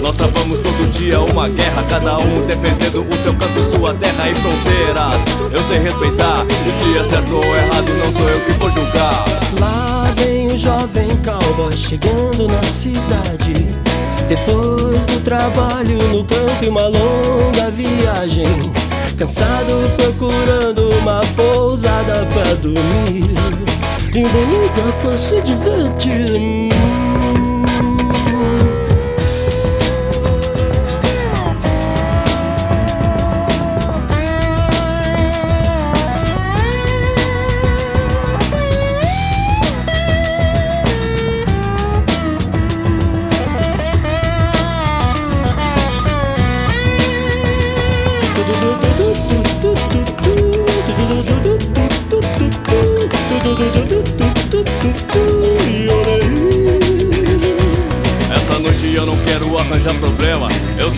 Nós 0.03 0.15
travamos 0.15 0.59
todo 0.59 0.93
dia 0.93 1.21
uma 1.21 1.49
guerra, 1.49 1.85
cada 1.89 2.19
um 2.19 2.47
defendendo 2.47 3.07
o 3.09 3.15
seu 3.23 3.35
canto, 3.35 3.65
sua 3.65 3.95
terra 3.95 4.29
e 4.29 4.35
fronteiras. 4.35 5.23
Eu 5.53 5.61
sei 5.61 5.79
respeitar, 5.79 6.45
e 6.67 6.73
se 6.83 6.99
é 6.99 7.05
certo 7.05 7.35
ou 7.35 7.57
errado, 7.57 7.89
não 7.97 8.13
sou 8.13 8.29
eu 8.29 8.41
que 8.45 8.53
vou 8.53 8.71
julgar. 8.73 9.25
Lá 9.59 10.13
vem 10.17 10.49
o 10.49 10.59
jovem 10.59 11.09
cowboy 11.25 11.73
chegando 11.73 12.47
na 12.47 12.63
cidade. 12.63 13.80
Depois 14.31 15.05
do 15.07 15.19
trabalho 15.25 15.99
no 16.13 16.23
campo 16.23 16.65
e 16.65 16.69
uma 16.69 16.87
longa 16.87 17.69
viagem. 17.73 18.47
Cansado 19.19 19.91
procurando 19.97 20.89
uma 21.01 21.21
pousada 21.35 22.25
pra 22.27 22.55
dormir. 22.63 23.35
E 24.15 24.25
um 24.25 24.63
lugar 24.63 24.93
pra 25.03 25.19
se 25.19 25.43
divertir. 25.43 26.71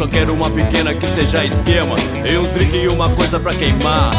Só 0.03 0.09
quero 0.09 0.34
uma 0.34 0.50
pequena 0.50 0.92
que 0.92 1.07
seja 1.07 1.44
esquema. 1.44 1.94
E 2.28 2.36
uns 2.36 2.50
drink 2.50 2.76
e 2.76 2.88
uma 2.88 3.09
coisa 3.11 3.38
pra 3.38 3.55
queimar. 3.55 4.11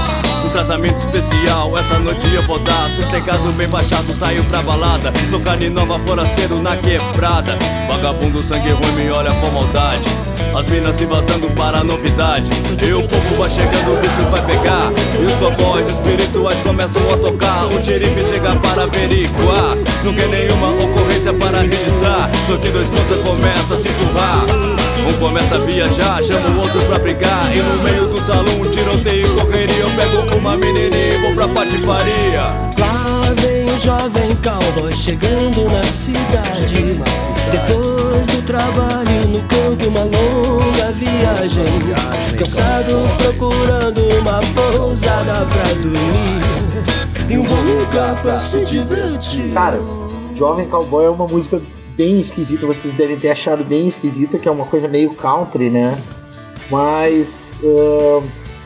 tratamento 0.53 0.97
especial. 0.97 1.77
Essa 1.77 1.99
noite 1.99 2.33
eu 2.33 2.41
vou 2.43 2.59
dar, 2.59 2.89
sossegado, 2.89 3.51
bem 3.53 3.67
baixado, 3.67 4.13
saio 4.13 4.43
pra 4.45 4.61
balada. 4.61 5.11
Sou 5.29 5.41
carne 5.41 5.69
nova, 5.69 5.99
forasteiro 5.99 6.61
na 6.61 6.77
quebrada. 6.77 7.57
Vagabundo, 7.89 8.41
sangue 8.41 8.71
ruim, 8.71 8.91
me 8.93 9.09
olha 9.09 9.33
com 9.33 9.51
maldade. 9.51 10.07
As 10.55 10.67
minas 10.67 10.95
se 10.95 11.05
vazando 11.05 11.47
para 11.55 11.79
a 11.79 11.83
novidade. 11.83 12.51
E 12.85 12.93
o 12.93 13.03
povo 13.07 13.35
vai 13.37 13.49
chegando, 13.49 13.93
o 13.93 14.01
bicho 14.01 14.21
vai 14.29 14.41
pegar. 14.45 14.91
E 15.19 15.25
os 15.25 15.33
cowboys 15.33 15.87
espirituais 15.87 16.61
começam 16.61 17.01
a 17.11 17.17
tocar. 17.17 17.67
O 17.67 17.83
xerife 17.83 18.27
chega 18.27 18.55
para 18.55 18.83
averiguar. 18.83 19.75
Não 20.03 20.13
quer 20.13 20.27
nenhuma 20.27 20.69
ocorrência 20.69 21.33
para 21.33 21.61
registrar. 21.61 22.29
Só 22.47 22.57
que 22.57 22.69
dois 22.69 22.89
contas 22.89 23.19
começa 23.27 23.73
a 23.73 23.77
se 23.77 23.89
empurrar. 23.89 24.45
Um 25.07 25.13
começa 25.19 25.55
a 25.55 25.59
viajar, 25.59 26.23
chama 26.23 26.49
o 26.49 26.57
outro 26.59 26.81
pra 26.85 26.99
brigar. 26.99 27.51
E 27.55 27.61
no 27.61 27.83
meio 27.83 28.07
do 28.07 28.17
salão, 28.19 28.61
um 28.61 28.69
tiroteio 28.69 29.27
e 29.27 29.41
correria. 29.41 29.79
Eu 29.79 29.91
pego 29.91 30.37
uma 30.37 30.55
menininha 30.55 31.15
e 31.15 31.21
vou 31.21 31.33
pra 31.33 31.47
patifaria. 31.47 32.41
Lá 32.79 33.33
vem 33.37 33.65
o 33.67 33.79
jovem 33.79 34.35
cowboy 34.37 34.93
chegando 34.93 35.69
na 35.69 35.83
cidade. 35.83 36.99
Depois 37.51 37.82
viagem. 41.47 42.37
Cansado 42.37 42.93
procurando 43.17 44.01
uma 44.19 44.39
pousada 44.53 45.45
pra 45.45 45.63
dormir. 45.81 47.29
E 47.29 47.37
um 47.37 47.43
bom 47.43 47.61
lugar 47.61 48.21
pra 48.21 48.39
se 48.39 48.63
divertir. 48.63 49.53
Cara, 49.53 49.79
Jovem 50.35 50.67
Cowboy 50.67 51.05
é 51.05 51.09
uma 51.09 51.27
música 51.27 51.61
bem 51.95 52.19
esquisita, 52.19 52.65
vocês 52.65 52.93
devem 52.93 53.17
ter 53.17 53.29
achado 53.29 53.63
bem 53.63 53.87
esquisita, 53.87 54.39
que 54.39 54.47
é 54.47 54.51
uma 54.51 54.65
coisa 54.65 54.87
meio 54.87 55.13
country, 55.13 55.69
né? 55.69 55.95
Mas 56.69 57.57
uh, 57.61 58.23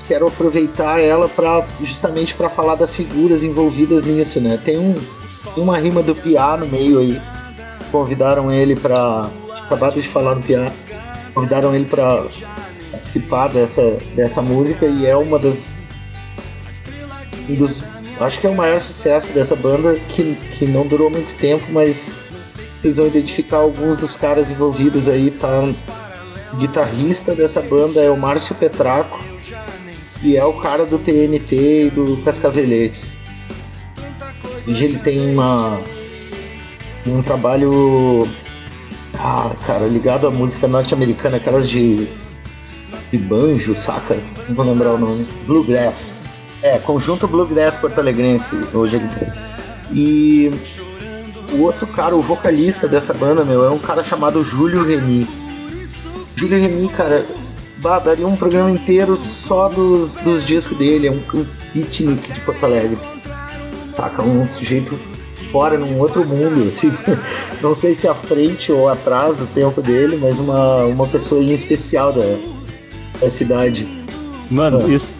quero 0.07 0.28
aproveitar 0.28 0.99
ela 0.99 1.28
para 1.28 1.65
justamente 1.84 2.34
para 2.34 2.49
falar 2.49 2.75
das 2.75 2.95
figuras 2.95 3.43
envolvidas 3.43 4.05
nisso, 4.05 4.39
né? 4.39 4.59
Tem 4.63 4.78
um, 4.78 4.95
uma 5.55 5.78
rima 5.78 6.01
do 6.01 6.15
Piá 6.15 6.57
no 6.57 6.67
meio 6.67 6.99
aí. 6.99 7.21
Convidaram 7.91 8.51
ele 8.51 8.75
para 8.75 9.30
acabado 9.65 10.01
de 10.01 10.07
falar 10.07 10.36
no 10.36 10.41
Piá. 10.41 10.71
Convidaram 11.34 11.75
ele 11.75 11.86
para 11.86 12.25
participar 12.98 13.50
dessa, 13.50 14.00
dessa 14.16 14.41
música 14.41 14.86
e 14.88 15.06
é 15.06 15.16
uma 15.16 15.38
das 15.38 15.86
um 17.48 17.56
dos 17.56 17.84
acho 18.20 18.41
que 18.41 18.48
é 18.48 18.50
o 18.50 18.56
maior 18.56 18.82
sucesso 18.82 19.32
dessa 19.32 19.56
banda 19.56 19.95
que, 20.10 20.36
que 20.52 20.66
não 20.66 20.86
durou 20.88 21.10
muito 21.10 21.38
tempo, 21.38 21.66
mas 21.70 22.20
vocês 22.70 22.98
vão 22.98 23.06
identificar 23.06 23.58
alguns 23.58 24.00
dos 24.00 24.16
caras 24.16 24.50
envolvidos 24.50 25.08
aí, 25.08 25.30
tá? 25.30 25.64
O 26.52 26.58
guitarrista 26.58 27.36
dessa 27.36 27.62
banda 27.62 28.02
é 28.02 28.10
o 28.10 28.18
Márcio 28.18 28.56
Petraco, 28.56 29.24
que 30.20 30.36
é 30.36 30.43
o 30.43 30.54
cara 30.54 30.86
do 30.86 30.98
TNT 30.98 31.86
e 31.86 31.89
do 31.91 32.18
Cascaveletes. 32.24 33.18
Hoje 34.68 34.84
ele 34.84 34.98
tem 34.98 35.32
uma 35.32 35.80
um 37.06 37.22
trabalho 37.22 38.28
ah, 39.14 39.50
cara, 39.66 39.86
ligado 39.86 40.28
à 40.28 40.32
música 40.32 40.68
norte-americana, 40.68 41.38
aquelas 41.38 41.70
de 41.70 42.08
de 43.12 43.18
banjo, 43.18 43.76
saca? 43.76 44.18
Não 44.47 44.55
vou 44.55 44.66
lembrar 44.66 44.93
o 44.93 44.97
nome. 44.97 45.28
Bluegrass. 45.45 46.16
É, 46.62 46.78
conjunto 46.80 47.28
Bluegrass 47.28 47.78
Porto 47.78 47.99
Alegrense, 47.99 48.55
hoje 48.74 48.97
ele 48.97 49.08
tem. 49.10 49.28
E 49.91 50.51
o 51.53 51.62
outro 51.62 51.88
cara, 51.88 52.16
o 52.16 52.22
vocalista 52.22 52.88
dessa 52.88 53.14
banda, 53.14 53.43
meu, 53.43 53.64
é 53.64 53.70
um 53.70 53.80
cara 53.80 54.03
chamado 54.03 54.43
Júlio 54.43 54.84
Reni. 54.84 55.28
Júlio 56.36 56.60
Reni, 56.60 56.89
cara, 56.89 57.26
bah, 57.78 57.99
daria 57.99 58.28
um 58.28 58.36
programa 58.36 58.72
inteiro 58.72 59.16
só 59.16 59.70
dos, 59.70 60.18
dos 60.18 60.45
discos 60.45 60.78
dele, 60.78 61.08
é 61.08 61.12
um, 61.12 61.24
um 61.34 61.45
beatnik 61.74 62.34
de 62.34 62.41
Porto 62.41 62.66
Alegre. 62.66 62.97
Saca? 63.91 64.22
Um 64.22 64.47
sujeito 64.47 64.99
fora 65.51 65.78
num 65.78 65.99
outro 65.99 66.26
mundo, 66.26 66.68
assim. 66.68 66.91
Não 67.62 67.74
sei 67.74 67.95
se 67.95 68.08
à 68.08 68.14
frente 68.14 68.72
ou 68.72 68.89
atrás 68.89 69.38
do 69.38 69.47
tempo 69.47 69.82
dele, 69.82 70.20
mas 70.22 70.38
uma, 70.38 70.84
uma 70.86 71.08
pessoa 71.08 71.41
especial 71.43 72.12
da, 72.12 72.22
da 73.20 73.30
cidade. 73.30 73.88
Mano, 74.49 74.86
ah. 74.86 74.89
isso, 74.89 75.15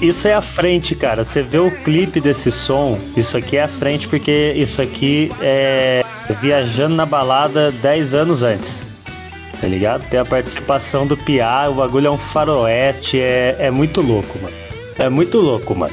isso 0.00 0.28
é 0.28 0.34
a 0.34 0.42
frente, 0.42 0.94
cara. 0.94 1.24
Você 1.24 1.42
vê 1.42 1.58
o 1.58 1.70
clipe 1.70 2.20
desse 2.20 2.50
som, 2.50 2.98
isso 3.16 3.36
aqui 3.36 3.56
é 3.56 3.62
a 3.62 3.68
frente, 3.68 4.08
porque 4.08 4.54
isso 4.56 4.80
aqui 4.80 5.30
é 5.40 6.04
viajando 6.40 6.94
na 6.94 7.06
balada 7.06 7.72
10 7.72 8.14
anos 8.14 8.42
antes. 8.42 8.84
Tá 9.60 9.66
ligado? 9.66 10.08
Tem 10.08 10.18
a 10.18 10.24
participação 10.24 11.06
do 11.06 11.16
Piá, 11.16 11.68
o 11.68 11.74
bagulho 11.74 12.06
é 12.06 12.10
um 12.10 12.18
faroeste, 12.18 13.20
é, 13.20 13.56
é 13.58 13.70
muito 13.70 14.00
louco, 14.00 14.38
mano. 14.38 14.56
É 14.98 15.08
muito 15.08 15.38
louco, 15.38 15.74
mano. 15.74 15.92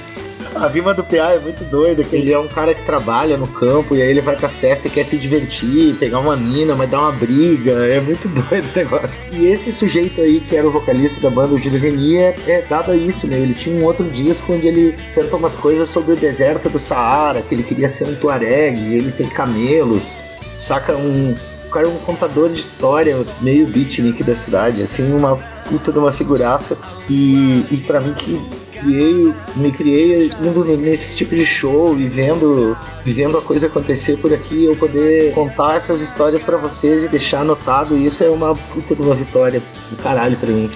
A 0.59 0.67
rima 0.67 0.91
do 0.91 1.03
PA 1.03 1.33
é 1.33 1.39
muito 1.39 1.63
doida, 1.65 2.03
que 2.03 2.15
ele 2.15 2.33
é 2.33 2.39
um 2.39 2.47
cara 2.47 2.73
que 2.73 2.81
trabalha 2.81 3.37
no 3.37 3.47
campo 3.47 3.95
e 3.95 4.01
aí 4.01 4.09
ele 4.09 4.21
vai 4.21 4.35
pra 4.35 4.49
festa 4.49 4.87
e 4.87 4.91
quer 4.91 5.03
se 5.03 5.15
divertir, 5.15 5.95
pegar 5.95 6.19
uma 6.19 6.35
mina, 6.35 6.75
mas 6.75 6.89
dar 6.89 7.01
uma 7.01 7.11
briga. 7.11 7.71
É 7.85 8.01
muito 8.01 8.27
doido 8.27 8.65
o 8.73 8.77
negócio. 8.77 9.21
E 9.31 9.45
esse 9.45 9.71
sujeito 9.71 10.19
aí, 10.19 10.39
que 10.39 10.55
era 10.55 10.67
o 10.67 10.71
vocalista 10.71 11.21
da 11.21 11.29
banda, 11.29 11.53
o 11.53 11.59
Júlio 11.59 11.79
Reni, 11.79 12.17
é, 12.17 12.35
é 12.47 12.61
dado 12.67 12.91
a 12.91 12.95
isso, 12.95 13.27
né? 13.27 13.39
Ele 13.39 13.53
tinha 13.53 13.75
um 13.79 13.85
outro 13.85 14.03
disco 14.09 14.51
onde 14.51 14.67
ele 14.67 14.95
canta 15.13 15.35
umas 15.35 15.55
coisas 15.55 15.89
sobre 15.89 16.13
o 16.13 16.17
deserto 16.17 16.69
do 16.69 16.79
Saara, 16.79 17.43
que 17.43 17.53
ele 17.53 17.63
queria 17.63 17.87
ser 17.87 18.07
um 18.07 18.15
tuareg, 18.15 18.79
ele 18.79 19.11
tem 19.11 19.27
camelos, 19.27 20.15
saca 20.57 20.95
um. 20.95 21.35
O 21.67 21.69
cara 21.69 21.85
é 21.85 21.89
um 21.89 21.97
contador 21.97 22.49
de 22.49 22.59
história, 22.59 23.15
meio 23.41 23.67
beatnik 23.67 24.23
da 24.23 24.35
cidade, 24.35 24.81
assim, 24.81 25.13
uma 25.13 25.35
puta 25.69 25.91
de 25.91 25.99
uma 25.99 26.11
figuraça. 26.11 26.77
E, 27.09 27.63
e 27.69 27.77
para 27.85 27.99
mim 27.99 28.13
que 28.13 28.41
criei, 28.77 29.33
me 29.55 29.71
criei 29.71 30.29
indo 30.41 30.63
nesse 30.77 31.15
tipo 31.15 31.35
de 31.35 31.45
show 31.45 31.97
e 31.97 32.07
vendo, 32.07 32.77
vendo 33.05 33.37
a 33.37 33.41
coisa 33.41 33.67
acontecer 33.67 34.17
por 34.17 34.33
aqui, 34.33 34.65
eu 34.65 34.75
poder 34.75 35.33
contar 35.33 35.75
essas 35.75 36.01
histórias 36.01 36.43
para 36.43 36.57
vocês 36.57 37.03
e 37.03 37.07
deixar 37.07 37.41
anotado, 37.41 37.97
isso 37.97 38.23
é 38.23 38.29
uma 38.29 38.55
puta 38.55 38.95
de 38.95 39.01
uma 39.01 39.15
vitória 39.15 39.61
do 39.89 39.97
caralho 39.97 40.37
pra 40.37 40.49
mim. 40.49 40.69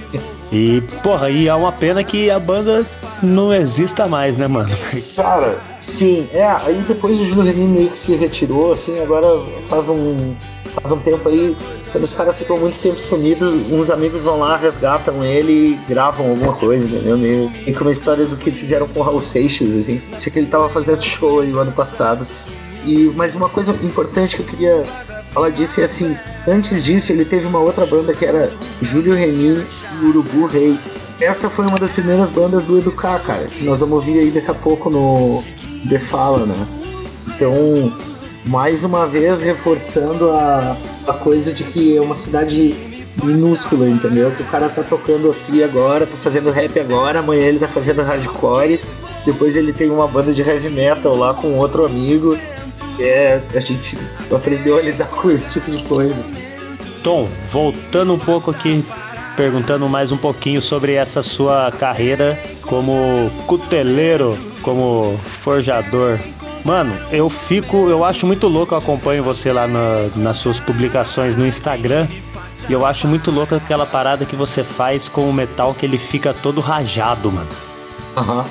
E, 0.52 0.82
porra, 1.02 1.30
e 1.30 1.48
é 1.48 1.56
uma 1.56 1.72
pena 1.72 2.04
que 2.04 2.30
a 2.30 2.38
banda 2.38 2.86
não 3.24 3.54
exista 3.54 4.06
mais, 4.06 4.36
né, 4.36 4.48
mano? 4.48 4.70
Cara, 5.16 5.62
sim, 5.80 6.28
é, 6.34 6.44
aí 6.44 6.84
depois 6.86 7.20
o 7.22 7.26
Júlio 7.26 7.54
Renin 7.54 7.68
meio 7.68 7.90
que 7.90 7.98
se 7.98 8.16
retirou, 8.16 8.74
assim, 8.74 9.00
agora 9.00 9.28
faz 9.64 9.88
um, 9.88 10.36
faz 10.66 10.92
um 10.92 11.00
tempo 11.00 11.30
aí, 11.30 11.56
quando 11.92 12.06
os 12.06 12.14
caras 12.14 12.36
ficam 12.36 12.58
muito 12.58 12.80
tempo 12.80 13.00
sumidos, 13.00 13.54
uns 13.72 13.90
amigos 13.90 14.24
vão 14.24 14.40
lá, 14.40 14.56
resgatam 14.56 15.24
ele 15.24 15.52
e 15.52 15.80
gravam 15.88 16.30
alguma 16.30 16.54
coisa, 16.54 16.86
entendeu? 16.86 17.18
Meio 17.18 17.52
tem 17.66 17.76
uma 17.80 17.92
história 17.92 18.26
do 18.26 18.38
que 18.38 18.50
fizeram 18.50 18.88
com 18.88 19.00
o 19.00 19.04
Raul 19.04 19.22
Seixas, 19.22 19.76
assim. 19.76 20.02
Sei 20.18 20.32
que 20.32 20.40
ele 20.40 20.48
tava 20.48 20.70
fazendo 20.70 21.02
show 21.02 21.42
aí 21.42 21.52
o 21.52 21.60
ano 21.60 21.72
passado. 21.72 22.26
E, 22.86 23.12
mas 23.16 23.36
uma 23.36 23.50
coisa 23.50 23.72
importante 23.84 24.36
que 24.38 24.42
eu 24.42 24.46
queria 24.46 24.84
falar 25.32 25.50
disso 25.50 25.82
é 25.82 25.84
assim, 25.84 26.16
antes 26.48 26.84
disso 26.84 27.12
ele 27.12 27.26
teve 27.26 27.46
uma 27.46 27.60
outra 27.60 27.86
banda 27.86 28.14
que 28.14 28.26
era 28.26 28.52
Júlio 28.82 29.14
Reni 29.14 29.64
e 30.02 30.06
Urubu 30.06 30.46
Rei. 30.48 30.78
Essa 31.20 31.50
foi 31.50 31.66
uma 31.68 31.78
das 31.78 31.92
primeiras 31.92 32.30
bandas 32.32 32.64
do 32.64 32.78
Educar, 32.80 33.20
cara, 33.20 33.46
que 33.46 33.64
nós 33.64 33.80
vamos 33.82 33.96
ouvir 33.96 34.20
aí 34.20 34.32
daqui 34.32 34.50
a 34.50 34.56
pouco 34.56 34.90
no 34.90 35.44
The 35.88 36.00
Fala, 36.00 36.46
né? 36.46 36.68
Então, 37.28 37.94
mais 38.46 38.84
uma 38.84 39.06
vez 39.06 39.40
reforçando 39.40 40.32
a, 40.32 40.78
a 41.08 41.14
coisa 41.14 41.54
de 41.54 41.64
que 41.64 41.96
é 41.96 42.02
uma 42.02 42.16
cidade 42.16 42.76
minúscula, 43.24 43.88
entendeu? 43.88 44.32
Que 44.32 44.44
o 44.44 44.46
cara 44.46 44.70
tá 44.70 44.84
tocando 44.84 45.30
aqui 45.32 45.64
agora, 45.64 46.06
tá 46.06 46.18
fazendo 46.18 46.50
rap 46.50 46.80
agora, 46.80 47.20
amanhã 47.20 47.44
ele 47.44 47.60
tá 47.60 47.68
fazendo 47.68 48.02
hardcore, 48.02 48.80
depois 49.26 49.56
ele 49.56 49.72
tem 49.72 49.90
uma 49.90 50.08
banda 50.08 50.34
de 50.34 50.42
heavy 50.42 50.70
metal 50.70 51.16
lá 51.16 51.34
com 51.34 51.58
outro 51.58 51.86
amigo. 51.86 52.38
É, 53.00 53.42
a 53.56 53.60
gente 53.60 53.98
aprendeu 54.32 54.78
a 54.78 54.82
lidar 54.82 55.08
com 55.08 55.30
esse 55.32 55.50
tipo 55.52 55.72
de 55.72 55.84
coisa. 55.84 56.24
Tom, 57.04 57.28
voltando 57.52 58.14
um 58.14 58.20
pouco 58.20 58.52
aqui, 58.52 58.84
perguntando 59.36 59.88
mais 59.88 60.12
um 60.12 60.18
pouquinho 60.18 60.62
sobre 60.62 60.94
essa 60.94 61.24
sua 61.24 61.72
carreira 61.72 62.40
como 62.62 63.32
cuteleiro, 63.48 64.38
como 64.62 65.18
forjador. 65.18 66.20
Mano, 66.64 66.94
eu 67.12 67.30
fico, 67.30 67.90
eu 67.90 68.06
acho 68.06 68.28
muito 68.28 68.48
louco, 68.48 68.74
eu 68.74 68.78
acompanho 68.78 69.24
você 69.24 69.52
lá 69.52 69.68
na, 69.68 70.10
nas 70.16 70.38
suas 70.38 70.60
publicações 70.60 71.36
no 71.36 71.46
Instagram. 71.46 72.08
E 72.70 72.74
eu 72.74 72.86
acho 72.86 73.08
muito 73.08 73.32
louco 73.32 73.56
aquela 73.56 73.86
parada 73.86 74.26
que 74.26 74.36
você 74.36 74.64
faz 74.64 75.10
com 75.10 75.28
o 75.30 75.34
metal 75.34 75.74
que 75.74 75.86
ele 75.86 75.98
fica 75.98 76.34
todo 76.34 76.62
rajado, 76.62 77.32
mano. 77.32 77.50
Aham. 78.16 78.38
Uhum. 78.40 78.46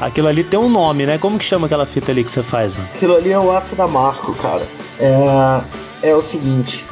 Aquilo 0.00 0.28
ali 0.28 0.44
tem 0.44 0.58
um 0.58 0.68
nome, 0.68 1.06
né? 1.06 1.18
Como 1.18 1.38
que 1.38 1.44
chama 1.44 1.66
aquela 1.66 1.84
fita 1.84 2.12
ali 2.12 2.22
que 2.22 2.30
você 2.30 2.42
faz, 2.42 2.72
mano? 2.74 2.88
Aquilo 2.94 3.16
ali 3.16 3.32
é 3.32 3.38
o 3.38 3.50
aço 3.50 3.74
damasco, 3.74 4.32
cara. 4.34 4.64
É, 5.00 6.10
é 6.10 6.14
o 6.14 6.22
seguinte. 6.22 6.84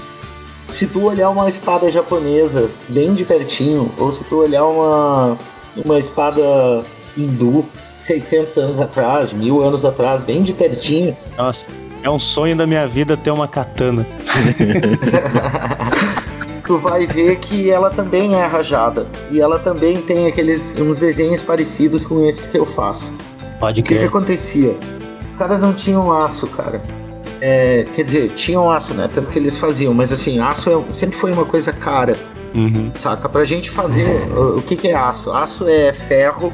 Se 0.71 0.89
tu 0.89 1.05
olhar 1.05 1.31
uma 1.31 1.49
espada 1.49 1.91
japonesa 1.91 2.69
bem 2.89 3.15
de 3.15 3.25
pertinho, 3.25 3.93
ou 3.97 4.11
se 4.11 4.25
tu 4.25 4.39
olhar 4.39 4.65
uma, 4.65 5.39
uma 5.85 5.99
espada 6.01 6.85
hindu 7.17 7.65
600 8.07 8.57
anos 8.57 8.79
atrás, 8.79 9.33
mil 9.33 9.63
anos 9.63 9.85
atrás, 9.85 10.21
bem 10.21 10.43
de 10.43 10.53
pertinho. 10.53 11.17
Nossa, 11.37 11.67
é 12.03 12.11
um 12.11 12.19
sonho 12.19 12.57
da 12.57 12.67
minha 12.67 12.87
vida 12.87 13.17
ter 13.17 13.31
uma 13.31 13.49
katana. 13.49 14.07
tu 16.67 16.79
vai 16.79 17.07
ver 17.07 17.37
que 17.37 17.71
ela 17.71 17.91
também 17.91 18.35
é 18.35 18.45
rajada. 18.47 19.07
E 19.31 19.41
ela 19.41 19.59
também 19.59 20.01
tem 20.01 20.27
aqueles 20.27 20.75
uns 20.79 20.99
desenhos 20.99 21.43
parecidos 21.43 22.05
com 22.05 22.27
esses 22.27 22.49
que 22.49 22.59
eu 22.59 22.67
faço. 22.67 23.13
Pode 23.59 23.81
O 23.81 23.85
que, 23.85 23.91
que 23.91 23.95
crer. 23.97 24.09
acontecia? 24.09 24.77
Os 25.33 25.39
caras 25.39 25.61
não 25.61 25.73
tinham 25.73 26.13
aço, 26.13 26.47
cara. 26.49 26.81
É, 27.41 27.87
quer 27.95 28.03
dizer, 28.03 28.31
tinham 28.31 28.71
aço, 28.71 28.95
né? 28.95 29.09
Tanto 29.13 29.31
que 29.31 29.39
eles 29.39 29.59
faziam, 29.59 29.93
mas 29.93 30.11
assim, 30.13 30.41
aço 30.41 30.71
é- 30.71 30.93
sempre 30.93 31.17
foi 31.17 31.33
uma 31.33 31.45
coisa 31.45 31.73
cara, 31.73 32.17
Uhum. 32.55 32.91
saca? 32.95 33.29
Pra 33.29 33.45
gente 33.45 33.71
fazer, 33.71 34.29
o, 34.33 34.63
que, 34.63 34.77
que 34.77 34.89
é 34.89 34.95
aço? 34.95 35.31
Aço 35.31 35.69
é 35.69 35.93
ferro 35.93 36.53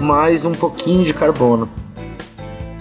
mais 0.00 0.44
um 0.44 0.52
pouquinho 0.52 1.04
de 1.04 1.12
carbono. 1.12 1.68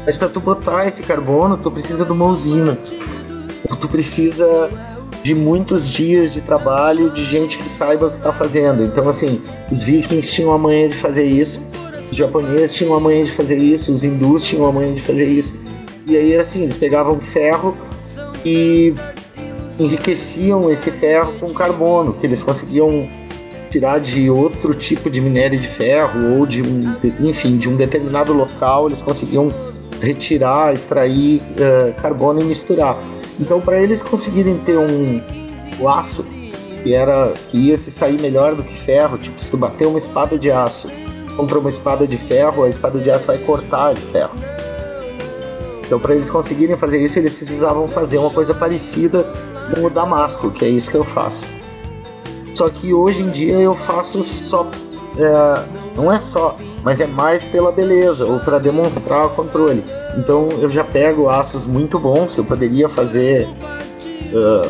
Mas 0.06 0.18
pra 0.18 0.30
tu 0.30 0.40
botar 0.40 0.88
esse 0.88 1.02
carbono, 1.02 1.58
tu 1.58 1.72
precisa 1.72 2.06
de 2.06 2.12
uma 2.12 2.26
usina. 2.26 2.78
Tu 3.80 3.88
precisa 3.88 4.70
de 5.24 5.34
muitos 5.34 5.90
dias 5.90 6.32
de 6.32 6.42
trabalho 6.42 7.10
de 7.10 7.26
gente 7.26 7.58
que 7.58 7.68
saiba 7.68 8.08
o 8.08 8.12
que 8.12 8.22
tá 8.22 8.32
fazendo. 8.32 8.84
Então, 8.84 9.10
assim, 9.10 9.42
os 9.72 9.82
vikings 9.82 10.32
tinham 10.32 10.52
a 10.52 10.58
manha 10.58 10.88
de 10.88 10.96
fazer 10.96 11.24
isso, 11.24 11.64
os 12.12 12.16
japoneses 12.16 12.76
tinham 12.76 12.94
a 12.94 13.00
manha 13.00 13.26
de 13.26 13.32
fazer 13.32 13.58
isso, 13.58 13.92
os 13.92 14.04
hindus 14.04 14.44
tinham 14.44 14.66
a 14.68 14.72
manha 14.72 14.94
de 14.94 15.02
fazer 15.02 15.26
isso. 15.26 15.56
E 16.06 16.16
aí, 16.16 16.38
assim, 16.38 16.62
eles 16.62 16.78
pegavam 16.78 17.20
ferro 17.20 17.76
e 18.46 18.94
enriqueciam 19.80 20.72
esse 20.72 20.92
ferro 20.92 21.34
com 21.40 21.54
carbono, 21.54 22.14
que 22.14 22.26
eles 22.26 22.42
conseguiam 22.42 23.08
tirar 23.70 24.00
de 24.00 24.30
outro 24.30 24.74
tipo 24.74 25.10
de 25.10 25.20
minério 25.20 25.60
de 25.60 25.68
ferro 25.68 26.38
ou 26.38 26.46
de 26.46 26.62
enfim, 27.20 27.58
de 27.58 27.68
um 27.68 27.76
determinado 27.76 28.32
local, 28.32 28.88
eles 28.88 29.02
conseguiam 29.02 29.50
retirar, 30.02 30.74
extrair 30.74 31.42
eh, 31.58 31.94
carbono 32.02 32.42
e 32.42 32.46
misturar. 32.46 32.98
Então, 33.40 33.60
para 33.60 33.82
eles 33.82 34.02
conseguirem 34.02 34.58
ter 34.60 34.78
um 34.78 35.22
aço 35.90 36.26
que 36.84 36.94
era 36.94 37.34
que 37.50 37.58
ia 37.58 37.76
se 37.76 37.92
sair 37.92 38.20
melhor 38.22 38.56
do 38.56 38.64
que 38.64 38.74
ferro, 38.74 39.18
tipo, 39.18 39.40
se 39.42 39.50
tu 39.50 39.58
bater 39.58 39.88
uma 39.88 39.98
espada 39.98 40.38
de 40.38 40.52
aço 40.52 40.90
contra 41.36 41.60
uma 41.60 41.70
espada 41.70 42.08
de 42.08 42.16
ferro, 42.16 42.64
a 42.64 42.70
espada 42.70 43.00
de 43.00 43.12
aço 43.12 43.28
vai 43.28 43.40
cortar 43.40 43.94
de 43.94 44.02
ferro. 44.02 44.36
Então, 45.86 46.00
para 46.00 46.16
eles 46.16 46.30
conseguirem 46.30 46.78
fazer 46.78 47.00
isso, 47.00 47.20
eles 47.20 47.34
precisavam 47.34 47.88
fazer 47.88 48.18
uma 48.18 48.30
coisa 48.30 48.54
parecida 48.54 49.28
com 49.74 49.86
o 49.86 49.90
damasco, 49.90 50.52
que 50.52 50.66
é 50.66 50.70
isso 50.70 50.90
que 50.92 50.98
eu 50.98 51.04
faço. 51.04 51.48
Só 52.54 52.70
que 52.70 52.94
hoje 52.94 53.22
em 53.22 53.30
dia 53.30 53.56
eu 53.58 53.76
faço 53.76 54.24
só. 54.24 54.68
é, 55.18 55.64
não 55.96 56.12
é 56.12 56.20
só, 56.20 56.56
mas 56.84 57.00
é 57.00 57.08
mais 57.08 57.46
pela 57.48 57.72
beleza 57.72 58.26
ou 58.26 58.40
para 58.40 58.60
demonstrar 58.60 59.26
o 59.26 59.30
controle. 59.30 59.84
Então 60.18 60.48
eu 60.62 60.70
já 60.70 60.84
pego 60.84 61.30
aços 61.30 61.66
muito 61.66 61.98
bons, 62.00 62.38
eu 62.38 62.44
poderia 62.46 62.88
fazer 62.90 63.48
é, 64.34 64.70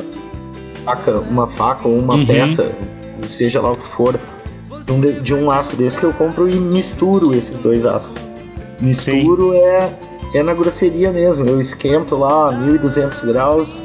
faca- 0.84 1.20
uma 1.20 1.48
faca 1.48 1.88
ou 1.88 1.98
uma 2.00 2.16
Uhum. 2.16 2.26
peça, 2.26 2.72
seja 3.28 3.60
lá 3.62 3.72
o 3.72 3.76
que 3.76 3.88
for, 3.88 4.20
de 5.24 5.34
um, 5.34 5.50
aço 5.50 5.76
desse 5.76 6.00
que 6.00 6.06
eu 6.06 6.14
compro 6.14 6.48
e 6.48 6.56
misturo 6.60 7.34
esses 7.34 7.58
dois 7.60 7.86
aços. 7.86 8.16
Misturo 8.80 9.54
é, 9.56 9.92
é 10.36 10.44
na 10.44 10.54
grosseria 10.54 11.12
mesmo, 11.12 11.46
eu 11.48 11.60
esquento 11.60 12.16
lá 12.18 12.50
a 12.50 12.52
1200 12.52 13.22
graus 13.22 13.84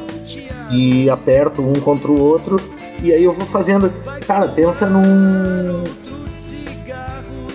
e 0.71 1.11
aperto 1.11 1.63
um 1.63 1.75
contra 1.75 2.11
o 2.11 2.21
outro 2.21 2.61
e 3.03 3.15
aí 3.15 3.25
eu 3.25 3.33
vou 3.33 3.47
fazendo. 3.47 3.91
Cara, 4.27 4.49
pensa 4.49 4.87
num. 4.87 5.83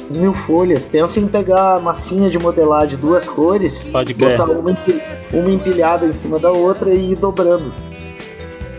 Mil 0.09 0.33
folhas. 0.33 0.85
Pensa 0.85 1.19
em 1.19 1.27
pegar 1.27 1.79
massinha 1.81 2.29
de 2.29 2.39
modelar 2.39 2.87
de 2.87 2.95
duas 2.95 3.27
cores, 3.27 3.83
Pode 3.83 4.13
botar 4.13 4.45
uma, 4.45 4.77
uma 5.33 5.51
empilhada 5.51 6.05
em 6.05 6.13
cima 6.13 6.39
da 6.39 6.51
outra 6.51 6.93
e 6.93 7.11
ir 7.11 7.15
dobrando. 7.15 7.73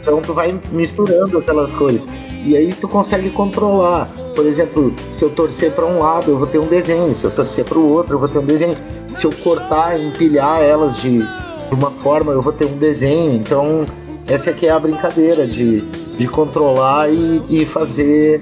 Então 0.00 0.20
tu 0.22 0.32
vai 0.32 0.58
misturando 0.72 1.38
aquelas 1.38 1.72
cores. 1.72 2.06
E 2.44 2.56
aí 2.56 2.72
tu 2.72 2.88
consegue 2.88 3.30
controlar. 3.30 4.08
Por 4.34 4.46
exemplo, 4.46 4.94
se 5.10 5.22
eu 5.22 5.30
torcer 5.30 5.72
para 5.72 5.84
um 5.84 5.98
lado, 5.98 6.30
eu 6.30 6.38
vou 6.38 6.46
ter 6.46 6.58
um 6.58 6.66
desenho. 6.66 7.14
Se 7.14 7.24
eu 7.24 7.30
torcer 7.30 7.64
para 7.64 7.78
o 7.78 7.88
outro, 7.88 8.14
eu 8.14 8.18
vou 8.18 8.28
ter 8.28 8.38
um 8.38 8.44
desenho. 8.44 8.74
Se 9.12 9.24
eu 9.24 9.32
cortar 9.32 9.98
e 9.98 10.06
empilhar 10.06 10.60
elas 10.60 11.00
de 11.00 11.26
uma 11.70 11.90
forma, 11.90 12.32
eu 12.32 12.40
vou 12.40 12.52
ter 12.52 12.66
um 12.66 12.76
desenho. 12.76 13.34
Então, 13.34 13.84
essa 14.28 14.50
aqui 14.50 14.66
é 14.66 14.70
a 14.70 14.78
brincadeira 14.78 15.46
de, 15.46 15.80
de 15.80 16.28
controlar 16.28 17.08
e, 17.10 17.42
e 17.48 17.66
fazer 17.66 18.40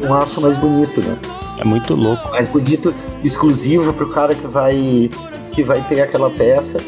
um 0.00 0.12
aço 0.12 0.40
mais 0.40 0.58
bonito, 0.58 1.00
né? 1.00 1.16
É 1.58 1.64
muito 1.64 1.94
louco. 1.94 2.30
Mais 2.30 2.48
bonito, 2.48 2.94
exclusivo 3.22 3.92
pro 3.92 4.08
cara 4.10 4.34
que 4.34 4.46
vai 4.46 5.10
que 5.52 5.62
vai 5.62 5.80
ter 5.82 6.00
aquela 6.00 6.28
peça. 6.28 6.78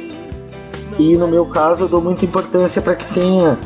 E 0.98 1.16
no 1.16 1.28
meu 1.28 1.46
caso, 1.46 1.84
eu 1.84 1.88
dou 1.88 2.00
muita 2.00 2.24
importância 2.24 2.82
para 2.82 2.96
que 2.96 3.06
tenha 3.14 3.56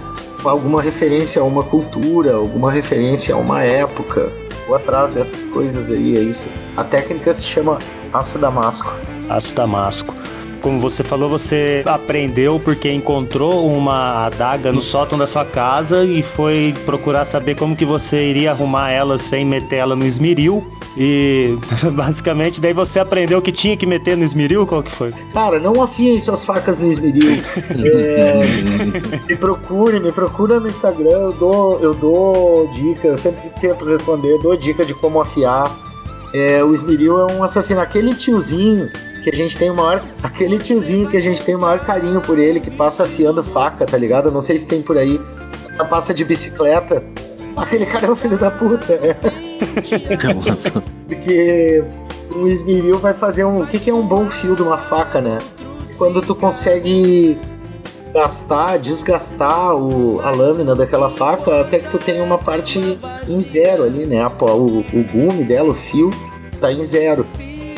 alguma 0.44 0.82
referência 0.82 1.40
a 1.40 1.44
uma 1.44 1.62
cultura, 1.62 2.34
alguma 2.34 2.70
referência 2.70 3.34
a 3.34 3.38
uma 3.38 3.62
época. 3.62 4.30
Vou 4.66 4.76
atrás 4.76 5.10
dessas 5.12 5.46
coisas 5.46 5.90
aí, 5.90 6.16
é 6.16 6.20
isso. 6.20 6.48
A 6.76 6.84
técnica 6.84 7.32
se 7.32 7.42
chama 7.42 7.78
aço 8.12 8.38
damasco. 8.38 8.94
Aço 9.28 9.54
damasco. 9.54 10.14
Como 10.60 10.78
você 10.78 11.02
falou, 11.02 11.28
você 11.28 11.82
aprendeu 11.86 12.60
porque 12.60 12.90
encontrou 12.92 13.66
uma 13.66 14.26
adaga 14.26 14.70
no 14.70 14.80
sótão 14.80 15.16
da 15.16 15.26
sua 15.26 15.44
casa 15.44 16.04
e 16.04 16.22
foi 16.22 16.74
procurar 16.84 17.24
saber 17.24 17.56
como 17.56 17.74
que 17.74 17.84
você 17.84 18.28
iria 18.28 18.50
arrumar 18.50 18.90
ela 18.90 19.18
sem 19.18 19.44
meter 19.44 19.76
ela 19.76 19.96
no 19.96 20.04
esmeril. 20.04 20.62
E 20.96 21.56
basicamente 21.94 22.60
daí 22.60 22.72
você 22.72 22.98
aprendeu 22.98 23.40
que 23.40 23.52
tinha 23.52 23.76
que 23.76 23.86
meter 23.86 24.16
no 24.16 24.24
esmeril, 24.24 24.66
qual 24.66 24.82
que 24.82 24.90
foi? 24.90 25.12
Cara, 25.32 25.58
não 25.58 25.80
afiem 25.82 26.20
suas 26.20 26.44
facas 26.44 26.78
no 26.78 26.90
esmeril. 26.90 27.40
É, 27.80 28.40
me 29.26 29.36
procure, 29.36 30.00
me 30.00 30.12
procura 30.12 30.60
no 30.60 30.68
Instagram, 30.68 31.10
eu 31.10 31.32
dou, 31.32 31.80
eu 31.80 31.94
dou 31.94 32.68
dica, 32.72 33.08
eu 33.08 33.18
sempre 33.18 33.48
tento 33.60 33.84
responder, 33.84 34.38
dou 34.42 34.56
dica 34.56 34.84
de 34.84 34.92
como 34.92 35.20
afiar. 35.20 35.70
É, 36.34 36.62
o 36.62 36.74
esmeril 36.74 37.18
é 37.18 37.32
um 37.32 37.42
assassino, 37.42 37.80
aquele 37.80 38.14
tiozinho 38.14 38.90
que 39.22 39.30
a 39.30 39.36
gente 39.36 39.56
tem 39.56 39.70
o 39.70 39.74
maior. 39.74 40.02
Aquele 40.22 40.58
tiozinho 40.58 41.08
que 41.08 41.16
a 41.16 41.20
gente 41.20 41.42
tem 41.44 41.54
o 41.54 41.58
maior 41.58 41.80
carinho 41.80 42.20
por 42.20 42.38
ele, 42.38 42.60
que 42.60 42.70
passa 42.70 43.04
afiando 43.04 43.42
faca, 43.42 43.86
tá 43.86 43.96
ligado? 43.96 44.28
Eu 44.28 44.32
Não 44.32 44.40
sei 44.40 44.58
se 44.58 44.66
tem 44.66 44.82
por 44.82 44.96
aí. 44.98 45.20
Passa 45.88 46.12
de 46.12 46.24
bicicleta. 46.24 47.02
Aquele 47.56 47.86
cara 47.86 48.06
é 48.06 48.10
um 48.10 48.16
filho 48.16 48.36
da 48.36 48.50
puta. 48.50 48.92
é. 48.92 49.16
Porque 51.08 51.84
o 52.34 52.46
esmeril 52.46 52.98
vai 52.98 53.14
fazer 53.14 53.44
um. 53.44 53.62
O 53.62 53.66
que, 53.66 53.78
que 53.78 53.90
é 53.90 53.94
um 53.94 54.06
bom 54.06 54.28
fio 54.28 54.54
de 54.54 54.62
uma 54.62 54.78
faca, 54.78 55.20
né? 55.20 55.38
Quando 55.96 56.20
tu 56.20 56.34
consegue 56.34 57.38
gastar, 58.12 58.78
desgastar 58.78 59.74
o, 59.74 60.20
a 60.22 60.30
lâmina 60.30 60.74
daquela 60.74 61.10
faca 61.10 61.60
até 61.60 61.78
que 61.78 61.90
tu 61.90 61.98
tenha 61.98 62.22
uma 62.22 62.38
parte 62.38 62.98
em 63.28 63.40
zero 63.40 63.84
ali, 63.84 64.06
né? 64.06 64.26
O, 64.26 64.80
o 64.80 65.04
gume 65.12 65.44
dela, 65.44 65.70
o 65.70 65.74
fio, 65.74 66.10
tá 66.60 66.72
em 66.72 66.84
zero. 66.84 67.26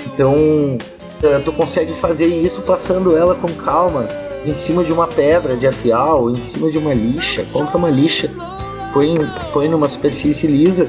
Então 0.06 0.76
tu 1.44 1.52
consegue 1.52 1.94
fazer 1.94 2.26
isso 2.26 2.62
passando 2.62 3.16
ela 3.16 3.34
com 3.34 3.48
calma 3.48 4.08
em 4.44 4.54
cima 4.54 4.82
de 4.82 4.92
uma 4.92 5.06
pedra 5.06 5.56
de 5.56 5.66
afiar 5.66 6.14
ou 6.14 6.30
em 6.30 6.42
cima 6.42 6.70
de 6.70 6.78
uma 6.78 6.92
lixa. 6.92 7.44
Compra 7.52 7.78
uma 7.78 7.90
lixa, 7.90 8.30
põe, 8.92 9.14
põe 9.52 9.68
numa 9.68 9.88
superfície 9.88 10.46
lisa 10.46 10.88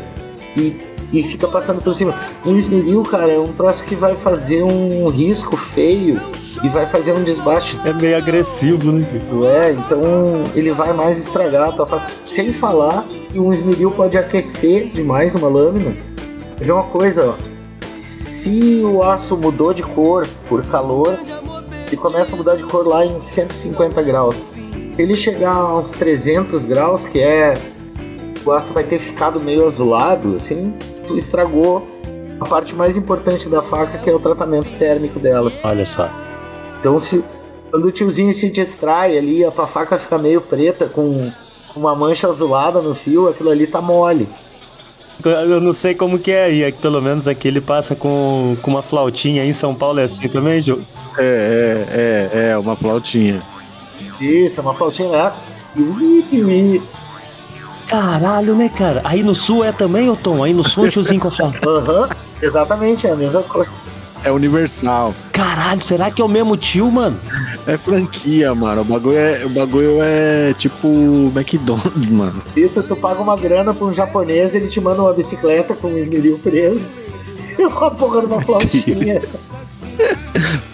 e, 0.58 0.76
e 1.12 1.24
fica 1.24 1.48
passando 1.48 1.82
por 1.82 1.94
cima. 1.94 2.16
Um 2.46 2.58
esmeril, 2.58 3.04
cara, 3.04 3.32
é 3.32 3.40
um 3.40 3.54
troço 3.54 3.84
que 3.84 3.96
vai 3.96 4.16
fazer 4.16 4.64
um 4.64 5.08
risco 5.10 5.56
feio 5.56 6.20
e 6.64 6.70
vai 6.70 6.86
fazer 6.88 7.14
um 7.14 7.24
desbaste. 7.24 7.80
É 7.86 7.94
meio 7.94 8.18
agressivo, 8.18 8.92
né? 8.92 9.06
É, 9.46 9.72
então 9.72 10.02
ele 10.56 10.72
vai 10.72 10.94
mais 10.94 11.18
estragar 11.18 11.70
a 11.70 11.72
tua 11.72 11.86
faca. 11.86 12.08
Sem 12.26 12.52
falar 12.52 13.06
que 13.32 13.40
um 13.40 13.54
esmeril 13.54 13.92
pode 13.92 14.18
aquecer 14.18 14.88
demais 14.88 15.36
uma 15.36 15.48
lâmina. 15.48 15.96
Vê 16.58 16.72
uma 16.72 16.84
coisa, 16.84 17.36
ó. 17.38 17.53
Se 18.44 18.82
o 18.84 19.02
aço 19.02 19.38
mudou 19.38 19.74
de 19.74 19.82
cor 19.82 20.28
por 20.50 20.66
calor, 20.66 21.18
ele 21.88 21.96
começa 21.96 22.34
a 22.34 22.36
mudar 22.36 22.58
de 22.58 22.66
cor 22.66 22.86
lá 22.86 23.06
em 23.06 23.22
150 23.22 24.02
graus. 24.02 24.46
Se 24.94 25.02
ele 25.02 25.16
chegar 25.16 25.56
a 25.56 25.78
uns 25.78 25.92
300 25.92 26.66
graus, 26.66 27.06
que 27.06 27.22
é 27.22 27.54
o 28.46 28.52
aço 28.52 28.74
vai 28.74 28.84
ter 28.84 29.00
ficado 29.00 29.40
meio 29.40 29.66
azulado, 29.66 30.36
assim, 30.36 30.78
tu 31.08 31.16
estragou 31.16 31.88
a 32.38 32.44
parte 32.44 32.76
mais 32.76 32.98
importante 32.98 33.48
da 33.48 33.62
faca, 33.62 33.98
que 33.98 34.10
é 34.10 34.14
o 34.14 34.20
tratamento 34.20 34.78
térmico 34.78 35.22
dela. 35.22 35.50
Olha 35.64 35.86
só. 35.86 36.10
Então, 36.82 37.00
se 37.00 37.24
quando 37.72 37.86
o 37.86 37.92
tiozinho 37.94 38.34
se 38.34 38.52
distrai 38.52 39.18
ali, 39.18 39.46
a 39.46 39.52
tua 39.52 39.68
faca 39.68 39.98
fica 39.98 40.18
meio 40.18 40.42
preta 40.42 40.90
com 40.90 41.32
uma 41.78 41.96
mancha 41.96 42.28
azulada 42.28 42.82
no 42.82 42.94
fio, 42.94 43.30
aquilo 43.30 43.50
ali 43.50 43.68
tá 43.68 43.82
mole. 43.82 44.28
Eu 45.24 45.62
não 45.62 45.74
sei 45.74 45.94
como 45.94 46.20
que 46.20 46.32
é 46.32 46.46
aí, 46.46 46.64
é 46.64 46.72
que 46.72 46.80
pelo 46.80 47.02
menos 47.02 47.28
aqui 47.28 47.48
ele 47.48 47.62
passa 47.62 47.96
com, 47.96 48.58
com 48.62 48.72
uma 48.72 48.82
flautinha 48.82 49.42
aí 49.42 49.50
em 49.50 49.54
São 49.54 49.74
Paulo 49.74 50.00
é 50.00 50.04
assim 50.04 50.28
também, 50.28 50.60
Ju? 50.60 50.82
É, 51.18 52.30
é, 52.34 52.40
é, 52.40 52.50
é, 52.52 52.58
uma 52.58 52.76
flautinha. 52.76 53.42
Isso, 54.20 54.60
é 54.60 54.64
uma 54.64 54.74
flautinha 54.74 55.10
lá. 55.10 55.36
E 55.76 55.82
ui. 55.82 56.82
Caralho, 57.88 58.56
né, 58.56 58.70
cara? 58.70 59.02
Aí 59.04 59.24
no 59.24 59.36
sul 59.36 59.64
é 59.64 59.72
também, 59.72 60.10
ô 60.10 60.16
Tom? 60.16 60.44
Aí 60.44 60.54
no 60.54 60.64
sul 60.64 60.86
o 60.86 60.90
tiozinho 60.90 61.20
com 61.20 61.28
a 61.28 61.32
flauta. 61.32 61.70
Aham, 61.70 62.10
exatamente, 62.42 63.06
é 63.08 63.12
a 63.12 63.16
mesma 63.16 63.44
coisa. 63.44 63.82
É 64.24 64.32
universal. 64.32 65.14
Caralho, 65.32 65.82
será 65.82 66.10
que 66.10 66.22
é 66.22 66.26
o 66.26 66.30
mesmo 66.30 66.56
tio, 66.56 66.90
mano? 66.90 67.20
É 67.68 67.78
franquia, 67.78 68.56
mano. 68.56 68.82
O 68.82 68.86
bagulho 68.86 69.18
é, 69.18 69.46
o 69.46 69.50
bagulho 69.50 69.98
é 70.02 70.54
tipo 70.54 70.88
McDonald's, 71.36 72.10
mano. 72.10 72.42
Vitor, 72.56 72.84
tu 72.84 72.96
paga 72.96 73.22
uma 73.22 73.36
grana 73.36 73.74
pra 73.74 73.86
um 73.86 73.94
japonês, 73.94 74.56
ele 74.56 74.68
te 74.68 74.80
manda 74.80 75.02
uma 75.02 75.14
bicicleta 75.14 75.76
com 75.76 75.90
um 75.90 75.98
esmeril 75.98 76.40
preso 76.40 76.88
e 77.60 77.66
uma 77.66 77.92
porra 77.92 78.22
de 78.22 78.28
uma 78.28 78.42
flautinha. 78.42 79.22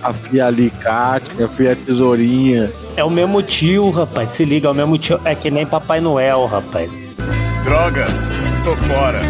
Afia 0.00 0.46
alicate, 0.46 1.42
afia 1.42 1.74
tesourinha. 1.74 2.70
É 2.96 3.02
o 3.02 3.10
mesmo 3.10 3.42
tio, 3.42 3.90
rapaz. 3.90 4.30
Se 4.30 4.44
liga, 4.44 4.68
é 4.68 4.70
o 4.70 4.74
mesmo 4.74 4.96
tio. 4.96 5.20
É 5.24 5.34
que 5.34 5.50
nem 5.50 5.66
Papai 5.66 6.00
Noel, 6.00 6.46
rapaz. 6.46 6.90
Droga, 7.64 8.06
tô 8.62 8.76
fora. 8.76 9.20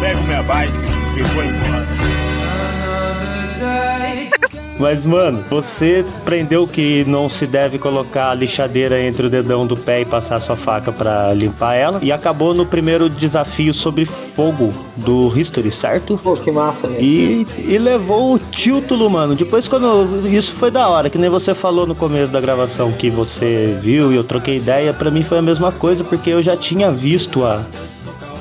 Pego 0.00 0.22
minha 0.24 0.42
bike 0.42 0.72
e 1.16 1.22
vou 1.22 1.44
embora. 1.44 2.17
Mas, 4.78 5.04
mano, 5.04 5.42
você 5.50 6.04
aprendeu 6.20 6.66
que 6.66 7.04
não 7.04 7.28
se 7.28 7.46
deve 7.46 7.78
colocar 7.78 8.30
a 8.30 8.34
lixadeira 8.34 9.02
entre 9.02 9.26
o 9.26 9.30
dedão 9.30 9.66
do 9.66 9.76
pé 9.76 10.02
e 10.02 10.04
passar 10.04 10.38
sua 10.38 10.54
faca 10.54 10.92
pra 10.92 11.34
limpar 11.34 11.74
ela. 11.74 11.98
E 12.00 12.12
acabou 12.12 12.54
no 12.54 12.64
primeiro 12.64 13.10
desafio 13.10 13.74
sobre 13.74 14.04
fogo 14.04 14.72
do 14.96 15.36
History, 15.36 15.72
certo? 15.72 16.18
Pô, 16.22 16.34
que 16.34 16.52
massa, 16.52 16.86
né? 16.86 17.00
E, 17.00 17.44
e 17.58 17.76
levou 17.76 18.34
o 18.34 18.38
título, 18.38 19.10
mano. 19.10 19.34
Depois, 19.34 19.66
quando. 19.66 20.28
Isso 20.28 20.52
foi 20.52 20.70
da 20.70 20.88
hora, 20.88 21.10
que 21.10 21.18
nem 21.18 21.28
você 21.28 21.54
falou 21.54 21.84
no 21.84 21.94
começo 21.96 22.32
da 22.32 22.40
gravação 22.40 22.92
que 22.92 23.10
você 23.10 23.76
viu 23.80 24.12
e 24.12 24.16
eu 24.16 24.22
troquei 24.22 24.58
ideia. 24.58 24.94
Pra 24.94 25.10
mim 25.10 25.24
foi 25.24 25.38
a 25.38 25.42
mesma 25.42 25.72
coisa, 25.72 26.04
porque 26.04 26.30
eu 26.30 26.40
já 26.40 26.56
tinha 26.56 26.92
visto 26.92 27.44
a, 27.44 27.64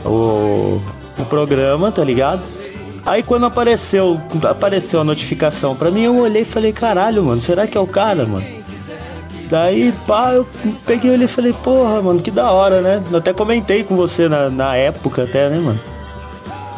o, 0.06 0.80
o 1.18 1.26
programa, 1.28 1.92
tá 1.92 2.04
ligado? 2.04 2.44
Aí 3.08 3.24
quando 3.24 3.46
apareceu, 3.46 4.20
apareceu 4.44 5.00
a 5.00 5.04
notificação 5.04 5.74
pra 5.74 5.90
mim, 5.90 6.04
eu 6.04 6.18
olhei 6.18 6.42
e 6.42 6.46
falei, 6.46 6.74
caralho, 6.74 7.24
mano, 7.24 7.42
será 7.42 7.66
que 7.66 7.78
é 7.78 7.80
o 7.80 7.88
cara, 7.88 8.26
mano? 8.26 8.46
Daí, 9.50 9.94
pá, 10.06 10.34
eu 10.34 10.46
peguei 10.86 11.12
ele 11.12 11.24
e 11.24 11.28
falei, 11.28 11.54
porra, 11.54 12.02
mano, 12.02 12.22
que 12.22 12.30
da 12.30 12.52
hora, 12.52 12.82
né? 12.82 13.02
Eu 13.10 13.20
até 13.20 13.32
comentei 13.32 13.82
com 13.82 13.96
você 13.96 14.28
na, 14.28 14.50
na 14.50 14.76
época 14.76 15.24
até, 15.24 15.50
né, 15.50 15.58
mano? 15.58 15.80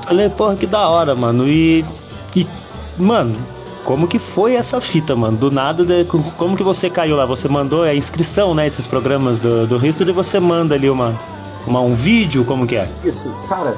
Falei, 0.05 0.29
porra, 0.29 0.55
que 0.55 0.67
da 0.67 0.87
hora, 0.87 1.15
mano. 1.15 1.47
E. 1.47 1.83
E, 2.35 2.45
mano, 2.95 3.35
como 3.83 4.07
que 4.07 4.19
foi 4.19 4.53
essa 4.53 4.79
fita, 4.79 5.15
mano? 5.15 5.35
Do 5.35 5.49
nada, 5.49 5.83
de, 5.83 6.05
como 6.05 6.55
que 6.55 6.61
você 6.61 6.91
caiu 6.91 7.15
lá? 7.15 7.25
Você 7.25 7.47
mandou 7.47 7.81
a 7.81 7.95
inscrição, 7.95 8.53
né? 8.53 8.67
Esses 8.67 8.85
programas 8.85 9.39
do, 9.39 9.65
do 9.65 9.83
History, 9.83 10.11
você 10.11 10.39
manda 10.39 10.75
ali 10.75 10.91
uma, 10.91 11.19
uma, 11.65 11.81
um 11.81 11.95
vídeo, 11.95 12.45
como 12.45 12.67
que 12.67 12.75
é? 12.75 12.87
Isso, 13.03 13.33
cara, 13.47 13.75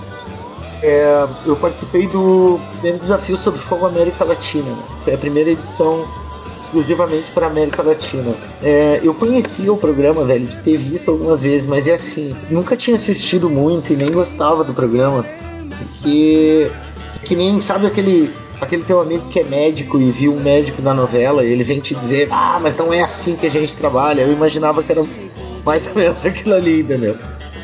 é, 0.82 1.27
eu 1.45 1.55
participei 1.55 2.07
do 2.07 2.59
primeiro 2.73 2.99
desafio 2.99 3.38
sobre 3.38 3.59
fogo 3.59 3.86
América 3.86 4.23
Latina. 4.23 4.69
Né? 4.69 4.84
Foi 5.03 5.13
a 5.13 5.17
primeira 5.17 5.51
edição 5.51 6.07
exclusivamente 6.61 7.32
para 7.32 7.47
América 7.47 7.82
Latina. 7.84 8.34
É, 8.63 8.99
eu 9.03 9.13
conhecia 9.13 9.71
o 9.71 9.77
programa, 9.77 10.23
velho, 10.23 10.45
de 10.47 10.57
ter 10.57 10.77
visto 10.77 11.11
algumas 11.11 11.41
vezes, 11.41 11.67
mas 11.67 11.88
é 11.88 11.93
assim, 11.93 12.36
nunca 12.49 12.75
tinha 12.75 12.95
assistido 12.95 13.49
muito 13.49 13.91
e 13.91 13.95
nem 13.95 14.09
gostava 14.09 14.63
do 14.63 14.73
programa, 14.73 15.25
porque 15.77 16.71
que 17.23 17.36
nem 17.36 17.59
sabe 17.59 17.88
aquele 17.88 18.32
aquele 18.59 18.84
teu 18.84 19.01
amigo 19.01 19.27
que 19.27 19.39
é 19.39 19.43
médico 19.43 19.99
e 19.99 20.11
viu 20.11 20.36
um 20.36 20.39
médico 20.39 20.84
na 20.84 20.93
novela, 20.93 21.43
e 21.43 21.51
ele 21.51 21.63
vem 21.63 21.79
te 21.79 21.95
dizer, 21.95 22.27
ah, 22.29 22.59
mas 22.61 22.77
não 22.77 22.93
é 22.93 23.01
assim 23.01 23.36
que 23.36 23.47
a 23.47 23.49
gente 23.49 23.75
trabalha. 23.75 24.21
Eu 24.21 24.32
imaginava 24.32 24.84
que 24.84 24.91
era 24.91 25.03
mais 25.65 25.88
ou 25.88 25.95
menos 25.95 26.23
aquilo 26.25 26.53
ali, 26.53 26.82
entendeu? 26.82 27.17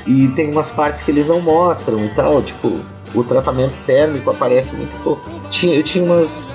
E 0.07 0.27
tem 0.29 0.49
umas 0.49 0.71
partes 0.71 1.03
que 1.03 1.11
eles 1.11 1.27
não 1.27 1.39
mostram 1.39 2.03
e 2.03 2.09
tal, 2.09 2.41
tipo, 2.41 2.79
o 3.13 3.23
tratamento 3.23 3.73
térmico 3.85 4.29
aparece 4.29 4.75
muito 4.75 5.03
pouco. 5.03 5.29
Tinha, 5.49 5.75
eu 5.75 5.83
tinha 5.83 6.03
umas 6.03 6.49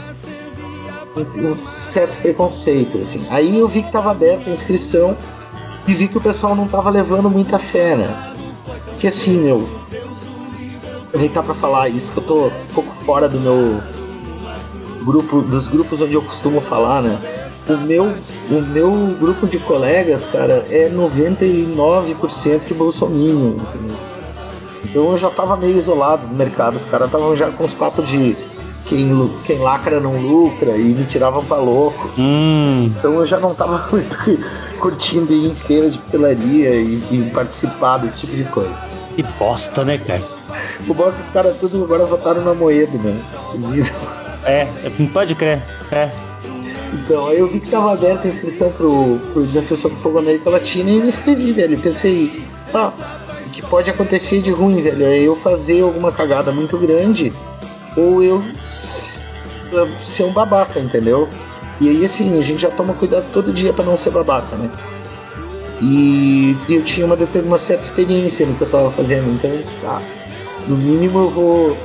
um, 1.17 1.55
certo 1.55 2.21
preconceito, 2.21 2.99
assim. 2.99 3.25
Aí 3.31 3.59
eu 3.59 3.69
vi 3.69 3.83
que 3.83 3.89
estava 3.89 4.11
aberta 4.11 4.49
a 4.49 4.53
inscrição 4.53 5.17
e 5.87 5.95
vi 5.95 6.09
que 6.09 6.19
o 6.19 6.21
pessoal 6.21 6.55
não 6.55 6.67
estava 6.67 6.91
levando 6.91 7.29
muita 7.29 7.59
fé, 7.59 7.97
né? 7.97 8.33
Que 8.99 9.09
assim, 9.09 9.37
meu. 9.37 9.69
Aproveitar 11.09 11.43
para 11.43 11.55
falar 11.55 11.89
isso, 11.91 12.11
que 12.11 12.19
eu 12.19 12.25
tô 12.25 12.47
um 12.47 12.75
pouco 12.75 12.91
fora 13.05 13.29
do 13.29 13.39
meu 13.39 13.83
grupo, 15.05 15.43
dos 15.43 15.69
grupos 15.69 16.01
onde 16.01 16.15
eu 16.15 16.23
costumo 16.23 16.61
falar, 16.61 17.03
né? 17.03 17.19
O 17.69 17.77
meu, 17.77 18.15
o 18.51 18.61
meu 18.63 19.17
grupo 19.21 19.47
de 19.47 19.59
colegas, 19.59 20.27
cara, 20.27 20.65
é 20.71 20.89
99% 20.89 22.65
de 22.67 22.75
bolsominion. 22.75 23.57
Entendeu? 23.57 24.12
Então 24.85 25.11
eu 25.13 25.19
já 25.19 25.31
tava 25.31 25.57
meio 25.57 25.77
isolado 25.77 26.27
do 26.27 26.35
mercado, 26.35 26.77
os 26.77 26.87
caras 26.87 27.07
estavam 27.07 27.35
já 27.37 27.51
com 27.51 27.65
os 27.65 27.75
papos 27.75 28.09
de 28.09 28.37
quem, 28.87 29.31
quem 29.45 29.59
lacra 29.59 30.01
não 30.01 30.17
lucra 30.17 30.77
e 30.77 30.83
me 30.83 31.05
tiravam 31.05 31.45
pra 31.45 31.57
louco. 31.57 32.11
Hum. 32.19 32.93
Então 32.97 33.15
eu 33.15 33.27
já 33.27 33.39
não 33.39 33.55
tava 33.55 33.87
muito 33.91 34.19
curtindo 34.79 35.33
ir 35.33 35.51
em 35.51 35.55
feira 35.55 35.91
de 35.91 35.99
pelaria 35.99 36.75
e, 36.75 37.03
e 37.11 37.31
participar 37.33 37.99
desse 37.99 38.21
tipo 38.21 38.37
de 38.37 38.45
coisa. 38.45 38.75
Que 39.15 39.23
bosta, 39.23 39.85
né, 39.85 39.99
cara? 39.99 40.23
O 40.87 40.95
bom 40.95 41.09
é 41.09 41.13
que 41.13 41.23
os 41.23 41.29
caras 41.29 41.57
tudo 41.59 41.85
agora 41.85 42.05
votaram 42.05 42.43
na 42.43 42.55
moeda, 42.55 42.97
né? 42.99 43.23
Sumiram. 43.51 43.95
É, 44.45 44.67
pode 45.13 45.35
crer, 45.35 45.63
é. 45.91 46.11
Então, 46.93 47.29
aí 47.29 47.39
eu 47.39 47.49
vi 47.49 47.61
que 47.61 47.69
tava 47.69 47.93
aberta 47.93 48.27
a 48.27 48.31
inscrição 48.31 48.71
pro, 48.71 49.19
pro 49.33 49.47
Desafio 49.47 49.77
sobre 49.77 49.97
Fogo 49.99 50.19
América 50.19 50.51
Latina 50.51 50.91
e 50.91 51.01
me 51.01 51.09
inscrevi, 51.09 51.53
velho. 51.53 51.79
Pensei, 51.81 52.43
ah, 52.75 52.93
que 53.53 53.63
pode 53.63 53.91
acontecer 53.91 54.41
de 54.41 54.51
ruim, 54.51 54.81
velho? 54.81 55.05
É 55.05 55.19
eu 55.19 55.37
fazer 55.37 55.83
alguma 55.83 56.11
cagada 56.11 56.51
muito 56.51 56.77
grande 56.79 57.33
ou 57.97 58.23
eu 58.23 58.43
ser 60.03 60.25
um 60.25 60.33
babaca, 60.33 60.81
entendeu? 60.81 61.29
E 61.81 61.89
aí, 61.89 62.05
assim, 62.05 62.39
a 62.39 62.43
gente 62.43 62.63
já 62.63 62.71
toma 62.71 62.95
cuidado 62.95 63.27
todo 63.33 63.53
dia 63.53 63.73
para 63.73 63.85
não 63.85 63.97
ser 63.97 64.11
babaca, 64.11 64.57
né? 64.57 64.71
E 65.81 66.57
eu 66.69 66.83
tinha 66.83 67.05
uma, 67.05 67.17
uma 67.45 67.59
certa 67.59 67.85
experiência 67.85 68.47
no 68.47 68.55
que 68.55 68.63
eu 68.63 68.71
tava 68.71 68.91
fazendo, 68.91 69.29
então 69.33 69.51
ah, 69.85 70.01
no 70.69 70.77
mínimo 70.77 71.19
eu 71.19 71.31
vou 71.31 71.79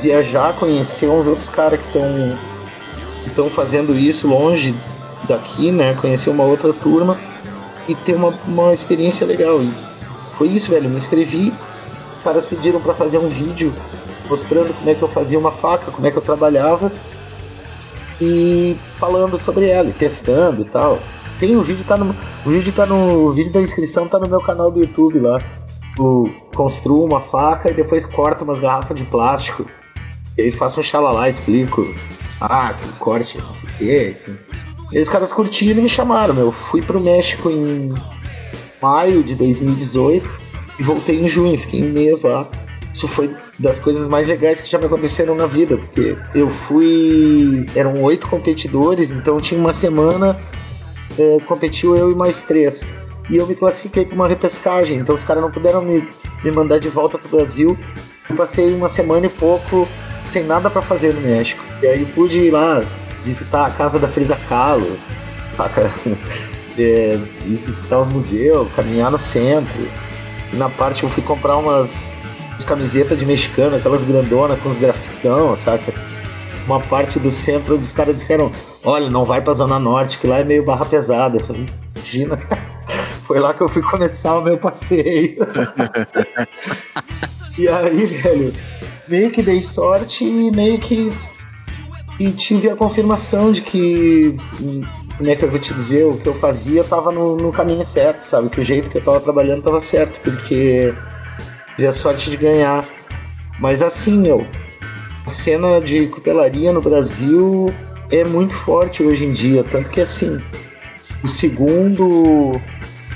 viajar, 0.00 0.52
conhecer 0.54 1.08
uns 1.08 1.26
outros 1.26 1.48
caras 1.48 1.80
que 1.80 1.86
estão 1.86 2.36
estão 3.24 3.50
fazendo 3.50 3.96
isso 3.96 4.26
longe 4.26 4.74
daqui, 5.28 5.70
né? 5.70 5.94
Conhecer 6.00 6.30
uma 6.30 6.44
outra 6.44 6.72
turma 6.72 7.18
e 7.88 7.94
ter 7.94 8.14
uma, 8.14 8.34
uma 8.46 8.72
experiência 8.72 9.26
legal. 9.26 9.62
E 9.62 9.72
foi 10.36 10.48
isso, 10.48 10.70
velho. 10.70 10.88
Me 10.88 10.96
inscrevi, 10.96 11.52
os 12.18 12.24
caras 12.24 12.46
pediram 12.46 12.80
para 12.80 12.94
fazer 12.94 13.18
um 13.18 13.28
vídeo 13.28 13.74
mostrando 14.28 14.74
como 14.74 14.90
é 14.90 14.94
que 14.94 15.02
eu 15.02 15.08
fazia 15.08 15.38
uma 15.38 15.52
faca, 15.52 15.90
como 15.90 16.06
é 16.06 16.10
que 16.10 16.16
eu 16.16 16.22
trabalhava 16.22 16.92
e 18.20 18.76
falando 18.98 19.38
sobre 19.38 19.68
ela, 19.68 19.88
e 19.88 19.92
testando 19.92 20.62
e 20.62 20.64
tal. 20.64 20.98
Tem 21.38 21.56
o 21.56 21.62
vídeo 21.62 21.84
tá 21.84 21.96
no 21.96 22.14
o 22.44 22.50
vídeo 22.50 22.72
tá 22.72 22.86
no 22.86 23.26
o 23.26 23.32
vídeo 23.32 23.52
da 23.52 23.60
inscrição 23.60 24.08
tá 24.08 24.18
no 24.18 24.28
meu 24.28 24.40
canal 24.40 24.70
do 24.70 24.80
YouTube 24.80 25.18
lá. 25.18 25.40
Eu 25.98 26.30
construo 26.54 27.04
uma 27.04 27.20
faca 27.20 27.70
e 27.70 27.74
depois 27.74 28.04
corto 28.04 28.44
umas 28.44 28.58
garrafas 28.58 28.96
de 28.96 29.04
plástico. 29.04 29.66
E 30.36 30.50
faço 30.50 30.80
um 30.80 30.82
xalalá, 30.82 31.28
explico. 31.28 31.86
Ah, 32.40 32.74
que 32.74 32.86
corte, 32.98 33.38
não 33.38 33.54
sei 33.54 33.68
o 33.68 33.72
quê. 33.78 34.16
E 34.92 35.00
os 35.00 35.08
caras 35.08 35.32
curtiram 35.32 35.80
e 35.80 35.82
me 35.82 35.88
chamaram, 35.88 36.34
meu. 36.34 36.52
Fui 36.52 36.82
pro 36.82 37.00
México 37.00 37.50
em 37.50 37.88
maio 38.86 39.24
de 39.24 39.34
2018 39.34 40.28
e 40.78 40.82
voltei 40.82 41.20
em 41.20 41.28
junho, 41.28 41.58
fiquei 41.58 41.82
um 41.82 41.92
mês 41.92 42.22
lá. 42.22 42.46
Isso 42.94 43.08
foi 43.08 43.34
das 43.58 43.78
coisas 43.78 44.06
mais 44.06 44.28
legais 44.28 44.60
que 44.60 44.70
já 44.70 44.78
me 44.78 44.86
aconteceram 44.86 45.34
na 45.34 45.46
vida, 45.46 45.76
porque 45.76 46.16
eu 46.34 46.48
fui. 46.48 47.66
Eram 47.74 48.00
oito 48.02 48.28
competidores, 48.28 49.10
então 49.10 49.40
tinha 49.40 49.60
uma 49.60 49.72
semana, 49.72 50.38
é, 51.18 51.38
competiu 51.46 51.96
eu 51.96 52.10
e 52.10 52.14
mais 52.14 52.42
três. 52.42 52.86
E 53.28 53.36
eu 53.36 53.46
me 53.46 53.54
classifiquei 53.54 54.04
para 54.04 54.14
uma 54.14 54.28
repescagem, 54.28 54.98
então 54.98 55.14
os 55.14 55.24
caras 55.24 55.42
não 55.42 55.50
puderam 55.50 55.82
me, 55.82 56.08
me 56.44 56.50
mandar 56.50 56.78
de 56.78 56.88
volta 56.88 57.18
pro 57.18 57.36
Brasil. 57.36 57.76
Eu 58.30 58.36
passei 58.36 58.72
uma 58.72 58.88
semana 58.88 59.26
e 59.26 59.28
pouco 59.28 59.86
sem 60.24 60.44
nada 60.44 60.70
para 60.70 60.80
fazer 60.80 61.12
no 61.12 61.20
México. 61.20 61.62
E 61.82 61.86
aí 61.86 62.06
pude 62.06 62.38
ir 62.38 62.50
lá 62.50 62.82
visitar 63.24 63.66
a 63.66 63.70
casa 63.70 63.98
da 63.98 64.08
Frida 64.08 64.38
Kahlo, 64.48 64.96
saca? 65.56 65.92
É, 66.78 67.18
visitar 67.64 68.00
os 68.00 68.08
museus, 68.08 68.72
caminhar 68.74 69.10
no 69.10 69.18
centro. 69.18 69.88
E 70.52 70.56
na 70.56 70.68
parte 70.68 71.02
eu 71.02 71.08
fui 71.08 71.22
comprar 71.22 71.56
umas, 71.56 72.06
umas 72.52 72.64
camisetas 72.64 73.18
de 73.18 73.24
mexicano, 73.24 73.76
aquelas 73.76 74.04
grandonas 74.04 74.58
com 74.60 74.68
os 74.68 74.76
grafitão, 74.76 75.56
saca? 75.56 75.92
Uma 76.66 76.80
parte 76.80 77.18
do 77.18 77.30
centro 77.30 77.74
onde 77.74 77.84
os 77.84 77.92
caras 77.92 78.16
disseram, 78.16 78.50
olha, 78.84 79.08
não 79.08 79.24
vai 79.24 79.40
pra 79.40 79.54
Zona 79.54 79.78
Norte, 79.78 80.18
que 80.18 80.26
lá 80.26 80.40
é 80.40 80.44
meio 80.44 80.64
barra 80.64 80.84
pesada. 80.84 81.38
Eu 81.38 81.46
falei, 81.46 81.66
imagina. 81.94 82.40
Foi 83.26 83.40
lá 83.40 83.52
que 83.52 83.60
eu 83.60 83.68
fui 83.68 83.82
começar 83.82 84.38
o 84.38 84.42
meu 84.42 84.56
passeio. 84.56 85.38
e 87.58 87.66
aí, 87.66 88.06
velho, 88.06 88.54
meio 89.08 89.32
que 89.32 89.42
dei 89.42 89.60
sorte 89.60 90.24
e 90.24 90.48
meio 90.52 90.78
que 90.78 91.12
e 92.18 92.30
tive 92.30 92.70
a 92.70 92.76
confirmação 92.76 93.52
de 93.52 93.62
que 93.62 94.36
como 95.16 95.30
é 95.30 95.34
que 95.34 95.44
eu 95.44 95.50
vou 95.50 95.58
te 95.58 95.72
dizer, 95.72 96.04
o 96.04 96.16
que 96.16 96.26
eu 96.26 96.34
fazia 96.34 96.84
tava 96.84 97.10
no, 97.10 97.36
no 97.36 97.50
caminho 97.50 97.84
certo, 97.84 98.22
sabe? 98.22 98.50
Que 98.50 98.60
o 98.60 98.64
jeito 98.64 98.90
que 98.90 98.98
eu 98.98 99.02
tava 99.02 99.20
trabalhando 99.20 99.62
tava 99.62 99.80
certo, 99.80 100.20
porque 100.20 100.92
tive 101.74 101.88
a 101.88 101.92
sorte 101.92 102.30
de 102.30 102.36
ganhar. 102.36 102.84
Mas 103.58 103.80
assim, 103.80 104.26
eu 104.26 104.46
a 105.26 105.30
cena 105.30 105.80
de 105.80 106.06
cutelaria 106.06 106.72
no 106.72 106.80
Brasil 106.80 107.72
é 108.10 108.24
muito 108.24 108.54
forte 108.54 109.02
hoje 109.02 109.24
em 109.24 109.32
dia, 109.32 109.64
tanto 109.64 109.90
que 109.90 110.00
assim, 110.00 110.40
o 111.24 111.26
segundo 111.26 112.60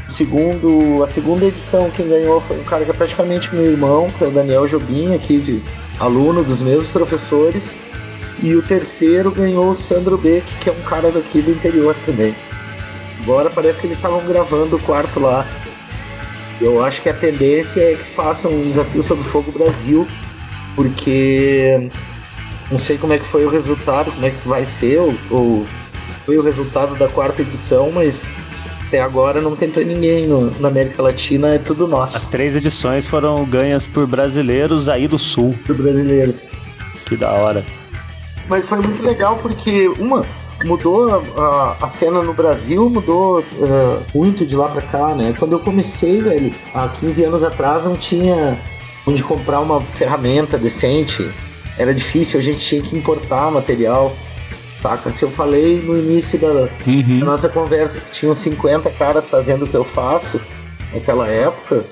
segundo 0.09 1.05
a 1.05 1.07
segunda 1.07 1.45
edição 1.45 1.89
quem 1.91 2.09
ganhou 2.09 2.41
foi 2.41 2.59
um 2.59 2.65
cara 2.65 2.85
que 2.85 2.91
é 2.91 2.95
praticamente 2.95 3.55
meu 3.55 3.65
irmão, 3.65 4.11
que 4.19 4.25
é 4.25 4.27
o 4.27 4.31
Daniel 4.31 4.67
Jobim, 4.67 5.15
aqui 5.15 5.39
de 5.39 5.63
aluno 6.01 6.43
dos 6.43 6.63
mesmos 6.63 6.91
professores. 6.91 7.75
E 8.43 8.55
o 8.55 8.63
terceiro 8.63 9.31
ganhou 9.31 9.71
o 9.71 9.75
Sandro 9.75 10.17
Beck, 10.17 10.45
que 10.61 10.71
é 10.71 10.73
um 10.73 10.83
cara 10.83 11.11
daqui 11.11 11.43
do 11.43 11.51
interior 11.51 11.95
também. 12.07 12.35
Agora 13.23 13.51
parece 13.51 13.81
que 13.81 13.87
eles 13.87 13.99
estavam 13.99 14.25
gravando 14.27 14.77
o 14.77 14.81
quarto 14.81 15.21
lá. 15.21 15.47
Eu 16.61 16.83
acho 16.83 17.03
que 17.03 17.09
a 17.09 17.15
tendência 17.15 17.81
é 17.81 17.95
que 17.95 18.05
façam 18.15 18.53
um 18.53 18.65
desafio 18.65 19.03
sobre 19.03 19.25
Fogo 19.25 19.53
Brasil, 19.53 20.07
porque 20.75 21.91
não 22.71 22.79
sei 22.79 22.97
como 22.97 23.13
é 23.13 23.19
que 23.19 23.27
foi 23.27 23.45
o 23.45 23.51
resultado, 23.51 24.11
como 24.13 24.27
é 24.27 24.31
que 24.31 24.49
vai 24.49 24.65
ser, 24.65 24.99
ou, 24.99 25.15
ou 25.31 25.67
foi 26.25 26.39
o 26.39 26.43
resultado 26.43 26.95
da 26.97 27.09
quarta 27.09 27.43
edição, 27.43 27.91
mas 27.91 28.31
até 28.87 29.01
agora 29.01 29.41
não 29.41 29.55
tem 29.55 29.71
pra 29.71 29.85
ninguém 29.85 30.27
no, 30.27 30.51
na 30.61 30.69
América 30.69 31.03
Latina, 31.03 31.55
é 31.55 31.59
tudo 31.59 31.87
nosso. 31.87 32.17
As 32.17 32.27
três 32.27 32.57
edições 32.57 33.07
foram 33.07 33.45
ganhas 33.45 33.87
por 33.87 34.07
brasileiros 34.07 34.89
aí 34.89 35.07
do 35.07 35.19
sul. 35.19 35.55
Por 35.67 35.77
brasileiros. 35.77 36.41
Que 37.07 37.17
da 37.17 37.31
hora. 37.33 37.65
Mas 38.51 38.67
foi 38.67 38.79
muito 38.81 39.01
legal 39.03 39.39
porque, 39.41 39.87
uma, 40.01 40.27
mudou 40.65 41.23
a, 41.39 41.77
a 41.81 41.89
cena 41.89 42.21
no 42.21 42.35
Brasil, 42.35 42.91
mudou 42.91 43.39
uh, 43.39 44.03
muito 44.13 44.45
de 44.45 44.57
lá 44.57 44.69
pra 44.69 44.83
cá, 44.83 45.15
né? 45.15 45.33
Quando 45.39 45.53
eu 45.53 45.61
comecei, 45.61 46.21
velho, 46.21 46.53
há 46.75 46.89
15 46.89 47.25
anos 47.25 47.45
atrás, 47.45 47.85
não 47.85 47.97
tinha 47.97 48.59
onde 49.07 49.23
comprar 49.23 49.61
uma 49.61 49.81
ferramenta 49.81 50.59
decente. 50.59 51.31
Era 51.79 51.95
difícil, 51.95 52.41
a 52.41 52.43
gente 52.43 52.59
tinha 52.59 52.83
que 52.83 52.97
importar 52.97 53.53
material. 53.53 54.13
Saca? 54.83 55.13
Se 55.13 55.23
eu 55.23 55.31
falei 55.31 55.81
no 55.81 55.97
início 55.97 56.37
da, 56.37 56.69
Uhum. 56.87 57.21
da 57.21 57.27
nossa 57.27 57.49
conversa 57.49 58.01
que 58.01 58.11
tinham 58.11 58.35
50 58.35 58.91
caras 58.91 59.29
fazendo 59.31 59.65
o 59.65 59.69
que 59.69 59.77
eu 59.77 59.85
faço 59.85 60.41
naquela 60.93 61.29
época, 61.29 61.85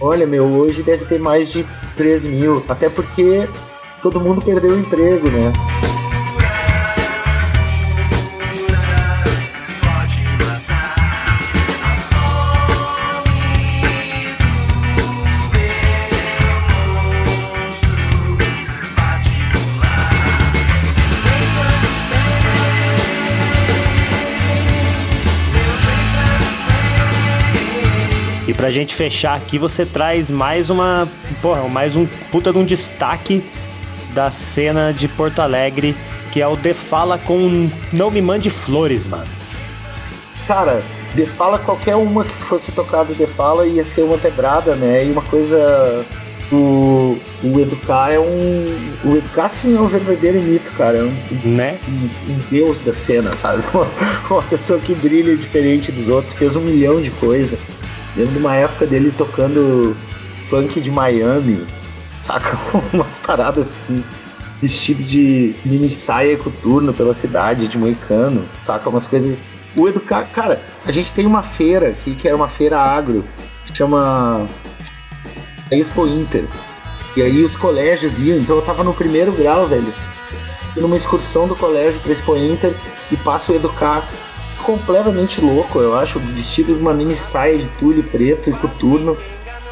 olha, 0.00 0.26
meu, 0.26 0.44
hoje 0.44 0.82
deve 0.82 1.04
ter 1.04 1.20
mais 1.20 1.52
de 1.52 1.64
3 1.96 2.24
mil. 2.24 2.64
Até 2.68 2.88
porque 2.88 3.46
todo 4.02 4.18
mundo 4.20 4.42
perdeu 4.42 4.72
o 4.74 4.78
emprego, 4.80 5.28
né? 5.30 5.52
Pra 28.60 28.70
gente 28.70 28.94
fechar 28.94 29.38
aqui, 29.38 29.56
você 29.56 29.86
traz 29.86 30.28
mais 30.28 30.68
uma. 30.68 31.08
Porra, 31.40 31.66
mais 31.66 31.96
um 31.96 32.06
puta 32.30 32.52
de 32.52 32.58
um 32.58 32.64
destaque 32.64 33.42
da 34.12 34.30
cena 34.30 34.92
de 34.92 35.08
Porto 35.08 35.40
Alegre, 35.40 35.96
que 36.30 36.42
é 36.42 36.46
o 36.46 36.58
The 36.58 36.74
Fala 36.74 37.16
com 37.16 37.70
Não 37.90 38.10
Me 38.10 38.20
Mande 38.20 38.50
Flores, 38.50 39.06
mano. 39.06 39.26
Cara, 40.46 40.82
The 41.16 41.24
Fala, 41.24 41.58
qualquer 41.58 41.96
uma 41.96 42.22
que 42.22 42.34
fosse 42.34 42.70
tocada 42.70 43.14
The 43.14 43.26
Fala 43.26 43.66
ia 43.66 43.82
ser 43.82 44.02
uma 44.02 44.18
pedrada, 44.18 44.76
né? 44.76 45.06
E 45.06 45.10
uma 45.10 45.22
coisa. 45.22 46.04
O, 46.52 47.16
o 47.42 47.60
Educar 47.60 48.12
é 48.12 48.20
um. 48.20 48.78
O 49.06 49.16
Educar 49.16 49.48
sim 49.48 49.74
é 49.74 49.80
um 49.80 49.86
verdadeiro 49.86 50.38
mito, 50.42 50.70
cara. 50.72 50.98
É 50.98 51.02
um, 51.02 51.14
né? 51.48 51.78
um, 51.88 52.32
um 52.34 52.38
deus 52.50 52.82
da 52.82 52.92
cena, 52.92 53.34
sabe? 53.34 53.62
Uma, 53.72 53.86
uma 54.30 54.42
pessoa 54.42 54.78
que 54.78 54.94
brilha 54.94 55.34
diferente 55.34 55.90
dos 55.90 56.10
outros, 56.10 56.34
fez 56.34 56.54
um 56.56 56.60
milhão 56.60 57.00
de 57.00 57.08
coisas. 57.12 57.58
Lembro 58.16 58.32
de 58.32 58.38
uma 58.38 58.54
época 58.54 58.86
dele 58.86 59.12
tocando 59.16 59.96
funk 60.48 60.80
de 60.80 60.90
Miami, 60.90 61.64
saca? 62.20 62.58
Umas 62.92 63.18
paradas 63.18 63.78
assim, 63.78 64.04
vestido 64.60 65.02
de 65.02 65.54
mini 65.64 65.88
saia 65.88 66.36
coturno 66.36 66.92
pela 66.92 67.14
cidade 67.14 67.68
de 67.68 67.78
moicano, 67.78 68.44
saca? 68.58 68.88
Umas 68.88 69.06
coisas. 69.06 69.36
O 69.76 69.88
Educar, 69.88 70.24
cara, 70.32 70.60
a 70.84 70.90
gente 70.90 71.14
tem 71.14 71.24
uma 71.26 71.42
feira 71.42 71.90
aqui 71.90 72.14
que 72.16 72.26
era 72.26 72.36
uma 72.36 72.48
feira 72.48 72.78
agro, 72.80 73.24
chama 73.72 74.46
Expo 75.70 76.06
Inter. 76.06 76.44
E 77.16 77.22
aí 77.22 77.44
os 77.44 77.56
colégios 77.56 78.20
iam, 78.22 78.38
então 78.38 78.56
eu 78.56 78.62
tava 78.62 78.82
no 78.82 78.92
primeiro 78.92 79.32
grau, 79.32 79.68
velho. 79.68 79.92
Numa 80.76 80.96
excursão 80.96 81.46
do 81.46 81.56
colégio 81.56 82.00
pra 82.00 82.12
Expo 82.12 82.36
Inter 82.36 82.74
e 83.10 83.16
passo 83.16 83.52
o 83.52 83.56
Educar 83.56 84.08
completamente 84.70 85.40
louco, 85.40 85.80
eu 85.80 85.96
acho, 85.96 86.18
vestido 86.18 86.74
de 86.74 86.80
uma 86.80 86.94
mini 86.94 87.16
saia 87.16 87.58
de 87.58 87.66
tule 87.78 88.02
preto 88.02 88.48
e 88.48 88.52
coturno, 88.52 89.16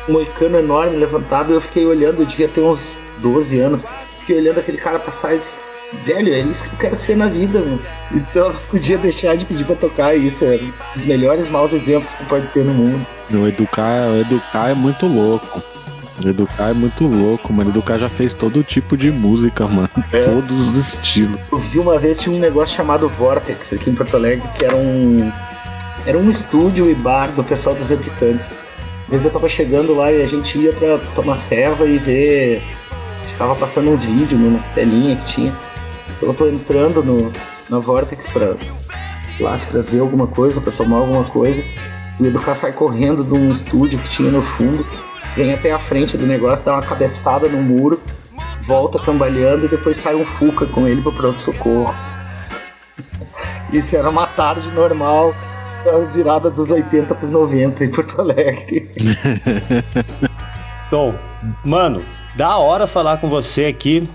um 0.09 0.13
moicano 0.13 0.59
enorme 0.59 0.97
levantado, 0.97 1.53
eu 1.53 1.61
fiquei 1.61 1.87
olhando, 1.87 2.23
eu 2.23 2.27
devia 2.27 2.49
ter 2.49 2.61
uns 2.61 2.99
12 3.19 3.61
anos, 3.61 3.87
fiquei 4.19 4.39
olhando 4.39 4.59
aquele 4.59 4.79
cara 4.79 4.99
passar 4.99 5.35
e 5.35 5.39
disse, 5.39 5.61
velho, 6.03 6.35
é 6.35 6.41
isso 6.41 6.65
que 6.65 6.71
eu 6.71 6.79
quero 6.79 6.97
ser 6.97 7.17
na 7.17 7.27
vida, 7.27 7.61
meu. 7.61 7.79
Então 8.13 8.53
podia 8.69 8.99
deixar 8.99 9.37
de 9.37 9.45
pedir 9.45 9.65
pra 9.65 9.77
tocar 9.77 10.17
isso, 10.17 10.45
é 10.45 10.57
um 10.57 10.73
dos 10.95 11.05
melhores 11.05 11.49
maus 11.49 11.73
exemplos 11.73 12.15
que 12.15 12.25
pode 12.25 12.49
ter 12.49 12.65
no 12.65 12.75
mundo. 12.75 13.07
Educar, 13.47 14.09
Educar 14.21 14.71
é 14.71 14.75
muito 14.75 15.07
louco. 15.07 15.63
Educar 16.27 16.71
é 16.71 16.73
muito 16.73 17.05
louco, 17.07 17.53
mano. 17.53 17.71
Educar 17.71 17.99
já 17.99 18.09
fez 18.09 18.35
todo 18.35 18.63
tipo 18.63 18.97
de 18.97 19.11
música, 19.11 19.67
mano. 19.67 19.89
É. 20.11 20.23
Todos 20.23 20.69
os 20.69 20.79
estilos. 20.79 21.39
Eu 21.53 21.59
vi 21.59 21.79
uma 21.79 21.99
vez 21.99 22.19
tinha 22.19 22.35
um 22.35 22.39
negócio 22.39 22.75
chamado 22.75 23.09
Vortex 23.11 23.75
aqui 23.75 23.91
em 23.91 23.95
Porto 23.95 24.17
Alegre, 24.17 24.49
que 24.57 24.65
era 24.65 24.75
um. 24.75 25.31
Era 26.07 26.17
um 26.17 26.31
estúdio 26.31 26.91
e 26.91 26.95
bar 26.95 27.31
do 27.33 27.45
pessoal 27.45 27.75
dos 27.75 27.89
replicantes. 27.91 28.53
Às 29.05 29.11
vezes 29.11 29.27
eu 29.27 29.31
tava 29.31 29.49
chegando 29.49 29.95
lá 29.95 30.11
e 30.11 30.23
a 30.23 30.27
gente 30.27 30.59
ia 30.59 30.73
pra 30.73 30.99
tomar 31.15 31.37
serva 31.37 31.85
e 31.85 31.99
ver. 31.99 32.63
Ficava 33.25 33.55
passando 33.55 33.91
uns 33.91 34.05
vídeos 34.05 34.41
umas 34.41 34.69
telinhas 34.69 35.23
que 35.25 35.27
tinha. 35.27 35.53
Então 36.17 36.31
eu 36.31 36.35
tô 36.35 36.49
entrando 36.49 37.03
no, 37.03 37.31
na 37.69 37.79
Vortex 37.79 38.31
pra. 38.31 38.57
Lá 39.41 39.55
pra 39.71 39.83
ver 39.83 40.01
alguma 40.01 40.27
coisa, 40.27 40.61
pra 40.61 40.73
tomar 40.73 40.97
alguma 40.97 41.25
coisa. 41.25 41.63
O 42.19 42.27
Educar 42.27 42.55
sai 42.55 42.73
correndo 42.73 43.23
de 43.23 43.33
um 43.33 43.49
estúdio 43.49 43.99
que 43.99 44.11
tinha 44.11 44.31
no 44.31 44.43
fundo, 44.43 44.85
vem 45.39 45.55
até 45.55 45.71
a 45.71 45.79
frente 45.79 46.19
do 46.19 46.27
negócio, 46.27 46.65
dá 46.65 46.73
uma 46.73 46.83
cabeçada 46.83 47.49
no 47.49 47.63
muro, 47.63 48.01
volta 48.67 48.99
cambaleando 48.99 49.67
e 49.67 49.69
depois 49.69 49.97
sai 49.97 50.17
um 50.17 50.25
Fuca 50.25 50.67
com 50.67 50.89
ele 50.89 51.01
pro 51.01 51.13
pronto-socorro. 51.13 51.95
Isso 53.73 53.97
era 53.97 54.11
uma 54.11 54.27
tarde 54.27 54.69
normal, 54.73 55.33
da 55.85 55.97
virada 56.13 56.51
dos 56.51 56.73
80 56.73 57.15
pros 57.15 57.31
90 57.31 57.85
em 57.85 57.89
Porto 57.89 58.21
Alegre. 58.21 58.91
Bom, 60.91 61.15
mano, 61.65 62.03
da 62.35 62.57
hora 62.57 62.89
falar 62.89 63.19
com 63.19 63.31
você 63.31 63.67
aqui. 63.67 64.09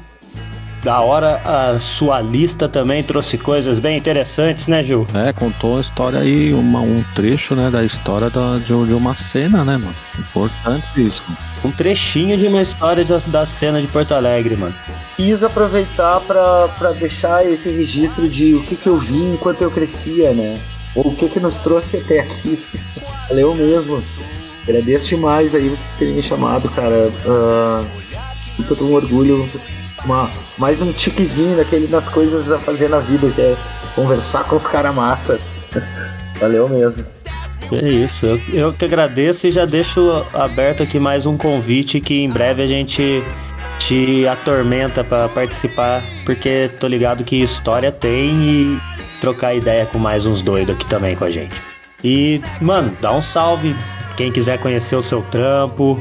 Da 0.84 1.00
hora 1.00 1.42
a 1.46 1.80
sua 1.80 2.20
lista 2.20 2.68
também 2.68 3.02
trouxe 3.02 3.38
coisas 3.38 3.80
bem 3.80 3.98
interessantes, 3.98 4.68
né, 4.68 4.84
Gil? 4.84 5.08
É, 5.14 5.32
contou 5.32 5.78
a 5.78 5.82
história 5.82 6.20
aí, 6.20 6.54
uma, 6.54 6.82
um 6.82 7.02
trecho, 7.16 7.56
né, 7.56 7.72
da 7.72 7.86
história 7.86 8.30
da, 8.30 8.58
de, 8.58 8.66
de 8.66 8.94
uma 8.94 9.16
cena, 9.16 9.64
né, 9.64 9.78
mano? 9.78 9.96
Importante 10.20 10.86
isso. 10.98 11.24
Um 11.64 11.72
trechinho 11.72 12.38
de 12.38 12.48
uma 12.48 12.62
história 12.62 13.06
da, 13.06 13.18
da 13.20 13.46
cena 13.46 13.80
de 13.80 13.88
Porto 13.88 14.14
Alegre, 14.14 14.58
mano. 14.58 14.76
Quis 15.16 15.42
aproveitar 15.42 16.20
pra, 16.20 16.68
pra 16.78 16.92
deixar 16.92 17.46
esse 17.46 17.70
registro 17.70 18.28
de 18.28 18.54
o 18.54 18.64
que, 18.64 18.76
que 18.76 18.88
eu 18.88 18.98
vi 18.98 19.24
enquanto 19.24 19.62
eu 19.62 19.72
crescia, 19.72 20.34
né? 20.34 20.60
Ou 20.94 21.08
o 21.08 21.16
que, 21.16 21.30
que 21.30 21.40
nos 21.40 21.60
trouxe 21.60 21.96
até 21.96 22.20
aqui. 22.20 22.62
Valeu 23.30 23.56
mesmo. 23.56 24.04
Agradeço 24.64 25.08
demais 25.08 25.56
aí 25.56 25.70
vocês 25.70 25.94
terem 25.98 26.16
me 26.16 26.22
chamado, 26.22 26.70
cara. 26.70 27.10
Uh, 27.26 27.86
com 28.58 28.64
todo 28.64 28.86
um 28.86 28.94
orgulho. 28.94 29.50
Uma, 30.06 30.30
mais 30.58 30.82
um 30.82 30.92
tiquezinho 30.92 31.56
daquele 31.56 31.88
das 31.88 32.10
coisas 32.10 32.52
a 32.52 32.58
fazer 32.58 32.90
na 32.90 33.00
vida, 33.00 33.30
que 33.30 33.42
é 33.42 33.56
conversar 33.96 34.44
com 34.44 34.56
os 34.56 34.68
caras 34.68 34.94
massa. 34.94 35.40
Valeu 36.40 36.68
mesmo. 36.68 37.06
É 37.72 37.90
isso, 37.90 38.26
eu, 38.26 38.42
eu 38.54 38.74
que 38.74 38.86
agradeço 38.86 39.48
e 39.48 39.52
já 39.52 39.66
deixo 39.66 40.24
aberto 40.34 40.84
aqui 40.84 41.00
mais 41.00 41.26
um 41.26 41.38
convite 41.38 42.00
que 42.00 42.22
em 42.22 42.30
breve 42.30 42.62
a 42.62 42.68
gente 42.68 43.24
te 43.80 44.28
atormenta 44.28 45.04
para 45.04 45.28
participar, 45.30 46.04
porque 46.26 46.70
tô 46.80 46.88
ligado 46.88 47.24
que 47.24 47.42
história 47.42 47.92
tem 47.92 48.30
e 48.44 48.82
trocar 49.20 49.56
ideia 49.56 49.86
com 49.86 49.98
mais 49.98 50.26
uns 50.26 50.42
doidos 50.42 50.76
aqui 50.76 50.86
também 50.86 51.16
com 51.16 51.24
a 51.24 51.32
gente. 51.32 51.56
E, 52.04 52.42
mano, 52.62 52.96
dá 53.02 53.12
um 53.14 53.22
salve 53.22 53.76
quem 54.16 54.32
quiser 54.32 54.60
conhecer 54.60 54.96
o 54.96 55.02
seu 55.02 55.22
trampo. 55.24 56.00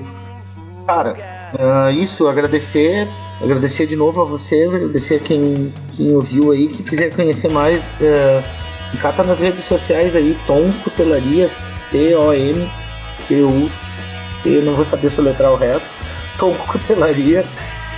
Cara, 0.86 1.14
uh, 1.54 1.90
isso, 1.90 2.26
agradecer, 2.28 3.08
agradecer 3.42 3.86
de 3.86 3.96
novo 3.96 4.20
a 4.20 4.24
vocês, 4.24 4.74
agradecer 4.74 5.16
a 5.16 5.18
quem, 5.18 5.72
quem 5.96 6.14
ouviu 6.14 6.52
aí, 6.52 6.68
que 6.68 6.82
quiser 6.82 7.10
conhecer 7.14 7.50
mais, 7.50 7.82
uh, 8.00 8.42
cata 9.00 9.22
nas 9.22 9.40
redes 9.40 9.64
sociais 9.64 10.14
aí, 10.14 10.36
Tom 10.46 10.72
Cutelaria, 10.84 11.50
T-O-M, 11.90 12.70
T-U, 13.26 13.70
eu 14.44 14.62
não 14.62 14.74
vou 14.74 14.84
saber 14.84 15.10
soletrar 15.10 15.52
o 15.52 15.56
resto, 15.56 15.88
Tom 16.38 16.54
Cutelaria, 16.54 17.44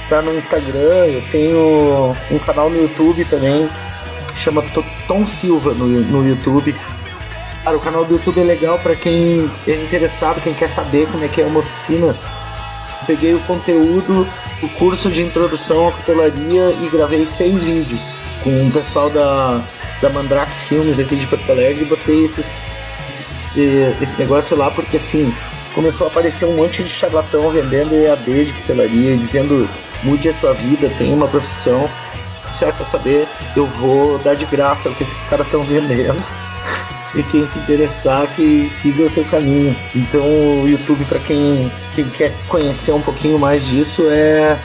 tá 0.09 0.23
no 0.23 0.37
Instagram, 0.37 1.07
eu 1.07 1.23
tenho 1.31 2.17
um 2.31 2.39
canal 2.39 2.71
no 2.71 2.81
YouTube 2.81 3.25
também, 3.27 3.69
chama 4.37 4.63
To- 4.63 4.85
Tom 5.07 5.27
Silva 5.27 5.73
no, 5.75 5.87
no 5.87 6.27
YouTube. 6.27 6.75
Cara, 7.63 7.77
o 7.77 7.81
canal 7.81 8.05
do 8.05 8.15
YouTube 8.15 8.41
é 8.41 8.45
legal 8.45 8.79
para 8.79 8.95
quem 8.95 9.51
é 9.67 9.73
interessado, 9.73 10.41
quem 10.43 10.53
quer 10.53 10.69
saber 10.69 11.07
como 11.11 11.25
é 11.25 11.29
que 11.29 11.41
é 11.41 11.47
uma 11.47 11.61
oficina. 11.61 12.15
Peguei 13.07 13.35
o 13.35 13.41
conteúdo, 13.41 14.27
o 14.65 14.69
curso 14.71 15.11
de 15.11 15.23
introdução 15.23 15.89
à 15.89 15.93
cutelaria 15.93 16.75
e 16.83 16.89
gravei 16.91 17.27
seis 17.27 17.63
vídeos 17.63 18.15
com 18.43 18.51
o 18.67 18.71
pessoal 18.71 19.11
da, 19.11 19.61
da 20.01 20.09
Mandrake 20.09 20.59
Filmes 20.61 20.99
aqui 20.99 21.17
de 21.17 21.27
Porto 21.27 21.51
Alegre 21.51 21.85
e 21.85 21.87
botei 21.87 22.25
esses, 22.25 22.65
esses, 23.07 23.59
eh, 23.59 23.95
esse 24.01 24.19
negócio 24.19 24.57
lá 24.57 24.71
porque 24.71 24.97
assim 24.97 25.35
começou 25.75 26.07
a 26.07 26.11
aparecer 26.11 26.47
um 26.47 26.57
monte 26.57 26.83
de 26.83 26.89
charlatão 26.89 27.51
vendendo 27.51 27.95
EAD 27.95 28.47
de 28.47 28.53
cutelaria 28.55 29.17
dizendo 29.17 29.69
mude 30.03 30.29
a 30.29 30.35
sua 30.35 30.55
vida, 30.55 30.91
tenha 30.97 31.15
uma 31.15 31.29
profissão. 31.29 31.89
Se 32.51 32.65
quer 32.65 32.87
saber, 32.87 33.27
eu 33.57 33.67
vou 33.67 34.19
dar 34.19 34.35
de 34.35 34.47
graça 34.47 34.89
o 34.89 34.95
que 34.95 35.03
esses 35.03 35.25
caras 35.25 35.47
estão 35.47 35.63
vendendo. 35.63 36.23
E 37.17 37.23
quem 37.23 37.47
se 37.47 37.59
interessar, 37.59 38.27
que 38.35 38.69
siga 38.73 39.05
o 39.05 39.11
seu 39.11 39.25
caminho. 39.25 39.75
Então, 39.95 40.21
o 40.63 40.69
YouTube, 40.69 41.05
para 41.05 41.21
quem, 41.21 41.71
quem 41.95 42.05
quer 42.09 42.33
conhecer 42.49 42.93
um 42.93 43.01
pouquinho 43.01 43.39
mais 43.39 43.67
disso, 43.67 44.03
é 44.09 44.59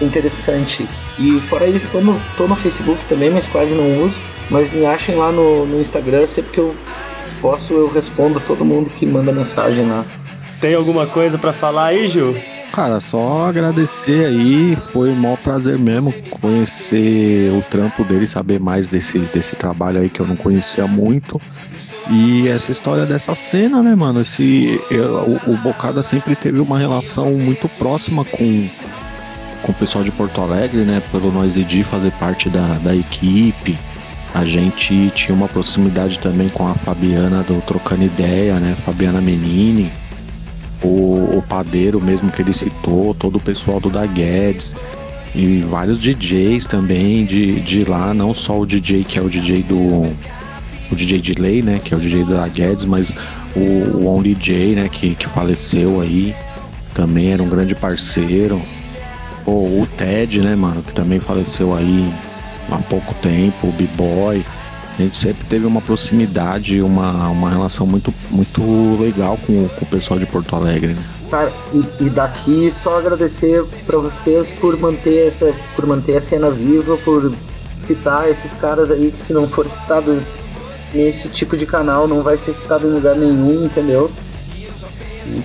interessante. 0.00 0.88
E 1.18 1.38
fora 1.40 1.66
isso, 1.66 1.86
tô 1.92 2.00
no, 2.00 2.18
tô 2.36 2.46
no 2.46 2.56
Facebook 2.56 3.04
também, 3.04 3.30
mas 3.30 3.46
quase 3.46 3.74
não 3.74 4.02
uso. 4.02 4.18
Mas 4.48 4.72
me 4.72 4.86
achem 4.86 5.14
lá 5.14 5.30
no, 5.30 5.66
no 5.66 5.80
Instagram, 5.80 6.26
sempre 6.26 6.52
que 6.52 6.58
eu 6.58 6.74
posso, 7.40 7.72
eu 7.74 7.88
respondo 7.92 8.40
todo 8.40 8.64
mundo 8.64 8.90
que 8.90 9.06
manda 9.06 9.30
mensagem 9.30 9.86
lá. 9.86 10.04
Tem 10.60 10.74
alguma 10.74 11.06
coisa 11.06 11.38
pra 11.38 11.52
falar 11.52 11.86
aí, 11.86 12.08
Gil? 12.08 12.36
Cara, 12.72 13.00
só 13.00 13.48
agradecer 13.48 14.26
aí, 14.26 14.76
foi 14.92 15.10
um 15.10 15.16
maior 15.16 15.36
prazer 15.38 15.76
mesmo 15.76 16.14
conhecer 16.40 17.50
o 17.52 17.62
trampo 17.62 18.04
dele, 18.04 18.28
saber 18.28 18.60
mais 18.60 18.86
desse, 18.86 19.18
desse 19.18 19.56
trabalho 19.56 20.00
aí 20.00 20.08
que 20.08 20.20
eu 20.20 20.26
não 20.26 20.36
conhecia 20.36 20.86
muito. 20.86 21.40
E 22.10 22.48
essa 22.48 22.70
história 22.70 23.06
dessa 23.06 23.34
cena, 23.34 23.82
né, 23.82 23.94
mano? 23.94 24.20
Esse, 24.20 24.80
o, 25.46 25.52
o 25.52 25.56
Bocada 25.58 26.02
sempre 26.02 26.34
teve 26.34 26.58
uma 26.60 26.78
relação 26.78 27.32
muito 27.34 27.68
próxima 27.68 28.24
com, 28.24 28.68
com 29.62 29.72
o 29.72 29.74
pessoal 29.74 30.02
de 30.02 30.10
Porto 30.10 30.40
Alegre, 30.40 30.80
né? 30.80 31.00
Pelo 31.12 31.30
nós 31.30 31.56
ID 31.56 31.84
fazer 31.84 32.10
parte 32.12 32.48
da, 32.48 32.78
da 32.82 32.94
equipe. 32.94 33.78
A 34.34 34.44
gente 34.44 35.10
tinha 35.14 35.34
uma 35.34 35.48
proximidade 35.48 36.18
também 36.18 36.48
com 36.48 36.66
a 36.66 36.74
Fabiana 36.74 37.42
do 37.42 37.60
Trocando 37.62 38.04
Ideia, 38.04 38.58
né? 38.58 38.76
Fabiana 38.84 39.20
Menini 39.20 39.90
o, 40.82 41.38
o 41.38 41.44
padeiro 41.46 42.00
mesmo 42.00 42.30
que 42.30 42.42
ele 42.42 42.52
citou, 42.52 43.14
todo 43.14 43.36
o 43.36 43.40
pessoal 43.40 43.80
do 43.80 43.90
da 43.90 44.06
Guedes 44.06 44.74
e 45.34 45.60
vários 45.68 45.98
DJs 45.98 46.66
também 46.66 47.24
de, 47.24 47.60
de 47.60 47.84
lá, 47.84 48.12
não 48.12 48.34
só 48.34 48.58
o 48.58 48.66
DJ 48.66 49.04
que 49.04 49.18
é 49.18 49.22
o 49.22 49.28
DJ 49.28 49.62
do 49.62 50.10
o 50.90 50.94
DJ 50.94 51.20
Delay, 51.20 51.62
né, 51.62 51.80
que 51.82 51.94
é 51.94 51.96
o 51.96 52.00
DJ 52.00 52.24
da 52.24 52.46
Guedes, 52.48 52.84
mas 52.84 53.14
o, 53.54 53.60
o 53.60 54.06
Only 54.06 54.34
J, 54.34 54.74
né, 54.74 54.88
que, 54.88 55.14
que 55.14 55.28
faleceu 55.28 56.00
aí, 56.00 56.34
também 56.94 57.32
era 57.32 57.42
um 57.42 57.48
grande 57.48 57.74
parceiro. 57.74 58.60
O 59.46 59.86
Ted, 59.96 60.40
né, 60.40 60.54
mano, 60.54 60.82
que 60.82 60.92
também 60.92 61.18
faleceu 61.18 61.74
aí 61.74 62.12
há 62.70 62.78
pouco 62.78 63.14
tempo, 63.14 63.68
o 63.68 63.72
B-Boy. 63.72 64.44
A 64.98 65.02
gente 65.02 65.16
sempre 65.16 65.46
teve 65.46 65.64
uma 65.64 65.80
proximidade, 65.80 66.82
uma, 66.82 67.28
uma 67.28 67.48
relação 67.48 67.86
muito, 67.86 68.12
muito 68.30 68.62
legal 69.00 69.38
com, 69.46 69.66
com 69.68 69.84
o 69.84 69.88
pessoal 69.88 70.20
de 70.20 70.26
Porto 70.26 70.54
Alegre. 70.54 70.92
Né? 70.92 71.02
Cara, 71.30 71.52
e, 71.72 72.04
e 72.04 72.10
daqui 72.10 72.70
só 72.70 72.98
agradecer 72.98 73.64
pra 73.86 73.98
vocês 73.98 74.50
por 74.50 74.76
manter 74.78 75.28
essa, 75.28 75.54
por 75.74 75.86
manter 75.86 76.16
a 76.16 76.20
cena 76.20 76.50
viva, 76.50 76.96
por 76.98 77.32
citar 77.86 78.28
esses 78.28 78.52
caras 78.52 78.90
aí 78.90 79.10
que 79.10 79.20
se 79.20 79.32
não 79.32 79.48
for 79.48 79.66
citado 79.68 80.22
nesse 80.92 81.28
tipo 81.28 81.56
de 81.56 81.66
canal 81.66 82.06
não 82.06 82.22
vai 82.22 82.36
ser 82.36 82.54
citado 82.54 82.86
em 82.86 82.92
lugar 82.92 83.16
nenhum, 83.16 83.64
entendeu? 83.64 84.10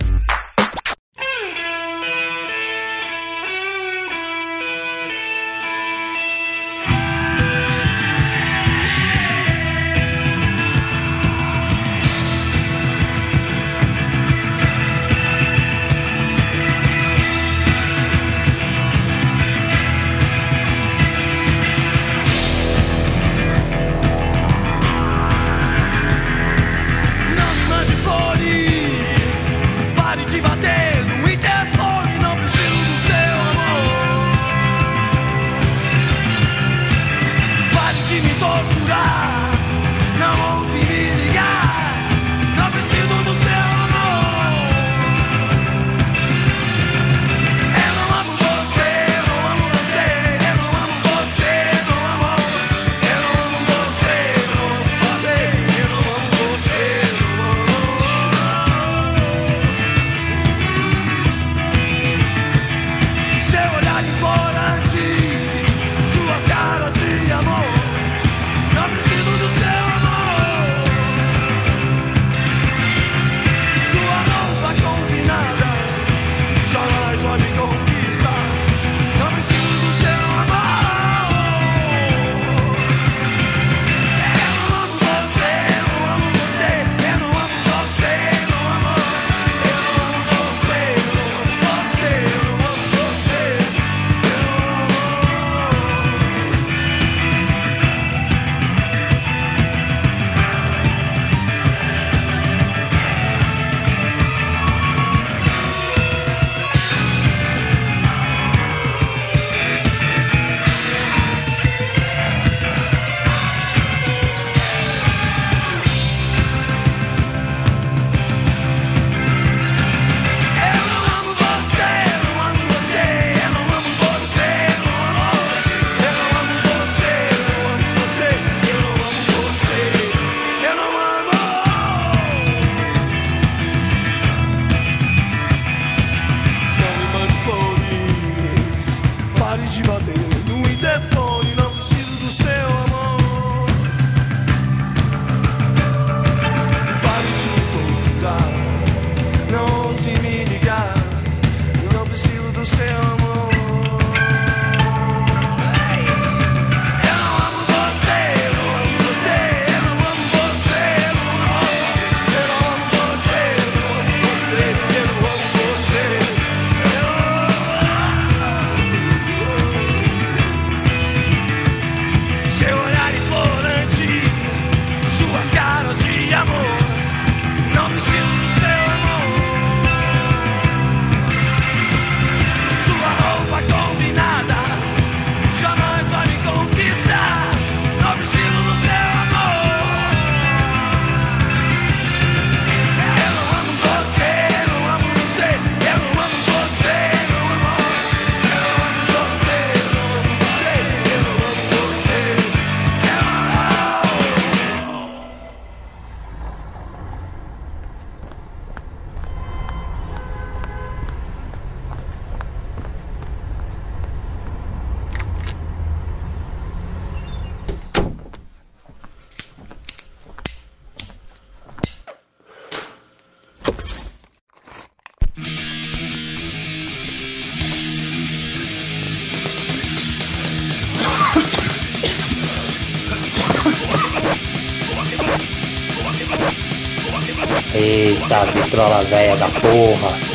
Eita, 238.28 238.44
vitrola 238.52 239.06
véia 239.06 239.38
da 239.38 239.48
porra. 239.48 240.27